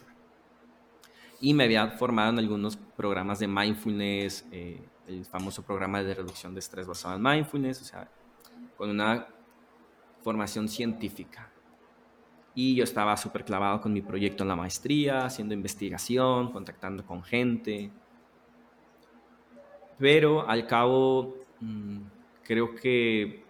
Y 1.41 1.53
me 1.53 1.65
había 1.65 1.87
formado 1.89 2.31
en 2.31 2.39
algunos 2.39 2.77
programas 2.77 3.39
de 3.39 3.47
mindfulness, 3.47 4.45
eh, 4.51 4.81
el 5.07 5.25
famoso 5.25 5.61
programa 5.63 6.01
de 6.01 6.13
reducción 6.13 6.53
de 6.53 6.59
estrés 6.59 6.87
basado 6.87 7.15
en 7.15 7.21
mindfulness, 7.21 7.81
o 7.81 7.85
sea, 7.85 8.09
con 8.77 8.89
una 8.89 9.27
formación 10.23 10.67
científica. 10.67 11.49
Y 12.55 12.75
yo 12.75 12.83
estaba 12.83 13.17
súper 13.17 13.43
clavado 13.43 13.81
con 13.81 13.93
mi 13.93 14.01
proyecto 14.01 14.43
en 14.43 14.49
la 14.49 14.55
maestría, 14.55 15.25
haciendo 15.25 15.53
investigación, 15.53 16.51
contactando 16.51 17.05
con 17.05 17.23
gente. 17.23 17.91
Pero 19.97 20.47
al 20.47 20.65
cabo, 20.67 21.35
mm, 21.59 21.99
creo 22.43 22.75
que, 22.75 23.43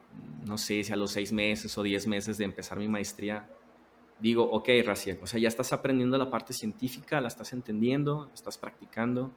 no 0.45 0.57
sé 0.57 0.83
si 0.83 0.93
a 0.93 0.95
los 0.95 1.11
seis 1.11 1.31
meses 1.31 1.77
o 1.77 1.83
diez 1.83 2.07
meses 2.07 2.37
de 2.37 2.45
empezar 2.45 2.77
mi 2.77 2.87
maestría, 2.87 3.49
digo, 4.19 4.43
ok, 4.43 4.69
Raciel, 4.85 5.19
o 5.21 5.27
sea, 5.27 5.39
ya 5.39 5.49
estás 5.49 5.73
aprendiendo 5.73 6.17
la 6.17 6.29
parte 6.29 6.53
científica, 6.53 7.19
la 7.19 7.27
estás 7.27 7.51
entendiendo, 7.53 8.29
estás 8.33 8.57
practicando. 8.57 9.31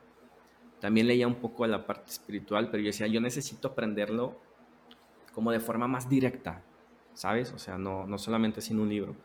También 0.81 1.09
leía 1.09 1.27
un 1.27 1.37
poco 1.37 1.65
a 1.65 1.69
la 1.69 1.87
parte 1.87 2.11
espiritual, 2.11 2.71
pero 2.71 2.83
yo 2.83 2.89
decía, 2.89 3.09
yo 3.09 3.21
necesito 3.21 3.69
aprenderlo 3.69 4.39
como 5.33 5.51
de 5.51 5.61
forma 5.61 5.89
más 5.89 6.09
directa, 6.09 6.63
¿sabes? 7.17 7.53
O 7.53 7.59
sea, 7.59 7.79
no, 7.79 8.07
no 8.07 8.19
solamente 8.19 8.61
sin 8.61 8.79
un 8.79 8.89
libro. 8.89 9.17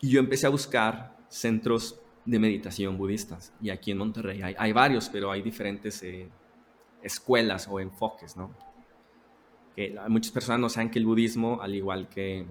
Y 0.00 0.10
yo 0.10 0.20
empecé 0.20 0.46
a 0.46 0.50
buscar 0.50 1.16
centros 1.28 2.00
de 2.24 2.38
meditación 2.38 2.96
budistas. 2.96 3.52
Y 3.60 3.70
aquí 3.70 3.90
en 3.90 3.98
Monterrey 3.98 4.42
hay, 4.42 4.54
hay 4.56 4.72
varios, 4.72 5.08
pero 5.08 5.30
hay 5.30 5.42
diferentes 5.42 6.02
eh, 6.04 6.28
escuelas 7.02 7.68
o 7.68 7.80
enfoques, 7.80 8.36
¿no? 8.36 8.50
Que 9.74 9.98
muchas 10.08 10.32
personas 10.32 10.60
no 10.60 10.68
saben 10.68 10.90
que 10.90 11.00
el 11.00 11.06
budismo, 11.06 11.60
al 11.60 11.74
igual 11.74 12.08
que 12.08 12.46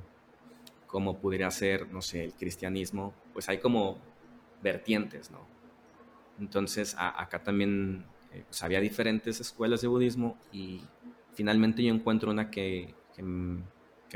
como 0.88 1.18
pudiera 1.18 1.50
ser, 1.50 1.92
no 1.92 2.02
sé, 2.02 2.26
el 2.26 2.34
cristianismo, 2.34 3.14
pues 3.32 3.50
hay 3.50 3.60
como 3.60 3.98
vertientes, 4.62 5.32
¿no? 5.32 5.40
Entonces, 6.40 6.96
acá 6.98 7.42
también 7.42 8.06
eh, 8.34 8.44
pues 8.48 8.62
había 8.62 8.80
diferentes 8.80 9.40
escuelas 9.40 9.82
de 9.82 9.88
budismo 9.88 10.38
y 10.52 10.82
finalmente 11.34 11.84
yo 11.84 11.94
encuentro 11.94 12.32
una 12.32 12.50
que, 12.50 12.94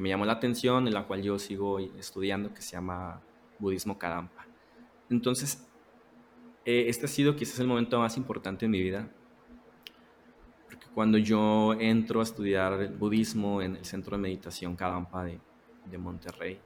me 0.02 0.10
llamó 0.10 0.26
la 0.26 0.34
atención, 0.34 0.88
en 0.88 0.93
la 0.93 1.06
cual 1.06 1.22
yo 1.24 1.39
sigo 1.39 1.80
estudiando, 1.80 2.54
que 2.54 2.62
se 2.62 2.74
llama 2.74 3.22
Budismo 3.60 3.98
Kadampa. 3.98 4.45
Entonces, 5.10 5.68
eh, 6.66 6.86
este 6.88 7.06
ha 7.06 7.10
sido 7.10 7.36
quizás 7.36 7.60
el 7.60 7.68
momento 7.68 8.00
más 8.00 8.18
importante 8.18 8.66
en 8.66 8.72
mi 8.72 8.82
vida, 8.82 9.10
porque 10.70 10.88
cuando 10.93 11.18
yo 11.18 11.74
entro 11.80 12.20
a 12.20 12.24
estudiar 12.24 12.93
budismo 12.98 13.62
en 13.62 13.78
el 13.78 13.86
centro 13.86 14.18
de 14.18 14.22
meditación 14.22 14.76
Kadampa 14.76 15.24
de, 15.24 15.39
de 15.86 15.98
Monterrey, 15.98 16.60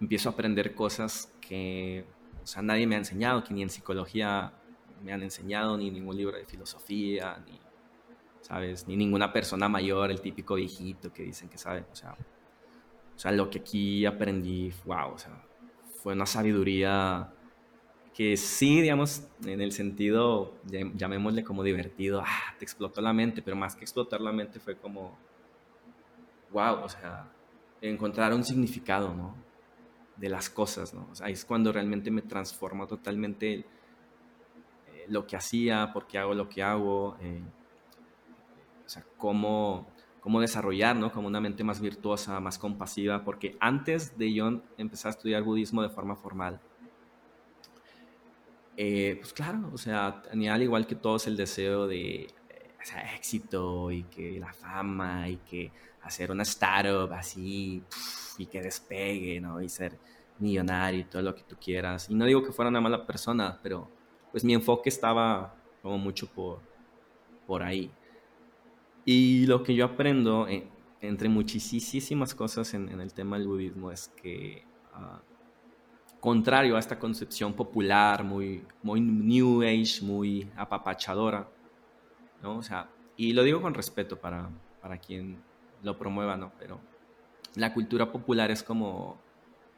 empiezo 0.00 0.28
a 0.28 0.32
aprender 0.32 0.74
cosas 0.74 1.32
que 1.40 2.04
o 2.42 2.46
sea, 2.46 2.62
nadie 2.62 2.86
me 2.86 2.94
ha 2.94 2.98
enseñado, 2.98 3.44
que 3.44 3.52
ni 3.52 3.62
en 3.62 3.68
psicología 3.68 4.54
me 5.02 5.12
han 5.12 5.22
enseñado, 5.22 5.76
ni 5.76 5.90
ningún 5.90 6.16
libro 6.16 6.34
de 6.36 6.46
filosofía, 6.46 7.44
ni, 7.46 7.60
¿sabes? 8.48 8.88
Ni 8.88 8.96
ninguna 8.96 9.32
persona 9.32 9.68
mayor, 9.68 10.10
el 10.10 10.20
típico 10.20 10.54
viejito 10.54 11.12
que 11.12 11.22
dicen 11.22 11.48
que 11.48 11.58
sabe. 11.58 11.84
O 11.92 11.94
sea, 11.94 12.12
o 12.12 13.18
sea 13.18 13.30
lo 13.32 13.50
que 13.50 13.58
aquí 13.58 14.06
aprendí, 14.06 14.72
wow, 14.86 15.12
o 15.12 15.18
sea, 15.18 15.32
fue 16.02 16.14
una 16.14 16.26
sabiduría 16.26 17.30
que 18.14 18.36
sí, 18.36 18.80
digamos, 18.80 19.28
en 19.44 19.60
el 19.60 19.70
sentido, 19.70 20.54
llamémosle 20.64 21.44
como 21.44 21.62
divertido, 21.62 22.20
ah, 22.26 22.54
te 22.58 22.64
explotó 22.64 23.00
la 23.00 23.12
mente, 23.12 23.42
pero 23.42 23.56
más 23.56 23.76
que 23.76 23.82
explotar 23.82 24.20
la 24.20 24.32
mente 24.32 24.58
fue 24.58 24.76
como, 24.76 25.16
wow, 26.50 26.82
o 26.82 26.88
sea, 26.88 27.30
encontrar 27.80 28.34
un 28.34 28.42
significado, 28.42 29.14
¿no? 29.14 29.36
De 30.16 30.28
las 30.28 30.50
cosas, 30.50 30.94
¿no? 30.94 31.06
O 31.12 31.14
sea, 31.14 31.28
es 31.28 31.44
cuando 31.44 31.70
realmente 31.70 32.10
me 32.10 32.22
transforma 32.22 32.88
totalmente 32.88 33.54
eh, 33.54 33.64
lo 35.06 35.24
que 35.24 35.36
hacía, 35.36 35.92
por 35.92 36.08
qué 36.08 36.18
hago 36.18 36.34
lo 36.34 36.48
que 36.48 36.60
hago, 36.60 37.16
eh, 37.20 37.40
o 38.88 38.90
sea, 38.90 39.04
cómo, 39.18 39.86
cómo 40.22 40.40
desarrollar, 40.40 40.96
¿no? 40.96 41.12
Como 41.12 41.28
una 41.28 41.42
mente 41.42 41.62
más 41.62 41.78
virtuosa, 41.78 42.40
más 42.40 42.58
compasiva, 42.58 43.22
porque 43.22 43.54
antes 43.60 44.16
de 44.16 44.32
yo 44.32 44.62
empezar 44.78 45.10
a 45.10 45.14
estudiar 45.14 45.42
budismo 45.42 45.82
de 45.82 45.90
forma 45.90 46.16
formal, 46.16 46.58
eh, 48.78 49.16
pues 49.20 49.34
claro, 49.34 49.70
o 49.74 49.76
sea, 49.76 50.22
tenía 50.22 50.54
al 50.54 50.62
igual 50.62 50.86
que 50.86 50.94
todos 50.94 51.26
el 51.26 51.36
deseo 51.36 51.86
de 51.86 52.28
éxito 53.14 53.90
y 53.90 54.04
que 54.04 54.40
la 54.40 54.54
fama 54.54 55.28
y 55.28 55.36
que 55.36 55.70
hacer 56.02 56.30
una 56.30 56.44
startup 56.44 57.12
así 57.12 57.82
y 58.38 58.46
que 58.46 58.62
despegue, 58.62 59.38
¿no? 59.38 59.60
Y 59.60 59.68
ser 59.68 59.98
millonario 60.38 61.00
y 61.00 61.04
todo 61.04 61.20
lo 61.20 61.34
que 61.34 61.42
tú 61.42 61.56
quieras. 61.60 62.08
Y 62.08 62.14
no 62.14 62.24
digo 62.24 62.42
que 62.42 62.52
fuera 62.52 62.70
una 62.70 62.80
mala 62.80 63.04
persona, 63.04 63.58
pero 63.62 63.90
pues 64.30 64.44
mi 64.44 64.54
enfoque 64.54 64.88
estaba 64.88 65.54
como 65.82 65.98
mucho 65.98 66.26
por, 66.26 66.60
por 67.46 67.62
ahí. 67.62 67.90
Y 69.10 69.46
lo 69.46 69.62
que 69.62 69.74
yo 69.74 69.86
aprendo, 69.86 70.46
eh, 70.48 70.68
entre 71.00 71.30
muchísimas 71.30 72.34
cosas 72.34 72.74
en, 72.74 73.00
el 73.00 73.14
tema 73.14 73.38
del 73.38 73.48
budismo, 73.48 73.90
es 73.90 74.08
que, 74.08 74.66
ah, 74.92 75.22
contrario 76.20 76.76
a 76.76 76.78
esta 76.78 76.98
concepción 76.98 77.54
popular, 77.54 78.22
muy, 78.22 78.66
muy 78.82 79.00
New 79.00 79.62
Age, 79.62 80.02
muy 80.02 80.50
apapachadora, 80.54 81.48
¿no? 82.42 82.58
O 82.58 82.62
sea, 82.62 82.90
y 83.16 83.32
lo 83.32 83.44
digo 83.44 83.62
con 83.62 83.72
respeto 83.72 84.20
para, 84.20 84.50
para 84.82 84.98
quien 84.98 85.38
lo 85.82 85.96
promueva, 85.96 86.36
¿no? 86.36 86.52
Pero 86.58 86.78
la 87.54 87.72
cultura 87.72 88.12
popular 88.12 88.50
es 88.50 88.62
como, 88.62 89.16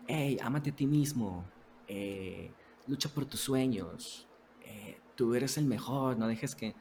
hey, 0.08 0.38
ámate 0.42 0.70
a 0.70 0.74
ti 0.74 0.88
mismo, 0.88 1.44
eh, 1.86 2.50
lucha 2.88 3.08
por 3.08 3.26
tus 3.26 3.38
sueños, 3.38 4.26
eh, 4.64 4.98
tú 5.14 5.36
eres 5.36 5.56
el 5.56 5.66
mejor, 5.66 6.18
no 6.18 6.26
dejes 6.26 6.56
que... 6.56 6.74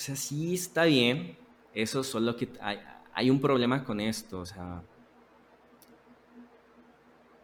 O 0.00 0.02
sea, 0.02 0.16
sí 0.16 0.54
está 0.54 0.84
bien, 0.84 1.36
eso 1.74 2.02
solo 2.02 2.34
que 2.34 2.48
hay, 2.62 2.78
hay 3.12 3.28
un 3.28 3.38
problema 3.38 3.84
con 3.84 4.00
esto, 4.00 4.40
o 4.40 4.46
sea, 4.46 4.82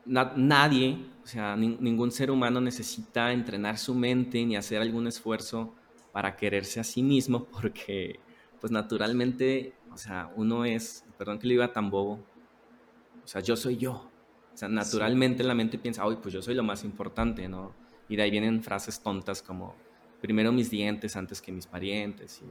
nadie, 0.06 1.04
o 1.22 1.26
sea, 1.26 1.54
ningún 1.54 2.10
ser 2.10 2.30
humano 2.30 2.58
necesita 2.62 3.30
entrenar 3.30 3.76
su 3.76 3.94
mente 3.94 4.42
ni 4.46 4.56
hacer 4.56 4.80
algún 4.80 5.06
esfuerzo 5.06 5.74
para 6.12 6.34
quererse 6.34 6.80
a 6.80 6.84
sí 6.84 7.02
mismo 7.02 7.44
porque 7.52 8.20
pues 8.58 8.72
naturalmente, 8.72 9.74
o 9.92 9.98
sea, 9.98 10.32
uno 10.34 10.64
es, 10.64 11.04
perdón 11.18 11.38
que 11.38 11.48
le 11.48 11.54
diga 11.56 11.74
tan 11.74 11.90
bobo, 11.90 12.24
o 13.22 13.28
sea, 13.28 13.42
yo 13.42 13.54
soy 13.54 13.76
yo. 13.76 13.92
O 13.92 14.56
sea, 14.56 14.70
naturalmente 14.70 15.44
la 15.44 15.54
mente 15.54 15.76
piensa, 15.76 16.06
uy, 16.06 16.16
pues 16.22 16.32
yo 16.32 16.40
soy 16.40 16.54
lo 16.54 16.62
más 16.62 16.84
importante, 16.84 17.50
¿no? 17.50 17.74
Y 18.08 18.16
de 18.16 18.22
ahí 18.22 18.30
vienen 18.30 18.62
frases 18.62 19.02
tontas 19.02 19.42
como, 19.42 19.74
primero 20.20 20.52
mis 20.52 20.70
dientes 20.70 21.16
antes 21.16 21.40
que 21.40 21.52
mis 21.52 21.66
parientes 21.66 22.42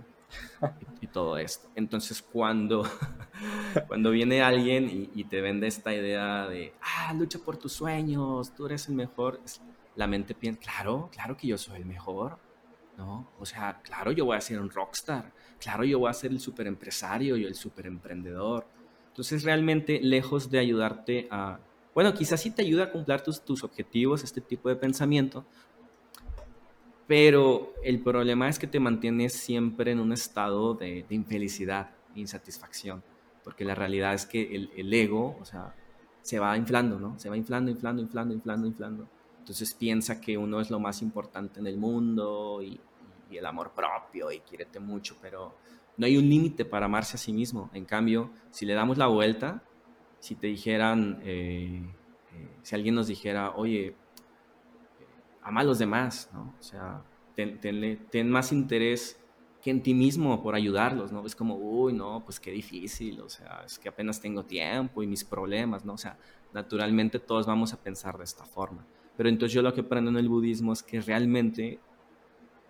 y, 1.01 1.07
todo 1.07 1.38
esto. 1.38 1.70
Entonces, 1.76 2.22
cuando, 2.22 2.84
cuando 3.88 4.11
viene 4.11 4.41
alguien 4.41 5.09
y, 5.13 5.24
te 5.26 5.41
vende 5.41 5.68
esta 5.68 5.93
idea 5.93 6.47
de, 6.47 6.74
ah, 6.82 7.13
lucha 7.13 7.39
por 7.39 7.57
tus 7.57 7.74
sueños, 7.74 8.53
tú 8.53 8.66
eres 8.66 8.89
el 8.89 8.95
mejor, 8.95 9.39
la 9.95 10.07
mente 10.07 10.34
piensa, 10.34 10.59
claro, 10.59 11.09
claro 11.11 11.38
que 11.38 11.47
yo 11.47 11.57
soy 11.57 11.78
el 11.78 11.86
mejor, 11.86 12.38
¿no? 12.97 13.30
O 13.39 13.45
sea, 13.45 13.82
claro, 13.82 14.11
yo 14.11 14.26
voy 14.26 14.38
a 14.38 14.41
ser 14.41 14.59
un 14.59 14.70
rockstar, 14.70 15.32
claro, 15.59 15.84
yo 15.84 15.99
voy 15.99 16.09
a 16.09 16.13
ser 16.13 16.32
el 16.32 16.39
super 16.39 16.68
empresario 16.68 17.38
y 17.38 17.45
el 17.45 17.55
super 17.55 17.88
emprendedor. 17.88 18.68
Entonces, 19.07 19.43
realmente, 19.43 19.99
lejos 20.01 20.49
de 20.49 20.59
ayudarte 20.59 21.28
a, 21.32 21.59
bueno, 21.93 22.13
quizás 22.13 22.41
sí 22.41 22.51
te 22.51 22.61
ayuda 22.61 22.86
a 22.86 22.91
cumplir 22.91 23.22
tus, 23.22 23.41
tus 23.41 23.63
objetivos, 23.63 24.24
este 24.24 24.41
tipo 24.41 24.68
de 24.68 24.76
pensamiento, 24.76 25.45
pero 27.07 27.73
el 27.83 27.99
problema 27.99 28.49
es 28.49 28.59
que 28.59 28.67
te 28.67 28.79
mantienes 28.79 29.33
siempre 29.33 29.91
en 29.91 29.99
un 29.99 30.11
estado 30.11 30.73
de, 30.73 31.05
infelicidad, 31.09 31.91
insatisfacción, 32.15 33.03
porque 33.43 33.65
la 33.65 33.75
realidad 33.75 34.13
es 34.13 34.25
que 34.25 34.55
el, 34.55 34.71
el 34.75 34.93
ego, 34.93 35.37
o 35.39 35.45
sea, 35.45 35.75
se 36.25 36.39
va 36.39 36.57
inflando, 36.57 36.99
¿no? 36.99 37.19
Se 37.19 37.29
va 37.29 37.37
inflando, 37.37 37.69
inflando, 37.69 38.01
inflando, 38.01 38.33
inflando, 38.33 38.67
inflando. 38.67 39.07
Entonces 39.37 39.75
piensa 39.75 40.19
que 40.19 40.39
uno 40.39 40.59
es 40.59 40.71
lo 40.71 40.79
más 40.79 41.03
importante 41.03 41.59
en 41.59 41.67
el 41.67 41.77
mundo 41.77 42.63
y, 42.63 42.79
el 43.31 43.45
amor 43.45 43.73
propio 43.75 44.31
y 44.31 44.39
quiérete 44.39 44.79
mucho, 44.79 45.17
pero 45.21 45.57
no 45.97 46.05
hay 46.05 46.17
un 46.17 46.29
límite 46.29 46.63
para 46.63 46.85
amarse 46.85 47.17
a 47.17 47.19
sí 47.19 47.33
mismo. 47.33 47.69
En 47.73 47.83
cambio, 47.83 48.31
si 48.49 48.65
le 48.65 48.73
damos 48.73 48.97
la 48.97 49.07
vuelta, 49.07 49.61
si 50.19 50.35
te 50.35 50.47
dijeran, 50.47 51.19
eh, 51.23 51.83
eh, 52.33 52.49
si 52.61 52.75
alguien 52.75 52.95
nos 52.95 53.07
dijera, 53.07 53.51
oye, 53.57 53.93
ama 55.45 55.61
a 55.61 55.63
los 55.63 55.77
demás, 55.77 56.29
¿no? 56.33 56.53
O 56.59 56.63
sea, 56.63 57.03
ten, 57.35 58.29
más 58.29 58.51
interés 58.51 59.19
que 59.61 59.69
en 59.69 59.81
ti 59.81 59.93
mismo 59.93 60.41
por 60.41 60.55
ayudarlos, 60.55 61.11
¿no? 61.11 61.23
Es 61.25 61.35
como, 61.35 61.55
uy, 61.55 61.93
no, 61.93 62.23
pues 62.25 62.39
qué 62.39 62.51
difícil, 62.51 63.21
o 63.21 63.29
sea, 63.29 63.61
es 63.63 63.77
que 63.77 63.87
apenas 63.87 64.19
tengo 64.19 64.43
tiempo 64.43 65.03
y 65.03 65.07
mis 65.07 65.23
problemas, 65.23 65.85
¿no? 65.85 65.93
O 65.93 65.97
sea, 65.97 66.17
naturalmente 66.51 67.19
todos 67.19 67.45
vamos 67.45 67.73
a 67.73 67.77
pensar 67.77 68.17
de 68.17 68.23
esta 68.23 68.43
forma. 68.43 68.85
Pero 69.15 69.29
entonces 69.29 69.53
yo 69.53 69.61
lo 69.61 69.71
que 69.73 69.81
aprendo 69.81 70.09
en 70.09 70.17
el 70.17 70.27
budismo 70.27 70.73
es 70.73 70.81
que 70.81 70.99
realmente, 70.99 71.79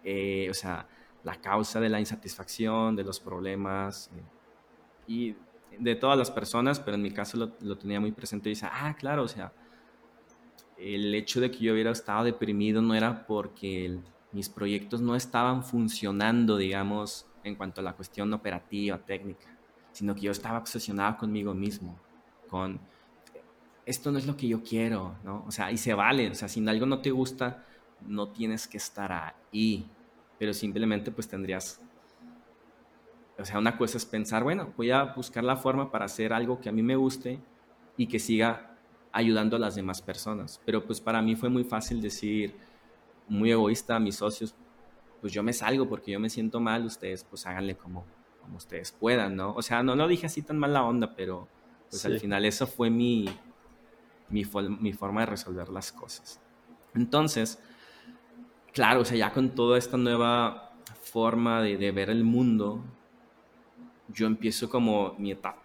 eh, 0.04 0.48
o 0.52 0.54
sea, 0.54 0.86
la 1.24 1.40
causa 1.40 1.80
de 1.80 1.88
la 1.88 2.02
insatisfacción, 2.02 2.96
de 2.98 3.06
los 3.06 3.22
problemas 3.22 4.12
eh, 4.14 4.22
y 5.08 5.36
de 5.80 5.96
todas 5.96 6.18
las 6.18 6.30
personas, 6.30 6.82
pero 6.82 6.96
en 6.96 7.02
mi 7.02 7.12
caso 7.12 7.38
lo, 7.38 7.52
lo 7.62 7.78
tenía 7.78 8.02
muy 8.02 8.12
presente 8.12 8.50
y 8.50 8.52
dice, 8.52 8.68
ah, 8.70 8.96
claro, 9.00 9.24
o 9.24 9.28
sea, 9.30 9.54
el 10.78 11.14
hecho 11.16 11.40
de 11.40 11.52
que 11.52 11.60
yo 11.60 11.74
hubiera 11.74 11.92
estado 11.92 12.26
deprimido 12.26 12.82
no 12.82 12.96
era 12.96 13.26
porque 13.26 13.98
mis 14.32 14.50
proyectos 14.50 15.02
no 15.02 15.16
estaban 15.16 15.64
funcionando, 15.64 16.58
digamos, 16.58 17.26
en 17.44 17.56
cuanto 17.56 17.82
a 17.82 17.84
la 17.84 17.94
cuestión 17.94 18.34
operativa, 18.34 18.98
técnica, 18.98 19.48
sino 19.92 20.14
que 20.14 20.22
yo 20.22 20.32
estaba 20.32 20.58
obsesionado 20.58 21.18
conmigo 21.18 21.54
mismo, 21.54 21.98
con 22.50 22.80
esto 23.86 24.12
no 24.12 24.18
es 24.18 24.26
lo 24.26 24.36
que 24.36 24.48
yo 24.48 24.64
quiero, 24.64 25.16
¿no? 25.24 25.46
O 25.48 25.52
sea, 25.52 25.72
y 25.72 25.78
se 25.78 25.94
vale, 25.94 26.32
o 26.32 26.36
sea, 26.36 26.48
si 26.48 26.68
algo 26.68 26.86
no 26.86 27.00
te 27.00 27.12
gusta, 27.12 27.64
no 28.08 28.30
tienes 28.30 28.68
que 28.68 28.78
estar 28.78 29.12
ahí, 29.12 29.86
pero 30.40 30.54
simplemente 30.54 31.12
pues 31.12 31.28
tendrías, 31.28 31.80
o 33.38 33.46
sea, 33.46 33.60
una 33.60 33.78
cosa 33.78 33.98
es 33.98 34.06
pensar, 34.06 34.44
bueno, 34.44 34.74
voy 34.76 34.92
a 34.92 35.04
buscar 35.04 35.44
la 35.44 35.56
forma 35.56 35.92
para 35.92 36.06
hacer 36.06 36.34
algo 36.34 36.60
que 36.60 36.70
a 36.70 36.72
mí 36.72 36.82
me 36.82 36.96
guste 36.96 37.40
y 37.96 38.08
que 38.08 38.20
siga 38.20 38.75
ayudando 39.16 39.56
a 39.56 39.60
las 39.60 39.76
demás 39.76 40.02
personas. 40.02 40.62
Pero 40.66 40.86
pues 40.86 41.00
para 41.00 41.22
mí 41.22 41.38
fue 41.38 41.48
muy 41.48 41.64
fácil 41.64 42.02
decir, 42.02 42.54
muy 43.30 43.50
egoísta 43.50 43.96
a 43.96 44.00
mis 44.00 44.18
socios, 44.18 44.54
pues 45.22 45.32
yo 45.32 45.42
me 45.42 45.54
salgo 45.54 45.88
porque 45.88 46.12
yo 46.12 46.20
me 46.20 46.30
siento 46.30 46.60
mal, 46.60 46.86
ustedes 46.86 47.24
pues 47.24 47.46
háganle 47.48 47.76
como, 47.78 48.04
como 48.42 48.58
ustedes 48.58 48.92
puedan, 48.92 49.38
¿no? 49.38 49.54
O 49.54 49.62
sea, 49.62 49.82
no 49.84 49.96
lo 49.96 50.10
dije 50.10 50.26
así 50.26 50.42
tan 50.42 50.58
mal 50.60 50.74
la 50.74 50.84
onda, 50.84 51.16
pero 51.16 51.48
pues 51.90 52.06
al 52.06 52.20
final 52.20 52.44
eso 52.44 52.68
fue 52.68 52.90
mi, 52.90 53.26
mi, 54.28 54.44
mi 54.82 54.92
forma 54.92 55.22
de 55.22 55.28
resolver 55.28 55.70
las 55.70 55.94
cosas. 55.94 56.42
Entonces, 56.94 57.58
claro, 58.74 59.00
o 59.02 59.06
sea, 59.06 59.18
ya 59.18 59.32
con 59.32 59.56
toda 59.56 59.78
esta 59.78 59.96
nueva 59.96 60.74
forma 61.02 61.62
de, 61.62 61.78
de 61.78 61.92
ver 61.94 62.10
el 62.10 62.26
mundo, 62.26 62.84
yo 64.10 64.28
empiezo 64.28 64.70
como 64.70 65.16
mi 65.18 65.32
etapa, 65.32 65.64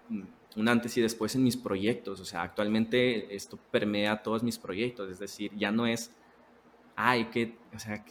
un 0.56 0.68
antes 0.68 0.96
y 0.96 1.00
después 1.00 1.34
en 1.34 1.44
mis 1.44 1.56
proyectos. 1.56 2.20
O 2.20 2.24
sea, 2.24 2.42
actualmente 2.42 3.34
esto 3.34 3.58
permea 3.70 4.22
todos 4.22 4.42
mis 4.42 4.58
proyectos. 4.58 5.10
Es 5.10 5.18
decir, 5.18 5.52
ya 5.56 5.70
no 5.70 5.86
es, 5.86 6.14
ay, 6.96 7.26
que, 7.26 7.56
o 7.74 7.78
sea, 7.78 8.04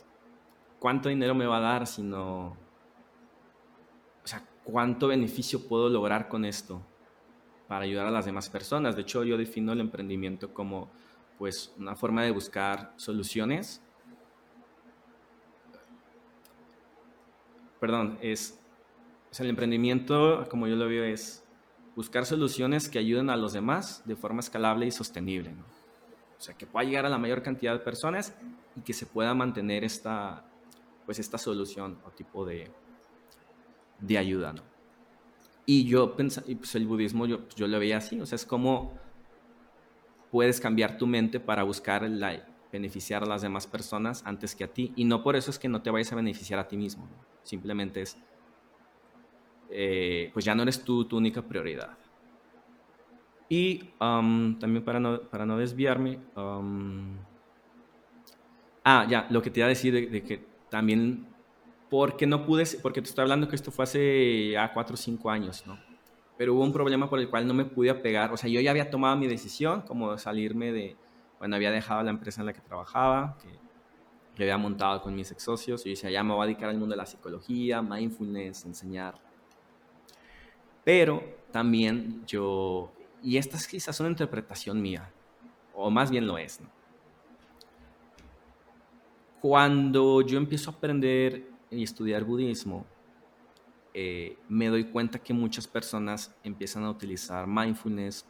cuánto 0.80 1.10
dinero 1.10 1.36
me 1.36 1.46
va 1.46 1.58
a 1.58 1.62
dar, 1.62 1.88
sino, 1.88 2.58
o 4.24 4.28
sea, 4.28 4.46
cuánto 4.64 5.08
beneficio 5.08 5.68
puedo 5.68 5.90
lograr 5.90 6.28
con 6.28 6.46
esto 6.46 6.82
para 7.68 7.86
ayudar 7.86 8.08
a 8.08 8.12
las 8.12 8.26
demás 8.26 8.50
personas. 8.50 8.96
De 8.96 9.02
hecho, 9.04 9.24
yo 9.24 9.38
defino 9.38 9.74
el 9.74 9.80
emprendimiento 9.80 10.54
como, 10.54 10.90
pues, 11.38 11.74
una 11.78 11.96
forma 11.96 12.24
de 12.24 12.32
buscar 12.32 12.94
soluciones. 12.96 13.82
Perdón, 17.80 18.18
es, 18.22 18.60
o 19.32 19.44
el 19.44 19.50
emprendimiento, 19.50 20.48
como 20.50 20.68
yo 20.68 20.76
lo 20.76 20.88
veo, 20.88 21.04
es 21.04 21.46
buscar 22.00 22.26
soluciones 22.26 22.88
que 22.88 22.98
ayuden 22.98 23.30
a 23.30 23.36
los 23.36 23.52
demás 23.52 24.04
de 24.06 24.16
forma 24.16 24.40
escalable 24.40 24.86
y 24.86 24.92
sostenible. 24.92 25.50
O 26.38 26.42
sea, 26.42 26.56
que 26.56 26.66
pueda 26.66 26.86
llegar 26.86 27.06
a 27.06 27.10
la 27.10 27.18
mayor 27.18 27.44
cantidad 27.44 27.74
de 27.74 27.80
personas 27.80 28.34
y 28.78 28.80
que 28.80 28.94
se 28.94 29.06
pueda 29.06 29.34
mantener 29.34 29.84
esta, 29.84 30.46
pues 31.06 31.20
esta 31.20 31.38
solución 31.38 32.00
o 32.06 32.12
tipo 32.12 32.46
de, 32.46 32.72
de 34.00 34.18
ayuda. 34.18 34.54
¿no? 34.54 34.62
Y 35.66 35.90
yo 35.90 36.16
pensaba, 36.16 36.48
pues 36.58 36.74
el 36.76 36.88
budismo 36.88 37.26
yo, 37.26 37.50
yo 37.58 37.68
lo 37.68 37.78
veía 37.78 37.98
así, 37.98 38.22
o 38.22 38.26
sea, 38.26 38.38
es 38.38 38.46
como 38.46 38.98
puedes 40.32 40.62
cambiar 40.62 40.98
tu 40.98 41.06
mente 41.06 41.42
para 41.42 41.64
buscar 41.64 42.10
la, 42.10 42.48
beneficiar 42.72 43.24
a 43.24 43.26
las 43.26 43.42
demás 43.42 43.68
personas 43.68 44.24
antes 44.26 44.56
que 44.56 44.64
a 44.64 44.72
ti. 44.72 44.94
Y 44.96 45.04
no 45.04 45.22
por 45.22 45.36
eso 45.36 45.52
es 45.52 45.60
que 45.60 45.68
no 45.68 45.82
te 45.82 45.92
vayas 45.92 46.14
a 46.14 46.16
beneficiar 46.16 46.60
a 46.60 46.70
ti 46.70 46.78
mismo. 46.78 47.10
Simplemente 47.44 48.02
es 48.02 48.18
eh, 49.70 50.32
pues 50.34 50.46
ya 50.46 50.56
no 50.56 50.64
eres 50.64 50.84
tú 50.84 51.06
tu 51.06 51.18
única 51.18 51.42
prioridad. 51.42 51.98
Y 53.50 53.80
también 53.98 54.84
para 54.84 55.00
no, 55.00 55.22
para 55.22 55.46
no 55.46 55.58
desviarme, 55.58 56.20
ah, 58.84 59.08
ya, 59.10 59.26
lo 59.32 59.42
que 59.42 59.50
te 59.50 59.60
iba 59.60 59.66
a 59.66 59.70
decir 59.70 60.12
de, 60.12 60.24
que 60.24 60.46
también, 60.70 61.26
porque 61.90 62.28
no 62.28 62.46
pude, 62.46 62.66
porque 62.84 63.02
te 63.02 63.10
estoy 63.10 63.24
hablando 63.24 63.48
que 63.48 63.56
esto 63.56 63.72
fue 63.72 63.84
hace 63.84 64.52
ya 64.52 64.72
cuatro 64.72 64.94
o 64.94 64.98
cinco 64.98 65.32
años, 65.32 65.66
¿no? 65.66 65.80
Pero 66.38 66.54
hubo 66.54 66.64
un 66.64 66.72
problema 66.72 67.10
por 67.10 67.20
el 67.20 67.28
cual 67.28 67.48
no 67.48 67.56
me 67.56 67.66
pude 67.66 67.90
apegar, 67.90 68.32
o 68.32 68.38
sea, 68.38 68.50
yo 68.50 68.62
ya 68.62 68.70
había 68.70 68.92
tomado 68.92 69.18
mi 69.18 69.28
decisión, 69.28 69.82
como 69.82 70.16
salirme 70.20 70.72
de, 70.72 70.96
bueno, 71.40 71.56
había 71.56 71.72
dejado 71.72 72.04
la 72.04 72.12
empresa 72.12 72.42
en 72.42 72.46
la 72.46 72.54
que 72.54 72.62
trabajaba, 72.62 73.36
que, 73.42 73.50
que 74.36 74.44
había 74.44 74.60
montado 74.60 75.02
con 75.02 75.16
mis 75.16 75.32
ex 75.32 75.42
socios, 75.42 75.86
y 75.88 75.90
decía, 75.92 76.12
ya 76.12 76.24
me 76.24 76.34
voy 76.34 76.44
a 76.44 76.46
dedicar 76.46 76.70
al 76.70 76.78
mundo 76.78 76.94
de 76.94 76.98
la 76.98 77.08
psicología, 77.08 77.82
mindfulness, 77.82 78.66
enseñar 78.66 79.29
pero 80.90 81.24
también 81.52 82.24
yo, 82.26 82.92
y 83.22 83.38
esta 83.38 83.58
es 83.58 83.68
quizás 83.68 84.00
una 84.00 84.10
interpretación 84.10 84.82
mía, 84.82 85.14
o 85.76 85.92
más 85.92 86.10
bien 86.10 86.26
lo 86.26 86.40
es, 86.40 86.62
Cuando 89.40 90.22
yo 90.24 90.40
empiezo 90.40 90.72
a 90.72 90.74
aprender 90.74 91.48
y 91.70 91.84
estudiar 91.84 92.24
budismo, 92.24 92.88
eh, 93.94 94.36
me 94.48 94.68
doy 94.70 94.86
cuenta 94.86 95.20
que 95.20 95.32
muchas 95.32 95.68
personas 95.68 96.36
empiezan 96.44 96.84
a 96.84 96.90
utilizar 96.90 97.46
mindfulness 97.46 98.26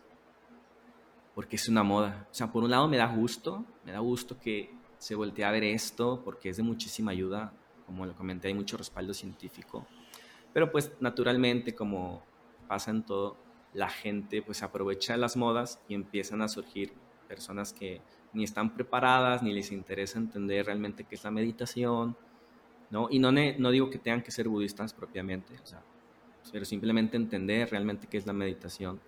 porque 1.34 1.56
es 1.56 1.70
una 1.70 1.82
moda. 1.82 2.28
O 2.30 2.34
sea, 2.34 2.52
por 2.52 2.66
un 2.66 2.72
lado 2.72 2.90
me 2.90 2.98
da 2.98 3.06
gusto, 3.06 3.64
me 3.86 3.94
da 3.94 4.00
gusto 4.00 4.38
que 4.38 4.70
se 4.98 5.16
voltee 5.16 5.46
a 5.46 5.52
ver 5.52 5.64
esto 5.64 6.22
porque 6.26 6.50
es 6.50 6.58
de 6.58 6.64
muchísima 6.64 7.12
ayuda, 7.12 7.54
como 7.86 8.06
lo 8.06 8.14
comenté, 8.16 8.50
hay 8.50 8.54
mucho 8.54 8.76
respaldo 8.76 9.14
científico. 9.14 9.88
Pero 10.52 10.70
pues 10.72 10.92
naturalmente 11.00 11.74
como 11.74 12.28
pasa 12.70 12.92
en 12.92 13.04
todo, 13.04 13.36
la 13.74 13.90
gente 13.90 14.42
pues 14.42 14.64
aprovecha 14.64 15.18
las 15.18 15.36
modas 15.36 15.82
y 15.90 15.96
empiezan 15.96 16.42
a 16.42 16.48
surgir 16.48 16.94
personas 17.28 17.74
que 17.74 18.02
ni 18.34 18.44
están 18.44 18.74
preparadas, 18.76 19.44
ni 19.44 19.52
les 19.54 19.72
interesa 19.72 20.20
entender 20.20 20.68
realmente 20.68 21.04
qué 21.04 21.16
es 21.16 21.24
la 21.24 21.32
meditación, 21.32 22.16
¿no? 22.92 23.08
Y 23.10 23.20
no, 23.20 23.32
no 23.32 23.72
digo 23.72 23.90
que 23.90 23.98
tengan 23.98 24.22
que 24.22 24.32
ser 24.32 24.48
budistas 24.48 24.94
propiamente, 24.94 25.56
o 25.62 25.66
sea, 25.66 25.84
pero 26.52 26.64
simplemente 26.64 27.18
entender 27.18 27.70
realmente 27.70 28.08
qué 28.08 28.18
es 28.18 28.26
la 28.26 28.34
meditación. 28.34 29.00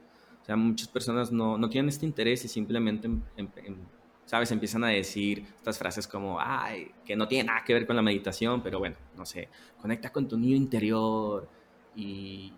O 0.42 0.46
sea, 0.46 0.56
muchas 0.56 0.88
personas 0.88 1.32
no, 1.32 1.58
no 1.58 1.70
tienen 1.70 1.90
este 1.90 2.06
interés 2.06 2.44
y 2.46 2.48
simplemente, 2.48 3.08
em, 3.08 3.22
em, 3.38 3.48
em, 3.64 3.78
¿sabes? 4.26 4.52
Empiezan 4.52 4.84
a 4.84 4.88
decir 4.88 5.46
estas 5.56 5.78
frases 5.78 6.08
como, 6.08 6.40
ay, 6.40 6.92
que 7.06 7.16
no 7.16 7.28
tiene 7.28 7.46
nada 7.46 7.64
que 7.64 7.74
ver 7.74 7.86
con 7.86 7.96
la 7.96 8.02
meditación, 8.02 8.62
pero 8.64 8.80
bueno, 8.80 8.96
no 9.16 9.26
sé, 9.26 9.50
conecta 9.80 10.12
con 10.12 10.28
tu 10.28 10.38
niño 10.38 10.56
interior, 10.56 11.48
y, 11.96 12.54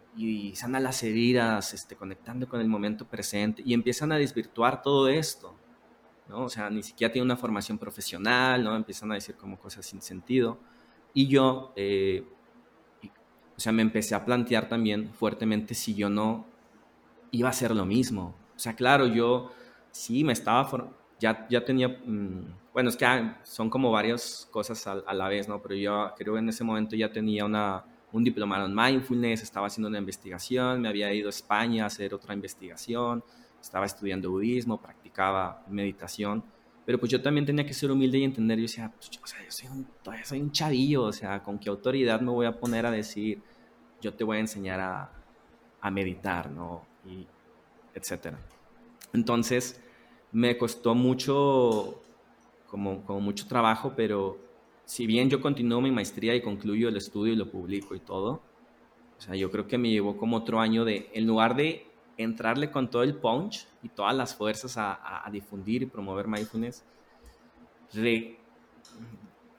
sana 0.55 0.79
las 0.79 1.03
heridas, 1.03 1.73
este, 1.73 1.95
conectando 1.95 2.47
con 2.47 2.61
el 2.61 2.67
momento 2.67 3.05
presente 3.07 3.63
y 3.65 3.73
empiezan 3.73 4.11
a 4.11 4.17
desvirtuar 4.17 4.81
todo 4.81 5.07
esto, 5.09 5.55
¿no? 6.29 6.43
O 6.43 6.49
sea, 6.49 6.69
ni 6.69 6.83
siquiera 6.83 7.11
tiene 7.11 7.25
una 7.25 7.37
formación 7.37 7.77
profesional, 7.77 8.63
¿no? 8.63 8.75
Empiezan 8.75 9.11
a 9.11 9.15
decir 9.15 9.35
como 9.35 9.57
cosas 9.59 9.85
sin 9.85 10.01
sentido. 10.01 10.59
Y 11.13 11.27
yo, 11.27 11.73
eh, 11.75 12.23
o 13.55 13.59
sea, 13.59 13.71
me 13.71 13.81
empecé 13.81 14.15
a 14.15 14.23
plantear 14.23 14.69
también 14.69 15.11
fuertemente 15.13 15.73
si 15.73 15.95
yo 15.95 16.09
no 16.09 16.45
iba 17.31 17.49
a 17.49 17.51
hacer 17.51 17.75
lo 17.75 17.85
mismo. 17.85 18.35
O 18.55 18.59
sea, 18.59 18.75
claro, 18.75 19.07
yo 19.07 19.51
sí 19.91 20.23
me 20.23 20.33
estaba, 20.33 20.91
ya, 21.19 21.47
ya 21.49 21.65
tenía, 21.65 21.87
mm, 21.89 22.71
bueno, 22.73 22.89
es 22.89 22.95
que 22.95 23.05
son 23.43 23.69
como 23.69 23.91
varias 23.91 24.47
cosas 24.51 24.85
a, 24.87 24.93
a 25.05 25.13
la 25.13 25.27
vez, 25.27 25.47
¿no? 25.47 25.61
Pero 25.61 25.75
yo 25.75 26.13
creo 26.17 26.33
que 26.33 26.39
en 26.39 26.49
ese 26.49 26.63
momento 26.63 26.95
ya 26.95 27.11
tenía 27.11 27.45
una 27.45 27.85
un 28.13 28.23
diplomado 28.23 28.65
en 28.67 28.73
mindfulness, 28.75 29.41
estaba 29.41 29.67
haciendo 29.67 29.89
una 29.89 29.97
investigación, 29.97 30.79
me 30.79 30.87
había 30.87 31.11
ido 31.13 31.27
a 31.27 31.31
España 31.31 31.83
a 31.83 31.87
hacer 31.87 32.13
otra 32.13 32.33
investigación, 32.33 33.23
estaba 33.59 33.85
estudiando 33.85 34.29
budismo, 34.29 34.79
practicaba 34.79 35.65
meditación, 35.67 36.43
pero 36.85 36.99
pues 36.99 37.11
yo 37.11 37.21
también 37.21 37.45
tenía 37.45 37.65
que 37.65 37.73
ser 37.73 37.91
humilde 37.91 38.19
y 38.19 38.23
entender, 38.23 38.57
yo 38.59 38.63
decía, 38.63 38.91
pues, 38.95 39.09
o 39.21 39.27
sea, 39.27 39.43
yo 39.43 39.51
soy 39.51 39.67
un, 39.69 39.87
todavía 40.03 40.25
soy 40.25 40.41
un 40.41 40.51
chavillo, 40.51 41.03
o 41.03 41.13
sea, 41.13 41.41
¿con 41.41 41.57
qué 41.57 41.69
autoridad 41.69 42.21
me 42.21 42.29
voy 42.29 42.45
a 42.45 42.59
poner 42.59 42.85
a 42.85 42.91
decir, 42.91 43.41
yo 43.99 44.13
te 44.13 44.23
voy 44.23 44.37
a 44.37 44.39
enseñar 44.41 44.79
a, 44.79 45.09
a 45.81 45.91
meditar, 45.91 46.51
¿no? 46.51 46.85
Y 47.05 47.25
etcétera. 47.95 48.37
Entonces, 49.13 49.81
me 50.31 50.57
costó 50.57 50.93
mucho, 50.93 52.01
como, 52.67 53.03
como 53.05 53.21
mucho 53.21 53.47
trabajo, 53.47 53.93
pero 53.95 54.37
si 54.85 55.07
bien 55.07 55.29
yo 55.29 55.41
continúo 55.41 55.81
mi 55.81 55.91
maestría 55.91 56.35
y 56.35 56.41
concluyo 56.41 56.89
el 56.89 56.97
estudio 56.97 57.33
y 57.33 57.35
lo 57.35 57.49
publico 57.49 57.95
y 57.95 57.99
todo, 57.99 58.41
o 59.17 59.21
sea, 59.21 59.35
yo 59.35 59.49
creo 59.51 59.67
que 59.67 59.77
me 59.77 59.89
llevó 59.89 60.17
como 60.17 60.37
otro 60.37 60.59
año 60.59 60.85
de, 60.85 61.09
en 61.13 61.25
lugar 61.25 61.55
de 61.55 61.87
entrarle 62.17 62.69
con 62.69 62.89
todo 62.89 63.03
el 63.03 63.15
punch 63.15 63.67
y 63.81 63.89
todas 63.89 64.15
las 64.15 64.35
fuerzas 64.35 64.75
a, 64.77 65.27
difundir 65.31 65.83
y 65.83 65.85
promover 65.85 66.27
mindfulness, 66.27 66.83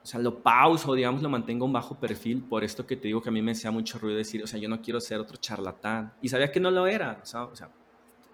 o 0.05 0.07
sea, 0.07 0.21
lo 0.21 0.43
pauso, 0.43 0.93
digamos, 0.95 1.23
lo 1.23 1.31
mantengo 1.31 1.65
un 1.65 1.73
bajo 1.73 1.99
perfil 1.99 2.43
por 2.43 2.63
esto 2.63 2.87
que 2.87 2.97
te 2.97 3.09
digo 3.09 3.23
que 3.23 3.31
a 3.31 3.33
mí 3.33 3.41
me 3.41 3.53
hacía 3.53 3.71
mucho 3.71 3.99
ruido 3.99 4.19
decir, 4.19 4.43
o 4.43 4.47
sea, 4.47 4.61
yo 4.61 4.69
no 4.69 4.83
quiero 4.83 5.01
ser 5.01 5.19
otro 5.19 5.39
charlatán. 5.39 6.13
Y 6.21 6.29
sabía 6.29 6.53
que 6.53 6.61
no 6.61 6.71
lo 6.71 6.87
era, 6.87 7.21
o 7.23 7.27
sea, 7.27 7.45
o 7.45 7.57
sea 7.57 7.71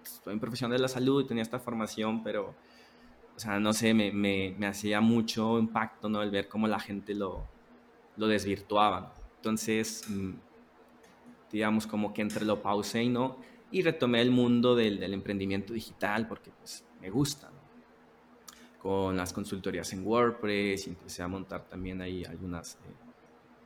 estoy 0.03 0.33
en 0.33 0.39
profesión 0.39 0.71
de 0.71 0.79
la 0.79 0.87
salud 0.87 1.23
y 1.23 1.27
tenía 1.27 1.43
esta 1.43 1.59
formación, 1.59 2.23
pero, 2.23 2.53
o 3.35 3.39
sea, 3.39 3.59
no 3.59 3.73
sé, 3.73 3.93
me, 3.93 4.11
me, 4.11 4.55
me 4.57 4.67
hacía 4.67 5.01
mucho 5.01 5.59
impacto, 5.59 6.09
¿no? 6.09 6.21
El 6.21 6.31
ver 6.31 6.47
cómo 6.47 6.67
la 6.67 6.79
gente 6.79 7.13
lo, 7.13 7.47
lo 8.17 8.27
desvirtuaba. 8.27 9.13
Entonces, 9.37 10.05
mm, 10.07 10.31
digamos, 11.51 11.87
como 11.87 12.13
que 12.13 12.21
entre 12.21 12.45
lo 12.45 12.61
pausé 12.61 13.03
y 13.03 13.09
no, 13.09 13.37
y 13.71 13.81
retomé 13.81 14.21
el 14.21 14.31
mundo 14.31 14.75
del, 14.75 14.99
del 14.99 15.13
emprendimiento 15.13 15.73
digital 15.73 16.27
porque, 16.27 16.51
pues, 16.51 16.85
me 16.99 17.09
gusta, 17.09 17.49
¿no? 17.49 17.61
con 18.81 19.15
las 19.15 19.31
consultorías 19.31 19.93
en 19.93 20.05
WordPress 20.05 20.87
empecé 20.87 21.21
a 21.21 21.27
montar 21.27 21.65
también 21.65 22.01
ahí 22.01 22.23
algunas... 22.25 22.75
Eh, 22.75 22.77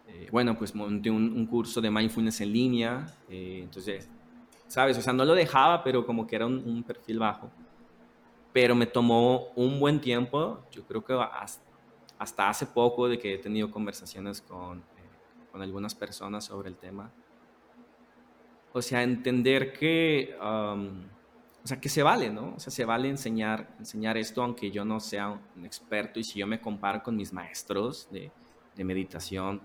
eh, 0.08 0.28
bueno, 0.32 0.58
pues 0.58 0.76
monté 0.76 1.10
un, 1.10 1.46
curso 1.48 1.82
de 1.82 1.90
mindfulness 1.90 2.42
en 2.42 2.54
línea, 2.54 3.08
eh, 3.30 3.62
entonces, 3.64 4.08
¿sabes? 4.68 4.98
O 4.98 5.02
sea, 5.02 5.14
no 5.14 5.26
lo 5.26 5.34
dejaba, 5.34 5.84
pero 5.84 6.06
como 6.06 6.28
que 6.28 6.36
era 6.36 6.46
un, 6.46 6.84
perfil 6.84 7.20
bajo. 7.20 7.50
Pero 8.56 8.74
me 8.74 8.86
tomó 8.86 9.50
un 9.58 9.82
buen 9.82 10.00
tiempo, 10.00 10.64
yo 10.72 10.86
creo 10.88 11.04
que 11.04 11.14
hasta, 12.18 12.48
hace 12.48 12.66
poco 12.66 13.10
de 13.10 13.20
que 13.20 13.34
he 13.34 13.38
tenido 13.38 13.70
conversaciones 13.70 14.40
con, 14.40 14.82
con 15.52 15.62
algunas 15.62 15.94
personas 15.94 16.46
sobre 16.46 16.70
el 16.70 16.78
tema. 16.78 17.12
O 18.72 18.82
sea, 18.82 19.04
entender 19.04 19.74
que... 19.74 20.38
Um, 20.42 21.04
o 21.66 21.68
sea, 21.68 21.82
que 21.82 21.90
se 21.90 22.02
vale, 22.02 22.30
¿no? 22.30 22.54
O 22.56 22.60
sea, 22.62 22.72
se 22.72 22.86
vale 22.86 23.10
enseñar, 23.10 23.76
enseñar 23.78 24.16
esto 24.16 24.42
aunque 24.42 24.72
yo 24.72 24.86
no 24.86 25.02
sea 25.02 25.38
un 25.58 25.66
experto 25.66 26.22
y 26.22 26.24
si 26.24 26.40
yo 26.40 26.48
me 26.48 26.62
comparo 26.62 27.04
con 27.04 27.18
mis 27.18 27.34
maestros 27.34 28.08
de, 28.10 28.32
de 28.74 28.84
meditación, 28.86 29.64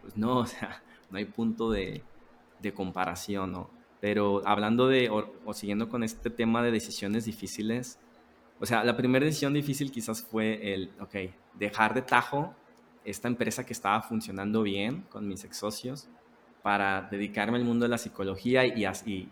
pues 0.00 0.16
no, 0.16 0.38
o 0.38 0.46
sea, 0.46 0.82
no 1.10 1.18
hay 1.18 1.26
punto 1.26 1.70
de, 1.70 2.02
de 2.58 2.72
comparación, 2.72 3.52
¿no? 3.52 3.68
Pero 4.00 4.40
hablando 4.46 4.88
de, 4.88 5.10
o, 5.10 5.30
o, 5.44 5.52
siguiendo 5.52 5.90
con 5.90 6.02
este 6.02 6.30
tema 6.30 6.62
de 6.62 6.70
decisiones 6.70 7.26
difíciles, 7.26 7.98
o 8.64 8.66
sea, 8.66 8.82
la 8.82 8.96
primera 8.96 9.26
decisión 9.26 9.52
difícil 9.52 9.92
quizás 9.92 10.22
fue 10.22 10.72
el, 10.72 10.90
ok, 10.98 11.16
dejar 11.52 11.92
de 11.92 12.00
tajo 12.00 12.54
esta 13.04 13.28
empresa 13.28 13.66
que 13.66 13.74
estaba 13.74 14.00
funcionando 14.00 14.62
bien 14.62 15.02
con 15.10 15.28
mis 15.28 15.44
ex 15.44 15.58
socios 15.58 16.08
para 16.62 17.02
dedicarme 17.10 17.58
al 17.58 17.64
mundo 17.64 17.84
de 17.84 17.90
la 17.90 17.98
psicología 17.98 18.64
y, 18.64 18.86
y, 19.04 19.28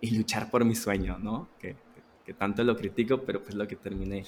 y 0.00 0.16
luchar 0.18 0.50
por 0.50 0.64
mi 0.64 0.74
sueño, 0.74 1.18
¿no? 1.20 1.50
Que, 1.60 1.76
que, 2.26 2.34
tanto 2.34 2.64
lo 2.64 2.76
critico, 2.76 3.22
pero 3.22 3.44
pues 3.44 3.54
lo 3.54 3.68
que 3.68 3.76
terminé 3.76 4.24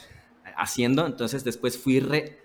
haciendo. 0.57 1.07
Entonces 1.07 1.43
después 1.43 1.77
fui 1.77 1.99
re 1.99 2.39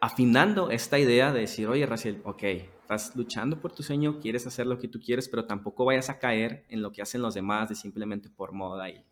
afinando 0.00 0.70
esta 0.70 0.98
idea 0.98 1.34
de 1.34 1.40
decir, 1.40 1.68
oye, 1.68 1.84
Raciel, 1.84 2.22
ok, 2.24 2.42
estás 2.80 3.14
luchando 3.14 3.60
por 3.60 3.72
tu 3.72 3.82
sueño, 3.82 4.20
quieres 4.20 4.46
hacer 4.46 4.66
lo 4.66 4.78
que 4.78 4.88
tú 4.88 5.00
quieres, 5.00 5.28
pero 5.28 5.44
tampoco 5.44 5.84
vayas 5.84 6.08
a 6.08 6.18
caer 6.18 6.64
en 6.70 6.80
lo 6.80 6.92
que 6.92 7.02
hacen 7.02 7.20
los 7.20 7.34
demás 7.34 7.68
de 7.68 7.74
simplemente 7.74 8.30
por 8.30 8.52
moda 8.52 8.88
y, 8.88 9.04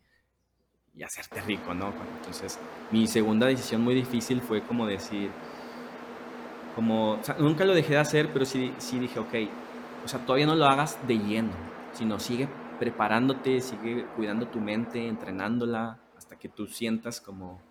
y 0.97 1.03
hacerte 1.03 1.41
rico, 1.41 1.73
¿no? 1.73 1.93
Entonces, 2.17 2.59
mi 2.91 3.07
segunda 3.07 3.47
decisión 3.47 3.81
muy 3.81 3.95
difícil 3.95 4.41
fue 4.41 4.61
como 4.61 4.87
decir, 4.87 5.29
como, 6.75 7.13
o 7.13 7.23
sea, 7.23 7.35
nunca 7.39 7.65
lo 7.65 7.73
dejé 7.73 7.93
de 7.93 7.99
hacer, 7.99 8.31
pero 8.31 8.45
sí, 8.45 8.73
sí 8.77 8.99
dije, 8.99 9.19
ok, 9.19 9.33
o 10.03 10.07
sea, 10.07 10.19
todavía 10.25 10.45
no 10.45 10.55
lo 10.55 10.65
hagas 10.65 10.97
de 11.07 11.17
lleno, 11.17 11.51
sino 11.93 12.19
sigue 12.19 12.47
preparándote, 12.79 13.61
sigue 13.61 14.05
cuidando 14.15 14.47
tu 14.47 14.59
mente, 14.59 15.07
entrenándola, 15.07 15.99
hasta 16.17 16.37
que 16.37 16.49
tú 16.49 16.67
sientas 16.67 17.21
como 17.21 17.61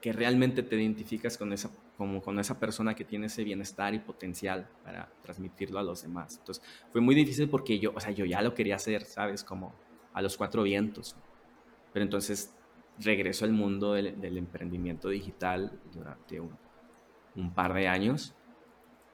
que 0.00 0.12
realmente 0.12 0.62
te 0.62 0.76
identificas 0.76 1.36
con 1.36 1.52
esa, 1.52 1.70
como 1.96 2.22
con 2.22 2.38
esa 2.38 2.58
persona 2.60 2.94
que 2.94 3.04
tiene 3.04 3.26
ese 3.26 3.42
bienestar 3.42 3.94
y 3.94 3.98
potencial 3.98 4.68
para 4.84 5.08
transmitirlo 5.22 5.80
a 5.80 5.82
los 5.82 6.02
demás. 6.02 6.36
Entonces, 6.38 6.64
fue 6.92 7.00
muy 7.00 7.14
difícil 7.14 7.48
porque 7.48 7.78
yo, 7.80 7.92
o 7.94 8.00
sea, 8.00 8.12
yo 8.12 8.24
ya 8.24 8.40
lo 8.42 8.54
quería 8.54 8.76
hacer, 8.76 9.04
¿sabes? 9.04 9.42
Como 9.42 9.74
a 10.12 10.22
los 10.22 10.36
cuatro 10.36 10.62
vientos. 10.62 11.16
Pero 11.98 12.04
entonces 12.04 12.54
regreso 13.00 13.44
al 13.44 13.50
mundo 13.50 13.94
del, 13.94 14.38
emprendimiento 14.38 15.08
digital 15.08 15.80
durante 15.92 16.38
un, 16.38 16.56
un 17.34 17.52
par 17.52 17.74
de 17.74 17.88
años 17.88 18.36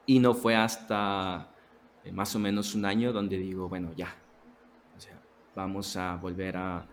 y 0.05 0.19
no 0.19 0.35
fue 0.35 0.55
hasta 0.55 1.49
eh, 2.05 2.13
más 2.13 2.37
o 2.37 2.39
menos 2.39 2.75
un 2.75 2.85
año 2.85 3.11
donde 3.11 3.39
digo, 3.39 3.71
bueno, 3.71 3.95
ya, 3.97 4.15
vamos 5.55 5.97
a 5.97 6.17
volver 6.17 6.59
a, 6.59 6.87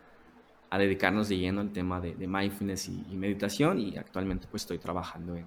a 0.69 0.77
dedicarnos 0.77 1.27
de 1.27 1.39
lleno 1.39 1.59
al 1.59 1.73
tema 1.73 1.99
de, 1.99 2.15
de 2.15 2.25
mindfulness 2.25 2.87
y, 2.87 3.17
meditación 3.17 3.77
y 3.77 3.97
actualmente 3.97 4.47
pues 4.49 4.63
estoy 4.63 4.77
trabajando 4.77 5.35
en, 5.35 5.45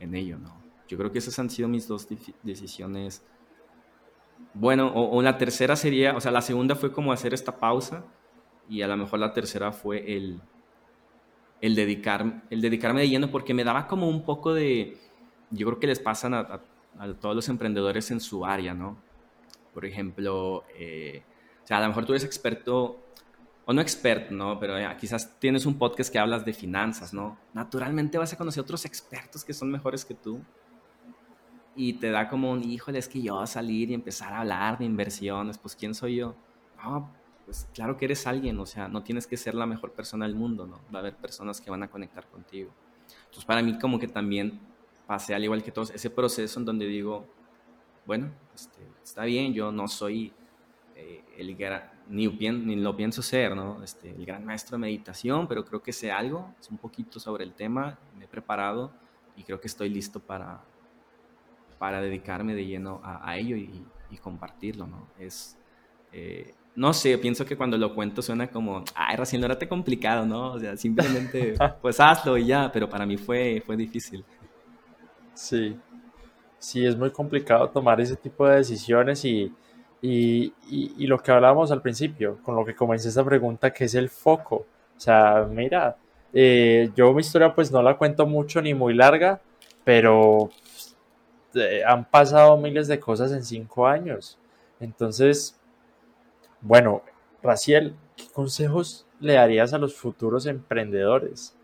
en, 0.00 0.14
ello, 0.14 0.38
¿no? 0.38 0.62
Yo 0.88 0.96
creo 0.96 1.12
que 1.12 1.18
esas 1.18 1.38
han 1.38 1.50
sido 1.50 1.68
mis 1.68 1.86
dos 1.86 2.08
decisiones. 2.42 3.22
Bueno, 4.54 4.86
o, 4.86 5.14
o, 5.14 5.20
la 5.20 5.36
tercera 5.36 5.76
sería, 5.76 6.16
o 6.16 6.22
sea, 6.22 6.32
la 6.32 6.40
segunda 6.40 6.74
fue 6.74 6.90
como 6.90 7.12
hacer 7.12 7.34
esta 7.34 7.58
pausa 7.58 8.06
y 8.68 8.82
a 8.82 8.88
lo 8.88 8.96
mejor 8.96 9.18
la 9.18 9.32
tercera 9.32 9.72
fue 9.72 10.16
el, 10.16 10.40
el, 11.60 11.74
dedicar, 11.74 12.44
el 12.50 12.60
dedicarme 12.60 13.00
de 13.02 13.08
lleno 13.08 13.30
porque 13.30 13.54
me 13.54 13.64
daba 13.64 13.86
como 13.86 14.08
un 14.08 14.24
poco 14.24 14.54
de, 14.54 14.98
yo 15.50 15.66
creo 15.66 15.78
que 15.78 15.86
les 15.86 16.00
pasan 16.00 16.34
a, 16.34 16.60
a, 16.98 17.12
todos 17.14 17.34
los 17.34 17.48
emprendedores 17.48 18.10
en 18.10 18.20
su 18.20 18.44
área, 18.44 18.74
¿no? 18.74 18.96
Por 19.74 19.84
ejemplo, 19.84 20.64
eh, 20.76 21.22
o 21.62 21.66
sea, 21.66 21.78
a 21.78 21.80
lo 21.80 21.88
mejor 21.88 22.04
tú 22.04 22.12
eres 22.12 22.24
experto, 22.24 22.98
o 23.64 23.72
no 23.72 23.80
experto, 23.80 24.34
¿no? 24.34 24.58
Pero 24.58 24.74
quizás 24.98 25.38
tienes 25.38 25.66
un 25.66 25.78
podcast 25.78 26.12
que 26.12 26.18
hablas 26.18 26.44
de 26.44 26.52
finanzas, 26.52 27.14
¿no? 27.14 27.38
Naturalmente 27.54 28.18
vas 28.18 28.32
a 28.32 28.36
conocer 28.36 28.62
otros 28.62 28.84
expertos 28.84 29.44
que 29.44 29.54
son 29.54 29.70
mejores 29.70 30.04
que 30.04 30.14
tú. 30.14 30.40
Y 31.74 31.94
te 31.94 32.10
da 32.10 32.28
como 32.28 32.50
un, 32.50 32.62
híjole, 32.62 32.98
es 32.98 33.08
que 33.08 33.22
yo 33.22 33.46
salir 33.46 33.90
y 33.90 33.94
empezar 33.94 34.32
a 34.32 34.40
hablar 34.40 34.78
de 34.78 34.84
inversiones, 34.84 35.56
pues 35.56 35.74
¿quién 35.74 35.94
soy 35.94 36.16
yo? 36.16 36.34
No, 36.82 37.10
pues 37.44 37.68
claro 37.74 37.96
que 37.96 38.04
eres 38.04 38.26
alguien, 38.26 38.58
o 38.58 38.66
sea, 38.66 38.88
no 38.88 39.02
tienes 39.02 39.26
que 39.26 39.36
ser 39.36 39.54
la 39.54 39.66
mejor 39.66 39.92
persona 39.92 40.26
del 40.26 40.34
mundo, 40.34 40.66
¿no? 40.66 40.80
Va 40.94 40.98
a 40.98 41.00
haber 41.00 41.16
personas 41.16 41.60
que 41.60 41.70
van 41.70 41.82
a 41.82 41.88
conectar 41.88 42.26
contigo. 42.26 42.70
Entonces, 43.24 43.44
para 43.44 43.62
mí 43.62 43.78
como 43.78 43.98
que 43.98 44.08
también 44.08 44.60
pasé 45.06 45.34
al 45.34 45.44
igual 45.44 45.62
que 45.62 45.72
todos 45.72 45.90
ese 45.90 46.10
proceso 46.10 46.60
en 46.60 46.66
donde 46.66 46.86
digo, 46.86 47.26
bueno, 48.06 48.30
este, 48.54 48.80
está 49.02 49.24
bien, 49.24 49.52
yo 49.52 49.72
no 49.72 49.88
soy 49.88 50.32
eh, 50.96 51.24
el 51.36 51.56
ni, 52.08 52.28
ni, 52.28 52.76
lo 52.76 52.96
pienso 52.96 53.22
ser, 53.22 53.54
¿no? 53.56 53.82
Este, 53.82 54.10
el 54.10 54.24
gran 54.26 54.44
maestro 54.44 54.76
de 54.76 54.82
meditación, 54.82 55.48
pero 55.48 55.64
creo 55.64 55.82
que 55.82 55.92
sé 55.92 56.10
algo, 56.10 56.54
es 56.60 56.68
un 56.70 56.78
poquito 56.78 57.20
sobre 57.20 57.44
el 57.44 57.54
tema, 57.54 57.98
me 58.18 58.24
he 58.24 58.28
preparado 58.28 58.92
y 59.36 59.44
creo 59.44 59.60
que 59.60 59.68
estoy 59.68 59.88
listo 59.88 60.20
para, 60.20 60.62
para 61.78 62.00
dedicarme 62.00 62.54
de 62.54 62.66
lleno 62.66 63.00
a, 63.02 63.36
ello 63.36 63.56
y, 63.56 63.86
compartirlo, 64.20 64.86
¿no? 64.86 65.08
Es, 65.18 65.56
eh, 66.12 66.54
no 66.74 66.92
sé, 66.94 67.18
pienso 67.18 67.44
que 67.44 67.56
cuando 67.56 67.76
lo 67.76 67.94
cuento 67.94 68.22
suena 68.22 68.48
como, 68.48 68.84
ay, 68.94 69.16
recién 69.16 69.40
no 69.40 69.46
era 69.46 69.58
complicado, 69.68 70.24
¿no? 70.24 70.52
O 70.52 70.58
sea, 70.60 70.76
simplemente, 70.76 71.54
pues 71.82 72.00
hazlo 72.00 72.38
y 72.38 72.46
ya, 72.46 72.70
pero 72.72 72.88
para 72.88 73.04
mí 73.04 73.16
fue, 73.16 73.62
fue 73.64 73.76
difícil. 73.76 74.24
Sí, 75.34 75.76
sí, 76.58 76.86
es 76.86 76.96
muy 76.96 77.10
complicado 77.10 77.68
tomar 77.68 78.00
ese 78.00 78.16
tipo 78.16 78.46
de 78.46 78.56
decisiones 78.56 79.24
y, 79.24 79.52
y, 80.00 80.52
y, 80.70 81.06
lo 81.06 81.18
que 81.18 81.30
hablábamos 81.30 81.70
al 81.70 81.82
principio, 81.82 82.38
con 82.42 82.56
lo 82.56 82.64
que 82.64 82.74
comencé 82.74 83.08
esta 83.08 83.24
pregunta, 83.24 83.72
que 83.72 83.84
es 83.84 83.94
el 83.94 84.08
foco. 84.08 84.66
O 84.96 85.00
sea, 85.00 85.46
mira, 85.50 85.96
eh, 86.32 86.90
yo 86.96 87.12
mi 87.12 87.20
historia 87.20 87.54
pues 87.54 87.70
no 87.70 87.82
la 87.82 87.96
cuento 87.96 88.26
mucho 88.26 88.62
ni 88.62 88.74
muy 88.74 88.94
larga, 88.94 89.40
pero 89.84 90.50
eh, 91.54 91.82
han 91.86 92.04
pasado 92.04 92.56
miles 92.56 92.88
de 92.88 92.98
cosas 92.98 93.32
en 93.32 93.44
cinco 93.44 93.86
años. 93.86 94.38
Entonces, 94.80 95.60
bueno, 96.62 97.02
Raciel, 97.42 97.96
¿qué 98.16 98.28
consejos 98.28 99.06
le 99.20 99.34
darías 99.34 99.72
a 99.72 99.78
los 99.78 99.94
futuros 99.94 100.46
emprendedores? 100.46 101.56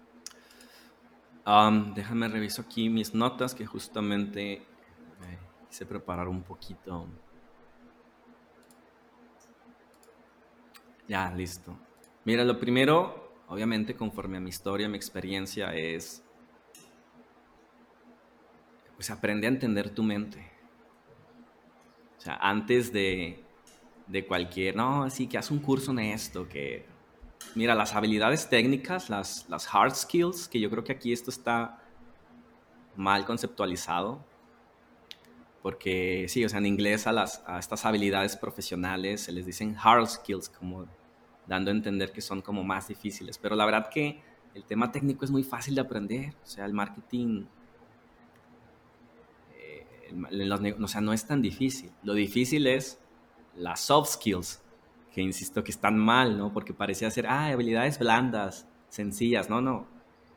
Déjame 1.94 2.28
reviso 2.28 2.60
aquí 2.60 2.90
mis 2.90 3.14
notas 3.14 3.54
que 3.54 3.64
justamente 3.64 4.62
quise 5.70 5.86
preparar 5.86 6.28
un 6.28 6.42
poquito. 6.42 7.06
Ya, 11.06 11.30
listo. 11.30 11.74
Mira, 12.24 12.44
lo 12.44 12.58
primero, 12.58 13.32
obviamente, 13.48 13.96
conforme 13.96 14.36
a 14.36 14.40
mi 14.40 14.50
historia, 14.50 14.90
mi 14.90 14.96
experiencia, 14.96 15.74
es. 15.74 16.22
Pues 18.96 19.10
aprende 19.10 19.46
a 19.46 19.50
entender 19.50 19.88
tu 19.88 20.02
mente. 20.02 20.50
O 22.18 22.20
sea, 22.20 22.36
antes 22.42 22.92
de, 22.92 23.42
de 24.08 24.26
cualquier. 24.26 24.76
No, 24.76 25.04
así 25.04 25.26
que 25.26 25.38
haz 25.38 25.50
un 25.50 25.58
curso 25.58 25.92
en 25.92 26.00
esto, 26.00 26.48
que. 26.48 26.86
Mira, 27.54 27.74
las 27.74 27.94
habilidades 27.94 28.48
técnicas, 28.48 29.08
las, 29.08 29.48
las 29.48 29.72
hard 29.72 29.94
skills, 29.94 30.48
que 30.48 30.58
yo 30.60 30.70
creo 30.70 30.82
que 30.82 30.92
aquí 30.92 31.12
esto 31.12 31.30
está 31.30 31.80
mal 32.96 33.24
conceptualizado. 33.24 34.24
Porque 35.62 36.26
sí, 36.28 36.44
o 36.44 36.48
sea, 36.48 36.58
en 36.58 36.66
inglés 36.66 37.06
a, 37.06 37.12
las, 37.12 37.42
a 37.46 37.58
estas 37.58 37.84
habilidades 37.84 38.36
profesionales 38.36 39.22
se 39.22 39.32
les 39.32 39.46
dicen 39.46 39.76
hard 39.82 40.08
skills, 40.08 40.48
como 40.48 40.86
dando 41.46 41.70
a 41.70 41.74
entender 41.74 42.12
que 42.12 42.20
son 42.20 42.42
como 42.42 42.64
más 42.64 42.88
difíciles. 42.88 43.38
Pero 43.38 43.56
la 43.56 43.64
verdad 43.64 43.88
que 43.88 44.20
el 44.54 44.64
tema 44.64 44.90
técnico 44.92 45.24
es 45.24 45.30
muy 45.30 45.44
fácil 45.44 45.74
de 45.74 45.80
aprender. 45.80 46.34
O 46.42 46.46
sea, 46.46 46.64
el 46.64 46.74
marketing 46.74 47.44
eh, 49.56 50.74
o 50.80 50.88
sea, 50.88 51.00
no 51.00 51.12
es 51.12 51.24
tan 51.24 51.40
difícil. 51.42 51.90
Lo 52.02 52.14
difícil 52.14 52.66
es 52.66 53.00
las 53.58 53.80
soft 53.80 54.12
skills, 54.12 54.60
que 55.12 55.20
insisto 55.20 55.64
que 55.64 55.70
están 55.70 55.98
mal, 55.98 56.38
¿no? 56.38 56.52
Porque 56.52 56.72
parecía 56.72 57.10
ser, 57.10 57.26
ah, 57.26 57.46
habilidades 57.48 57.98
blandas, 57.98 58.66
sencillas. 58.88 59.50
No, 59.50 59.60
no. 59.60 59.86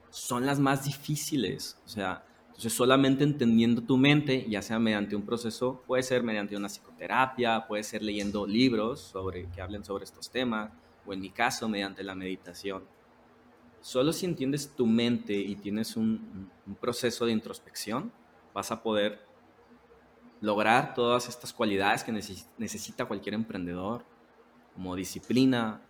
Son 0.09 0.45
las 0.45 0.59
más 0.59 0.85
difíciles. 0.85 1.77
O 1.85 1.89
sea, 1.89 2.23
entonces 2.47 2.73
solamente 2.73 3.23
entendiendo 3.23 3.81
tu 3.81 3.97
mente, 3.97 4.45
ya 4.49 4.61
sea 4.61 4.79
mediante 4.79 5.15
un 5.15 5.25
proceso, 5.25 5.83
puede 5.87 6.03
ser 6.03 6.23
mediante 6.23 6.55
una 6.55 6.67
psicoterapia, 6.67 7.65
puede 7.67 7.83
ser 7.83 8.03
leyendo 8.03 8.45
libros 8.45 8.99
sobre, 8.99 9.49
que 9.49 9.61
hablen 9.61 9.83
sobre 9.83 10.03
estos 10.03 10.29
temas, 10.29 10.71
o 11.05 11.13
en 11.13 11.21
mi 11.21 11.29
caso, 11.29 11.67
mediante 11.67 12.03
la 12.03 12.13
meditación. 12.13 12.83
Solo 13.81 14.13
si 14.13 14.27
entiendes 14.27 14.75
tu 14.75 14.85
mente 14.85 15.33
y 15.33 15.55
tienes 15.55 15.97
un, 15.97 16.51
un 16.67 16.75
proceso 16.75 17.25
de 17.25 17.31
introspección, 17.31 18.11
vas 18.53 18.71
a 18.71 18.83
poder 18.83 19.30
lograr 20.41 20.93
todas 20.93 21.29
estas 21.29 21.53
cualidades 21.53 22.03
que 22.03 22.11
necesita 22.11 23.05
cualquier 23.05 23.35
emprendedor, 23.35 24.03
como 24.73 24.95
disciplina, 24.95 25.81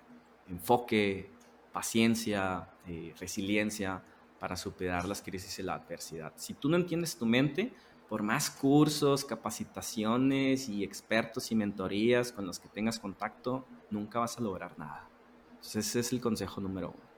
enfoque, 0.48 1.32
paciencia, 1.72 2.70
eh, 2.88 3.14
resiliencia 3.20 4.04
para 4.40 4.56
superar 4.56 5.08
las 5.08 5.22
crisis 5.22 5.58
y 5.60 5.64
la 5.64 5.76
adversidad. 5.76 6.34
Si 6.36 6.54
tú 6.54 6.68
no 6.68 6.76
entiendes 6.76 7.18
tu 7.18 7.26
mente, 7.26 7.74
por 8.10 8.24
más 8.24 8.50
cursos, 8.50 9.24
capacitaciones 9.24 10.68
y 10.68 10.84
expertos 10.84 11.50
y 11.52 11.56
mentorías 11.56 12.34
con 12.34 12.46
los 12.46 12.60
que 12.60 12.68
tengas 12.68 13.00
contacto, 13.00 13.66
nunca 13.90 14.20
vas 14.20 14.38
a 14.38 14.42
lograr 14.42 14.78
nada. 14.78 15.08
Entonces 15.52 15.88
ese 15.88 16.02
es 16.02 16.12
el 16.12 16.20
consejo 16.20 16.60
número 16.60 16.90
uno. 16.90 17.12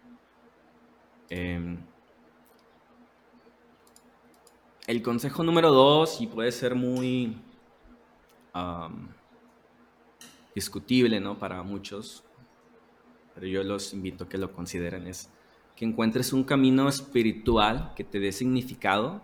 Em, 1.30 1.80
el 4.88 5.02
consejo 5.02 5.44
número 5.44 5.72
dos, 5.72 6.20
y 6.22 6.28
puede 6.28 6.52
ser 6.52 6.76
muy 6.76 7.38
discutible 10.54 11.20
¿no? 11.20 11.38
para 11.38 11.64
muchos, 11.64 12.24
pero 13.34 13.48
yo 13.48 13.64
los 13.64 13.94
invito 13.94 14.26
a 14.26 14.30
que 14.30 14.38
lo 14.38 14.52
consideren, 14.52 15.08
es 15.08 15.30
que 15.76 15.86
encuentres 15.86 16.34
un 16.34 16.44
camino 16.44 16.88
espiritual 16.88 17.94
que 17.96 18.04
te 18.04 18.20
dé 18.20 18.32
significado 18.32 19.22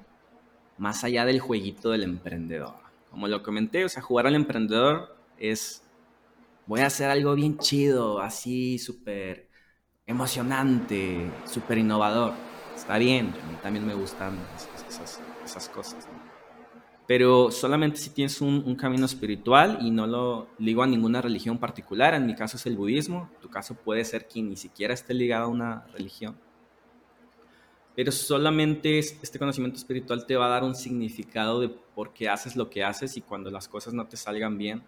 más 0.77 1.03
allá 1.03 1.25
del 1.25 1.39
jueguito 1.39 1.91
del 1.91 2.03
emprendedor. 2.03 2.75
Como 3.11 3.27
lo 3.27 3.43
comenté, 3.43 3.85
o 3.85 3.89
sea, 3.89 4.01
jugar 4.01 4.25
al 4.25 4.35
emprendedor 4.35 5.15
es, 5.37 5.83
voy 6.65 6.81
a 6.81 6.87
hacer 6.87 7.09
algo 7.09 7.35
bien 7.35 7.57
chido, 7.59 8.19
así 8.19 8.79
súper 8.79 9.49
emocionante, 10.07 11.29
súper 11.45 11.77
innovador. 11.77 12.33
Está 12.79 12.97
bien, 12.97 13.27
a 13.27 13.51
mí 13.51 13.57
también 13.61 13.85
me 13.85 13.93
gustan 13.93 14.33
esas, 14.87 15.19
esas 15.45 15.69
cosas. 15.69 16.07
Pero 17.05 17.51
solamente 17.51 17.97
si 17.97 18.09
tienes 18.11 18.39
un, 18.39 18.75
camino 18.75 19.05
espiritual 19.05 19.79
y 19.81 19.91
no 19.91 20.07
lo 20.07 20.47
ligo 20.59 20.81
a 20.81 20.87
ninguna 20.87 21.21
religión 21.21 21.57
particular, 21.57 22.13
en 22.13 22.25
mi 22.25 22.35
caso 22.35 22.55
es 22.55 22.65
el 22.65 22.77
budismo, 22.77 23.29
en 23.35 23.41
tu 23.41 23.49
caso 23.49 23.75
puede 23.75 24.05
ser 24.05 24.27
que 24.27 24.41
ni 24.41 24.55
siquiera 24.55 24.93
esté 24.93 25.13
ligado 25.13 25.45
a 25.45 25.47
una 25.49 25.87
religión. 25.91 26.37
Pero 27.95 28.13
solamente 28.13 28.97
este 28.97 29.37
conocimiento 29.37 29.77
espiritual 29.77 30.25
te 30.25 30.37
va 30.37 30.45
a 30.45 30.49
dar 30.49 30.63
un 30.63 30.73
significado 30.73 31.59
de 31.59 31.69
por 31.69 32.13
qué 32.13 32.29
haces 32.29 32.55
lo 32.55 32.69
que 32.69 32.83
haces 32.83 33.17
y 33.17 33.21
cuando 33.21 33.51
las 33.51 33.67
cosas 33.67 33.93
no 33.93 34.07
te 34.07 34.15
salgan 34.15 34.57
bien, 34.57 34.83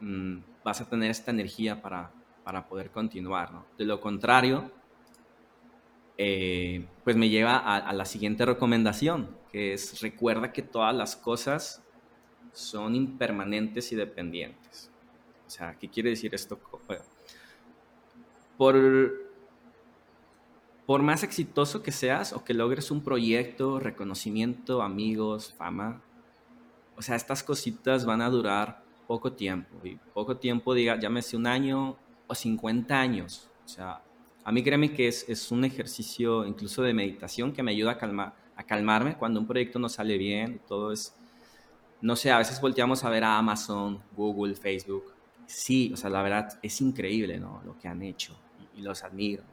mm, 0.00 0.36
vas 0.62 0.82
a 0.82 0.88
tener 0.88 1.10
esta 1.10 1.30
energía 1.30 1.80
para, 1.80 2.10
para 2.44 2.68
poder 2.68 2.90
continuar. 2.90 3.52
¿no? 3.52 3.64
De 3.78 3.86
lo 3.86 4.00
contrario, 4.00 4.70
eh, 6.24 6.86
pues 7.02 7.16
me 7.16 7.28
lleva 7.28 7.56
a, 7.56 7.92
la 7.92 8.04
siguiente 8.04 8.46
recomendación, 8.46 9.36
que 9.50 9.72
es 9.72 10.00
recuerda 10.00 10.52
que 10.52 10.62
todas 10.62 10.94
las 10.94 11.16
cosas 11.16 11.82
son 12.52 12.94
impermanentes 12.94 13.90
y 13.90 13.96
dependientes. 13.96 14.88
O 15.44 15.50
sea, 15.50 15.76
¿qué 15.80 15.88
quiere 15.88 16.10
decir 16.10 16.32
esto? 16.32 16.60
Por, 18.56 19.12
por 20.86 21.02
más 21.02 21.24
exitoso 21.24 21.82
que 21.82 21.90
seas 21.90 22.32
o 22.32 22.44
que 22.44 22.54
logres 22.54 22.92
un 22.92 23.02
proyecto, 23.02 23.80
reconocimiento, 23.80 24.80
amigos, 24.80 25.52
fama, 25.58 26.02
o 26.96 27.02
sea, 27.02 27.16
estas 27.16 27.42
cositas 27.42 28.06
van 28.06 28.22
a 28.22 28.30
durar 28.30 28.84
poco 29.08 29.32
tiempo. 29.32 29.76
Y 29.82 29.96
poco 30.14 30.36
tiempo, 30.36 30.72
diga, 30.72 31.00
llámese 31.00 31.36
un 31.36 31.48
año 31.48 31.96
o 32.28 32.34
50 32.36 33.00
años. 33.00 33.50
O 33.64 33.68
sea, 33.68 34.02
a 34.44 34.52
mí 34.52 34.62
créeme 34.62 34.92
que 34.92 35.08
es, 35.08 35.28
es, 35.28 35.50
un 35.50 35.64
ejercicio 35.64 36.44
incluso 36.44 36.82
de 36.82 36.92
meditación 36.92 37.52
que 37.52 37.62
me 37.62 37.70
ayuda 37.70 37.92
a, 37.92 37.98
calmar, 37.98 38.34
a 38.56 38.64
calmarme 38.64 39.16
cuando 39.16 39.40
un 39.40 39.46
proyecto 39.46 39.78
no 39.78 39.88
sale 39.88 40.18
bien. 40.18 40.60
Todo 40.66 40.92
es, 40.92 41.14
no 42.00 42.16
sé, 42.16 42.30
a 42.30 42.38
veces 42.38 42.60
volteamos 42.60 43.04
a 43.04 43.10
ver 43.10 43.24
a 43.24 43.38
Amazon, 43.38 44.02
Google, 44.16 44.56
Facebook. 44.56 45.14
Sí, 45.46 45.92
o 45.94 45.96
sea, 45.96 46.10
la 46.10 46.22
verdad 46.22 46.58
es 46.62 46.80
increíble 46.80 47.38
¿no? 47.38 47.62
lo 47.64 47.78
que 47.78 47.88
han 47.88 48.02
hecho 48.02 48.36
y, 48.76 48.82
los 48.82 49.04
admiro. 49.04 49.44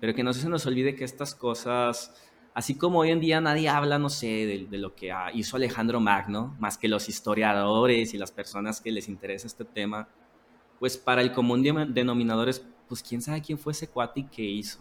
Pero 0.00 0.14
que 0.14 0.22
no 0.22 0.32
se 0.32 0.48
nos 0.48 0.66
olvide 0.66 0.94
que 0.94 1.04
estas 1.04 1.34
cosas, 1.34 2.14
así 2.54 2.76
como 2.76 3.00
hoy 3.00 3.10
en 3.10 3.20
día 3.20 3.40
nadie 3.40 3.68
habla, 3.68 3.98
no 3.98 4.08
sé, 4.08 4.26
de, 4.26 4.66
de 4.70 4.78
lo 4.78 4.94
que 4.94 5.12
hizo 5.34 5.56
Alejandro 5.56 6.00
Magno, 6.00 6.56
más 6.58 6.78
que 6.78 6.88
los 6.88 7.08
historiadores 7.08 8.14
y 8.14 8.18
las 8.18 8.32
personas 8.32 8.80
que 8.80 8.90
les 8.90 9.08
interesa 9.08 9.46
este 9.46 9.64
tema, 9.64 10.08
pues 10.78 10.96
para 10.96 11.22
el 11.22 11.32
común 11.32 11.62
denominador 11.62 12.48
es 12.48 12.64
pues 12.94 13.02
quién 13.02 13.20
sabe 13.20 13.42
quién 13.42 13.58
fue 13.58 13.72
ese 13.72 13.88
cuate 13.88 14.20
y 14.20 14.24
qué 14.26 14.42
hizo, 14.44 14.78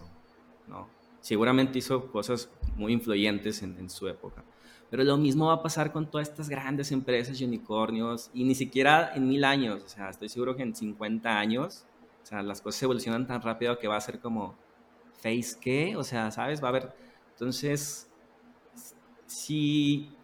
¿no? 0.68 0.88
Seguramente 1.20 1.80
hizo 1.80 2.12
cosas 2.12 2.48
muy 2.76 2.94
influyentes 2.94 3.64
en, 3.64 3.90
su 3.90 4.08
época. 4.08 4.44
Pero 4.92 5.04
lo 5.04 5.18
mismo 5.18 5.48
va 5.48 5.54
a 5.54 5.64
pasar 5.64 5.92
con 5.92 6.12
todas 6.12 6.30
estas 6.30 6.48
grandes 6.48 6.92
empresas 6.92 7.42
y 7.42 7.44
unicornios, 7.44 8.30
y 8.32 8.44
ni 8.44 8.54
siquiera 8.54 9.16
en 9.16 9.28
mil 9.28 9.44
años, 9.44 9.82
o 9.84 9.90
sea, 9.90 10.12
estoy 10.12 10.30
seguro 10.30 10.56
que 10.56 10.62
en 10.62 10.76
50 10.76 11.40
años, 11.40 11.88
o 12.22 12.26
sea, 12.28 12.44
las 12.44 12.62
cosas 12.62 12.84
evolucionan 12.84 13.26
tan 13.26 13.42
rápido 13.42 13.80
que 13.80 13.88
va 13.88 13.96
a 13.96 14.02
ser 14.02 14.20
como, 14.20 14.54
¿face 15.16 15.58
qué? 15.60 15.96
O 15.96 16.04
sea, 16.04 16.30
¿sabes? 16.30 16.62
Va 16.62 16.68
a 16.68 16.70
haber... 16.70 16.94
Entonces, 17.32 18.12
si, 19.26 20.16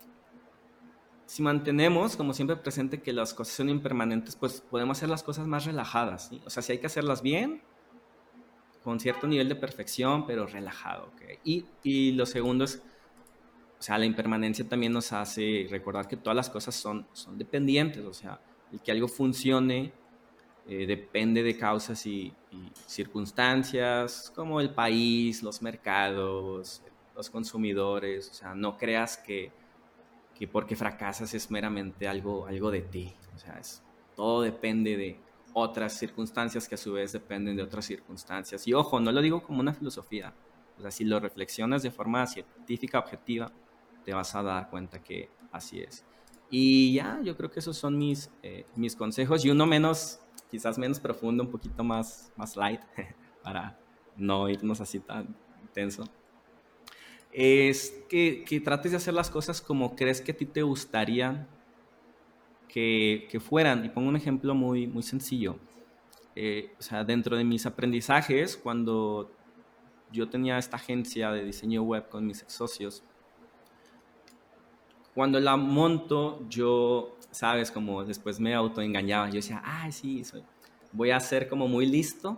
si 1.26 1.42
mantenemos, 1.42 2.16
como 2.16 2.34
siempre, 2.34 2.56
presente 2.56 3.02
que 3.02 3.14
las 3.14 3.34
cosas 3.34 3.56
son 3.56 3.70
impermanentes, 3.70 4.36
pues 4.36 4.62
podemos 4.62 4.96
hacer 4.96 5.10
las 5.10 5.24
cosas 5.24 5.48
más 5.48 5.66
relajadas, 5.66 6.28
¿sí? 6.28 6.40
O 6.46 6.52
sea, 6.52 6.62
si 6.62 6.74
hay 6.74 6.78
que 6.78 6.86
hacerlas 6.86 7.24
bien, 7.24 7.64
con 8.84 9.00
cierto 9.00 9.28
nivel 9.28 9.50
de 9.50 9.56
perfección, 9.56 10.26
pero 10.26 10.46
relajado. 10.46 11.12
Y, 11.44 11.66
y, 11.84 12.12
lo 12.14 12.26
segundo 12.26 12.66
es, 12.66 12.82
o 13.80 13.82
sea, 13.82 13.98
la 13.98 14.06
impermanencia 14.06 14.68
también 14.68 14.94
nos 14.94 15.12
hace 15.14 15.68
recordar 15.70 16.08
que 16.08 16.18
todas 16.18 16.36
las 16.36 16.50
cosas 16.50 16.76
son, 16.76 17.08
son 17.14 17.38
dependientes, 17.38 18.04
o 18.04 18.14
sea, 18.14 18.40
el 18.72 18.82
que 18.82 18.92
algo 18.92 19.08
funcione 19.08 19.92
eh, 20.68 20.86
depende 20.86 21.42
de 21.42 21.58
causas 21.58 22.06
y, 22.06 22.34
circunstancias 22.86 24.32
como 24.36 24.60
el 24.60 24.72
país, 24.74 25.44
los 25.44 25.62
mercados, 25.62 26.82
los 27.16 27.30
consumidores, 27.30 28.30
o 28.30 28.34
sea, 28.34 28.56
no 28.56 28.78
creas 28.78 29.18
que, 29.18 29.52
que 30.38 30.48
porque 30.48 30.76
fracasas 30.76 31.34
es 31.34 31.52
meramente 31.52 32.08
algo, 32.08 32.48
algo 32.48 32.72
de 32.72 32.82
ti, 32.82 33.14
o 33.36 33.40
sea, 33.40 33.60
es, 33.60 33.84
todo 34.16 34.42
depende 34.42 34.98
de, 34.98 35.20
otras 35.60 35.93
circunstancias 35.93 36.68
que 36.68 36.76
a 36.76 36.78
su 36.78 36.93
vez 36.93 37.12
dependen 37.12 37.55
de 37.55 37.64
otras 37.64 37.86
circunstancias. 37.86 38.68
Y 38.68 38.74
ojo, 38.74 38.99
no 38.99 39.12
lo 39.12 39.22
digo 39.22 39.41
como 39.43 39.60
una 39.60 39.74
filosofía. 39.74 40.34
O 40.78 40.82
sea, 40.82 40.91
si 40.91 41.03
lo 41.03 41.20
reflexionas 41.20 41.84
de 41.84 41.91
forma 41.91 42.26
científica, 42.26 42.99
objetiva, 42.99 43.51
te 44.03 44.14
vas 44.14 44.34
a 44.36 44.43
dar 44.43 44.70
cuenta 44.70 45.01
que 45.01 45.30
así 45.51 45.80
es. 45.80 46.05
Y 46.49 46.93
ya, 46.93 47.20
yo 47.24 47.38
creo 47.38 47.51
que 47.51 47.60
esos 47.60 47.78
son 47.78 47.97
mis, 47.97 48.32
eh, 48.41 48.66
mis 48.76 48.95
consejos. 48.95 49.45
Y 49.45 49.51
uno 49.51 49.66
menos, 49.66 50.20
quizás 50.49 50.78
menos 50.78 50.99
profundo, 50.99 51.43
un 51.43 51.51
poquito 51.51 51.84
más, 51.84 52.32
más 52.36 52.55
light, 52.55 52.82
para 53.43 53.78
no 54.16 54.49
irnos 54.49 54.82
así 54.82 54.99
tan 54.99 55.36
intenso. 55.62 56.05
Es 57.32 57.93
que, 58.10 58.43
que 58.43 58.60
trates 58.60 58.91
de 58.91 58.97
hacer 58.97 59.14
las 59.14 59.30
cosas 59.30 59.62
como 59.62 59.95
crees 59.95 60.22
que 60.22 60.32
a 60.32 60.38
ti 60.38 60.45
te 60.45 60.64
gustaría 60.64 61.47
que, 62.70 63.42
fueran. 63.42 63.84
Y 63.84 63.90
pongo 63.90 64.08
un 64.10 64.16
ejemplo 64.16 64.56
muy, 64.56 64.88
muy 64.88 65.04
sencillo. 65.04 65.58
Eh, 66.36 66.74
o 66.80 66.82
sea, 66.82 67.04
dentro 67.04 67.36
de 67.36 67.44
mis 67.44 67.66
aprendizajes, 67.66 68.56
cuando 68.56 69.32
yo 70.12 70.30
tenía 70.30 70.58
esta 70.58 70.78
agencia 70.78 71.32
de 71.32 71.44
diseño 71.44 71.84
web 71.84 72.08
con 72.08 72.26
mis 72.26 72.42
ex 72.42 72.54
socios, 72.54 73.04
cuando 75.14 75.40
la 75.40 75.58
monto, 75.58 76.46
yo, 76.50 77.18
sabes, 77.32 77.72
como 77.72 78.06
después 78.06 78.40
me 78.40 78.54
autoengañaba. 78.54 79.28
Yo 79.28 79.36
decía, 79.36 79.62
ay, 79.66 79.92
sí, 79.92 80.24
soy, 80.24 80.44
voy 80.94 81.12
a 81.12 81.20
ser 81.20 81.50
como 81.50 81.68
muy 81.68 81.86
listo. 81.86 82.38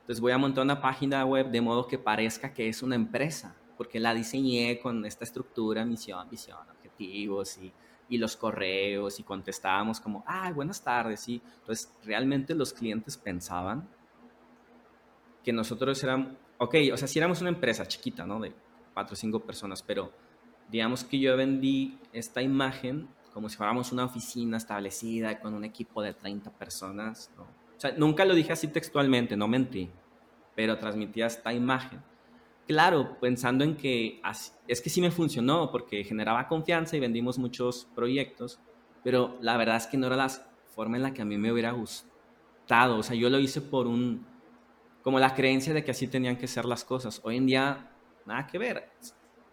Entonces 0.00 0.20
voy 0.20 0.32
a 0.32 0.38
montar 0.38 0.64
una 0.64 0.80
página 0.80 1.24
web 1.24 1.50
de 1.50 1.60
modo 1.60 1.88
que 1.88 1.98
parezca 1.98 2.54
que 2.54 2.68
es 2.68 2.82
una 2.82 2.94
empresa, 2.94 3.56
porque 3.76 3.98
la 3.98 4.14
diseñé 4.14 4.78
con 4.78 5.04
esta 5.04 5.24
estructura, 5.24 5.84
misión, 5.84 6.30
visión, 6.30 6.60
objetivos 6.70 7.58
y 7.58 7.72
y 8.08 8.18
los 8.18 8.36
correos 8.36 9.18
y 9.18 9.22
contestábamos 9.22 10.00
como, 10.00 10.24
ah, 10.26 10.52
buenas 10.52 10.82
tardes, 10.82 11.28
y 11.28 11.42
entonces 11.60 11.92
realmente 12.04 12.54
los 12.54 12.72
clientes 12.72 13.16
pensaban 13.16 13.88
que 15.44 15.52
nosotros 15.52 16.02
éramos, 16.02 16.32
ok, 16.58 16.74
o 16.92 16.96
sea, 16.96 17.08
si 17.08 17.18
éramos 17.18 17.40
una 17.40 17.50
empresa 17.50 17.86
chiquita, 17.86 18.26
¿no? 18.26 18.40
De 18.40 18.52
cuatro 18.94 19.14
o 19.14 19.16
cinco 19.16 19.40
personas, 19.40 19.82
pero 19.82 20.12
digamos 20.68 21.04
que 21.04 21.18
yo 21.18 21.36
vendí 21.36 21.98
esta 22.12 22.42
imagen 22.42 23.08
como 23.36 23.50
si 23.50 23.56
fuéramos 23.58 23.92
una 23.92 24.06
oficina 24.06 24.56
establecida 24.56 25.38
con 25.40 25.52
un 25.52 25.62
equipo 25.62 26.00
de 26.00 26.14
30 26.14 26.50
personas, 26.52 27.30
¿no? 27.36 27.42
O 27.42 27.78
sea, 27.78 27.92
nunca 27.92 28.24
lo 28.24 28.34
dije 28.34 28.52
así 28.54 28.68
textualmente, 28.68 29.36
no 29.36 29.46
mentí, 29.46 29.90
pero 30.54 30.78
transmitía 30.78 31.26
esta 31.26 31.52
imagen. 31.52 32.02
Claro, 32.66 33.18
pensando 33.20 33.62
en 33.62 33.76
que 33.76 34.20
es 34.66 34.80
que 34.80 34.90
sí 34.90 35.00
me 35.00 35.12
funcionó 35.12 35.70
porque 35.70 36.02
generaba 36.02 36.48
confianza 36.48 36.96
y 36.96 37.00
vendimos 37.00 37.38
muchos 37.38 37.86
proyectos, 37.94 38.58
pero 39.04 39.36
la 39.40 39.56
verdad 39.56 39.76
es 39.76 39.86
que 39.86 39.96
no 39.96 40.08
era 40.08 40.16
la 40.16 40.28
forma 40.74 40.96
en 40.96 41.04
la 41.04 41.14
que 41.14 41.22
a 41.22 41.24
mí 41.24 41.38
me 41.38 41.52
hubiera 41.52 41.70
gustado. 41.70 42.98
O 42.98 43.02
sea, 43.04 43.14
yo 43.14 43.30
lo 43.30 43.38
hice 43.38 43.60
por 43.60 43.86
un, 43.86 44.26
como 45.02 45.20
la 45.20 45.32
creencia 45.32 45.72
de 45.72 45.84
que 45.84 45.92
así 45.92 46.08
tenían 46.08 46.36
que 46.36 46.48
ser 46.48 46.64
las 46.64 46.84
cosas. 46.84 47.20
Hoy 47.22 47.36
en 47.36 47.46
día, 47.46 47.88
nada 48.24 48.48
que 48.48 48.58
ver. 48.58 48.90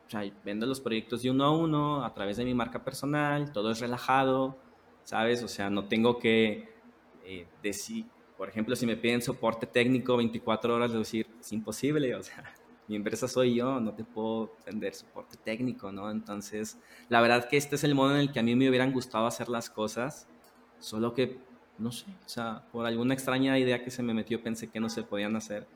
O 0.07 0.09
sea, 0.09 0.23
vendo 0.43 0.65
los 0.65 0.81
proyectos 0.81 1.21
de 1.21 1.29
uno 1.29 1.45
a 1.45 1.55
uno 1.55 2.03
a 2.03 2.13
través 2.15 2.37
de 2.37 2.45
mi 2.45 2.55
marca 2.55 2.83
personal, 2.83 3.51
todo 3.51 3.69
es 3.69 3.79
relajado, 3.79 4.57
¿sabes? 5.03 5.43
O 5.43 5.47
sea, 5.47 5.69
no 5.69 5.85
tengo 5.85 6.17
que 6.17 6.67
eh, 7.23 7.47
decir, 7.61 8.05
por 8.37 8.49
ejemplo, 8.49 8.75
si 8.75 8.87
me 8.87 8.97
piden 8.97 9.21
soporte 9.21 9.67
técnico 9.67 10.17
24 10.17 10.73
horas, 10.73 10.91
decir, 10.91 11.27
es 11.39 11.53
imposible, 11.53 12.15
o 12.15 12.23
sea, 12.23 12.43
mi 12.87 12.95
empresa 12.95 13.27
soy 13.27 13.55
yo, 13.55 13.79
no 13.79 13.93
te 13.93 14.03
puedo 14.03 14.55
vender 14.65 14.93
soporte 14.93 15.37
técnico, 15.37 15.91
¿no? 15.91 16.11
Entonces, 16.11 16.77
la 17.09 17.21
verdad 17.21 17.47
que 17.47 17.57
este 17.57 17.75
es 17.75 17.83
el 17.83 17.95
modo 17.95 18.13
en 18.15 18.21
el 18.21 18.31
que 18.31 18.39
a 18.39 18.43
mí 18.43 18.55
me 18.55 18.69
hubieran 18.69 18.91
gustado 18.91 19.25
hacer 19.25 19.49
las 19.49 19.69
cosas, 19.69 20.27
solo 20.79 21.13
que, 21.13 21.39
no 21.77 21.91
sé, 21.91 22.05
o 22.25 22.29
sea, 22.29 22.63
por 22.71 22.85
alguna 22.85 23.13
extraña 23.13 23.57
idea 23.57 23.83
que 23.83 23.91
se 23.91 24.03
me 24.03 24.13
metió 24.13 24.41
pensé 24.43 24.69
que 24.69 24.79
no 24.79 24.89
se 24.89 25.03
podían 25.03 25.35
hacer. 25.35 25.67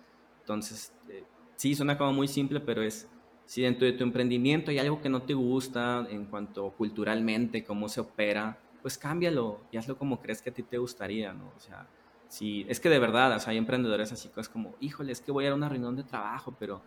Entonces, 0.41 0.93
eh, 1.09 1.23
sí, 1.55 1.75
suena 1.75 1.97
como 1.97 2.13
muy 2.13 2.27
simple, 2.27 2.59
pero 2.59 2.81
es, 2.81 3.07
si 3.45 3.61
dentro 3.61 3.85
de 3.85 3.93
tu 3.93 4.03
emprendimiento 4.03 4.71
hay 4.71 4.79
algo 4.79 5.01
que 5.01 5.09
no 5.09 5.21
te 5.21 5.33
gusta 5.33 6.05
en 6.09 6.25
cuanto 6.25 6.71
culturalmente, 6.71 7.63
cómo 7.63 7.87
se 7.87 8.01
opera, 8.01 8.57
pues 8.81 8.97
cámbialo 8.97 9.61
y 9.71 9.77
hazlo 9.77 9.97
como 9.97 10.19
crees 10.19 10.41
que 10.41 10.49
a 10.49 10.53
ti 10.53 10.63
te 10.63 10.77
gustaría, 10.77 11.33
¿no? 11.33 11.51
O 11.55 11.59
sea, 11.59 11.87
si, 12.27 12.65
es 12.69 12.79
que 12.79 12.89
de 12.89 12.99
verdad, 12.99 13.35
o 13.35 13.39
sea, 13.39 13.51
hay 13.51 13.57
emprendedores 13.57 14.11
así 14.11 14.29
que 14.29 14.41
es 14.41 14.49
como, 14.49 14.75
híjole, 14.79 15.11
es 15.11 15.21
que 15.21 15.31
voy 15.31 15.45
a 15.45 15.47
ir 15.47 15.53
a 15.53 15.55
una 15.55 15.69
reunión 15.69 15.95
de 15.95 16.03
trabajo, 16.03 16.55
pero 16.59 16.81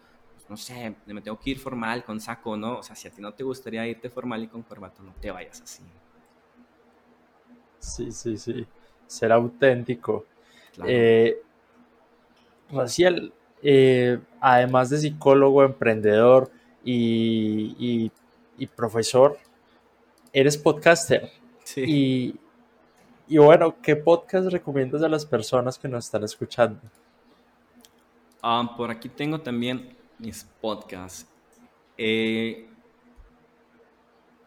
no 0.48 0.56
sé, 0.56 0.96
me 1.06 1.22
tengo 1.22 1.38
que 1.38 1.50
ir 1.50 1.58
formal 1.58 2.04
con 2.04 2.20
saco, 2.20 2.56
¿no? 2.56 2.78
O 2.78 2.82
sea, 2.82 2.96
si 2.96 3.06
a 3.06 3.10
ti 3.10 3.22
no 3.22 3.32
te 3.32 3.44
gustaría 3.44 3.86
irte 3.86 4.10
formal 4.10 4.42
y 4.42 4.48
con 4.48 4.62
corbata, 4.62 5.00
no 5.02 5.14
te 5.20 5.30
vayas 5.30 5.60
así. 5.60 5.82
Sí, 7.78 8.10
sí, 8.10 8.36
sí. 8.36 8.66
Ser 9.06 9.30
auténtico. 9.30 10.26
Eh, 10.84 11.40
Raciel, 12.70 13.32
eh, 13.62 14.18
además 14.40 14.90
de 14.90 14.98
psicólogo, 14.98 15.62
emprendedor 15.62 16.50
y, 16.84 18.10
profesor, 18.74 19.38
eres 20.32 20.58
podcaster. 20.58 21.30
Sí. 21.64 21.84
Y, 21.86 22.40
y 23.30 23.38
bueno, 23.38 23.76
¿qué 23.80 23.94
podcast 23.94 24.50
recomiendas 24.50 25.04
a 25.04 25.08
las 25.08 25.24
personas 25.24 25.78
que 25.78 25.86
nos 25.86 26.06
están 26.06 26.24
escuchando? 26.24 26.80
Ah, 28.42 28.74
por 28.76 28.90
aquí 28.90 29.08
tengo 29.08 29.40
también 29.40 29.96
mis 30.18 30.42
podcasts. 30.60 31.30
Eh, 31.96 32.68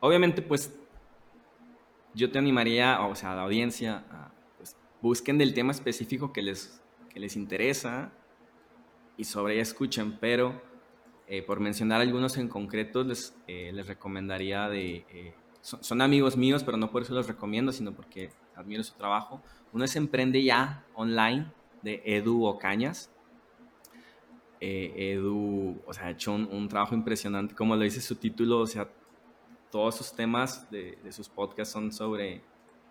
obviamente, 0.02 0.42
pues 0.42 0.76
yo 2.14 2.30
te 2.30 2.38
animaría, 2.38 3.00
o 3.06 3.16
sea, 3.16 3.32
a 3.32 3.36
la 3.38 3.44
audiencia, 3.44 4.04
a, 4.12 4.32
pues, 4.58 4.76
busquen 5.02 5.38
del 5.38 5.54
tema 5.54 5.72
específico 5.72 6.34
que 6.34 6.42
les, 6.42 6.82
que 7.10 7.22
les 7.22 7.38
interesa 7.38 8.12
y 9.16 9.24
sobre 9.24 9.54
ella 9.54 9.64
escuchen, 9.64 10.18
pero 10.20 10.62
eh, 11.30 11.42
por 11.42 11.62
mencionar 11.62 12.02
algunos 12.02 12.36
en 12.36 12.50
concreto, 12.50 13.06
les, 13.06 13.34
eh, 13.48 13.72
les 13.74 13.88
recomendaría 13.88 14.68
de... 14.68 15.34
Son, 15.62 15.82
son, 15.82 16.02
amigos 16.02 16.36
míos, 16.36 16.66
pero 16.66 16.76
no 16.76 16.92
por 16.92 17.04
eso 17.04 17.14
los 17.14 17.26
recomiendo, 17.26 17.72
sino 17.72 17.94
porque 17.94 18.32
admiro 18.56 18.84
su 18.84 18.94
trabajo. 18.94 19.42
Uno 19.72 19.86
es 19.86 19.96
Emprende 19.96 20.44
Ya 20.44 20.86
Online 20.94 21.52
de 21.82 22.02
Edu 22.06 22.46
Ocañas. 22.46 23.12
Eh, 24.60 25.14
Edu, 25.14 25.82
o 25.86 25.94
sea, 25.94 26.06
ha 26.06 26.12
hecho 26.12 26.34
un, 26.34 26.70
trabajo 26.70 26.96
impresionante, 26.96 27.54
como 27.54 27.76
lo 27.76 27.84
dice 27.84 28.00
su 28.00 28.16
título, 28.16 28.60
o 28.60 28.68
sea, 28.68 28.90
todos 29.70 29.96
sus 29.96 30.14
temas 30.14 30.70
de, 30.72 30.98
sus 31.12 31.28
podcasts 31.28 31.74
son 31.74 31.92
sobre 31.92 32.42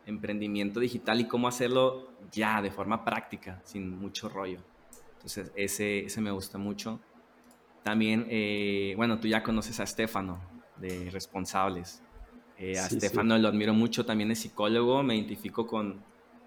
emprendimiento 0.04 0.80
digital 0.80 1.20
y 1.20 1.26
cómo 1.26 1.48
hacerlo 1.48 2.12
ya, 2.30 2.60
de 2.60 2.70
forma 2.70 3.04
práctica, 3.04 3.62
sin 3.64 3.98
mucho 3.98 4.28
rollo. 4.28 4.60
Entonces, 5.14 5.50
ese, 5.56 6.00
ese 6.00 6.20
me 6.20 6.30
gusta 6.30 6.58
mucho. 6.58 7.00
También, 7.82 8.26
eh, 8.28 8.92
bueno, 8.96 9.18
tú 9.18 9.28
ya 9.28 9.42
conoces 9.42 9.80
a 9.80 9.84
Estefano 9.84 10.40
de 10.76 11.08
Responsables. 11.10 12.02
Eh, 12.62 12.78
a 12.78 12.86
Estefano 12.86 13.36
lo 13.38 13.48
admiro 13.48 13.74
mucho, 13.74 14.06
también 14.06 14.30
es 14.30 14.38
psicólogo, 14.38 15.02
me 15.02 15.16
identifico 15.16 15.66
con, 15.66 16.00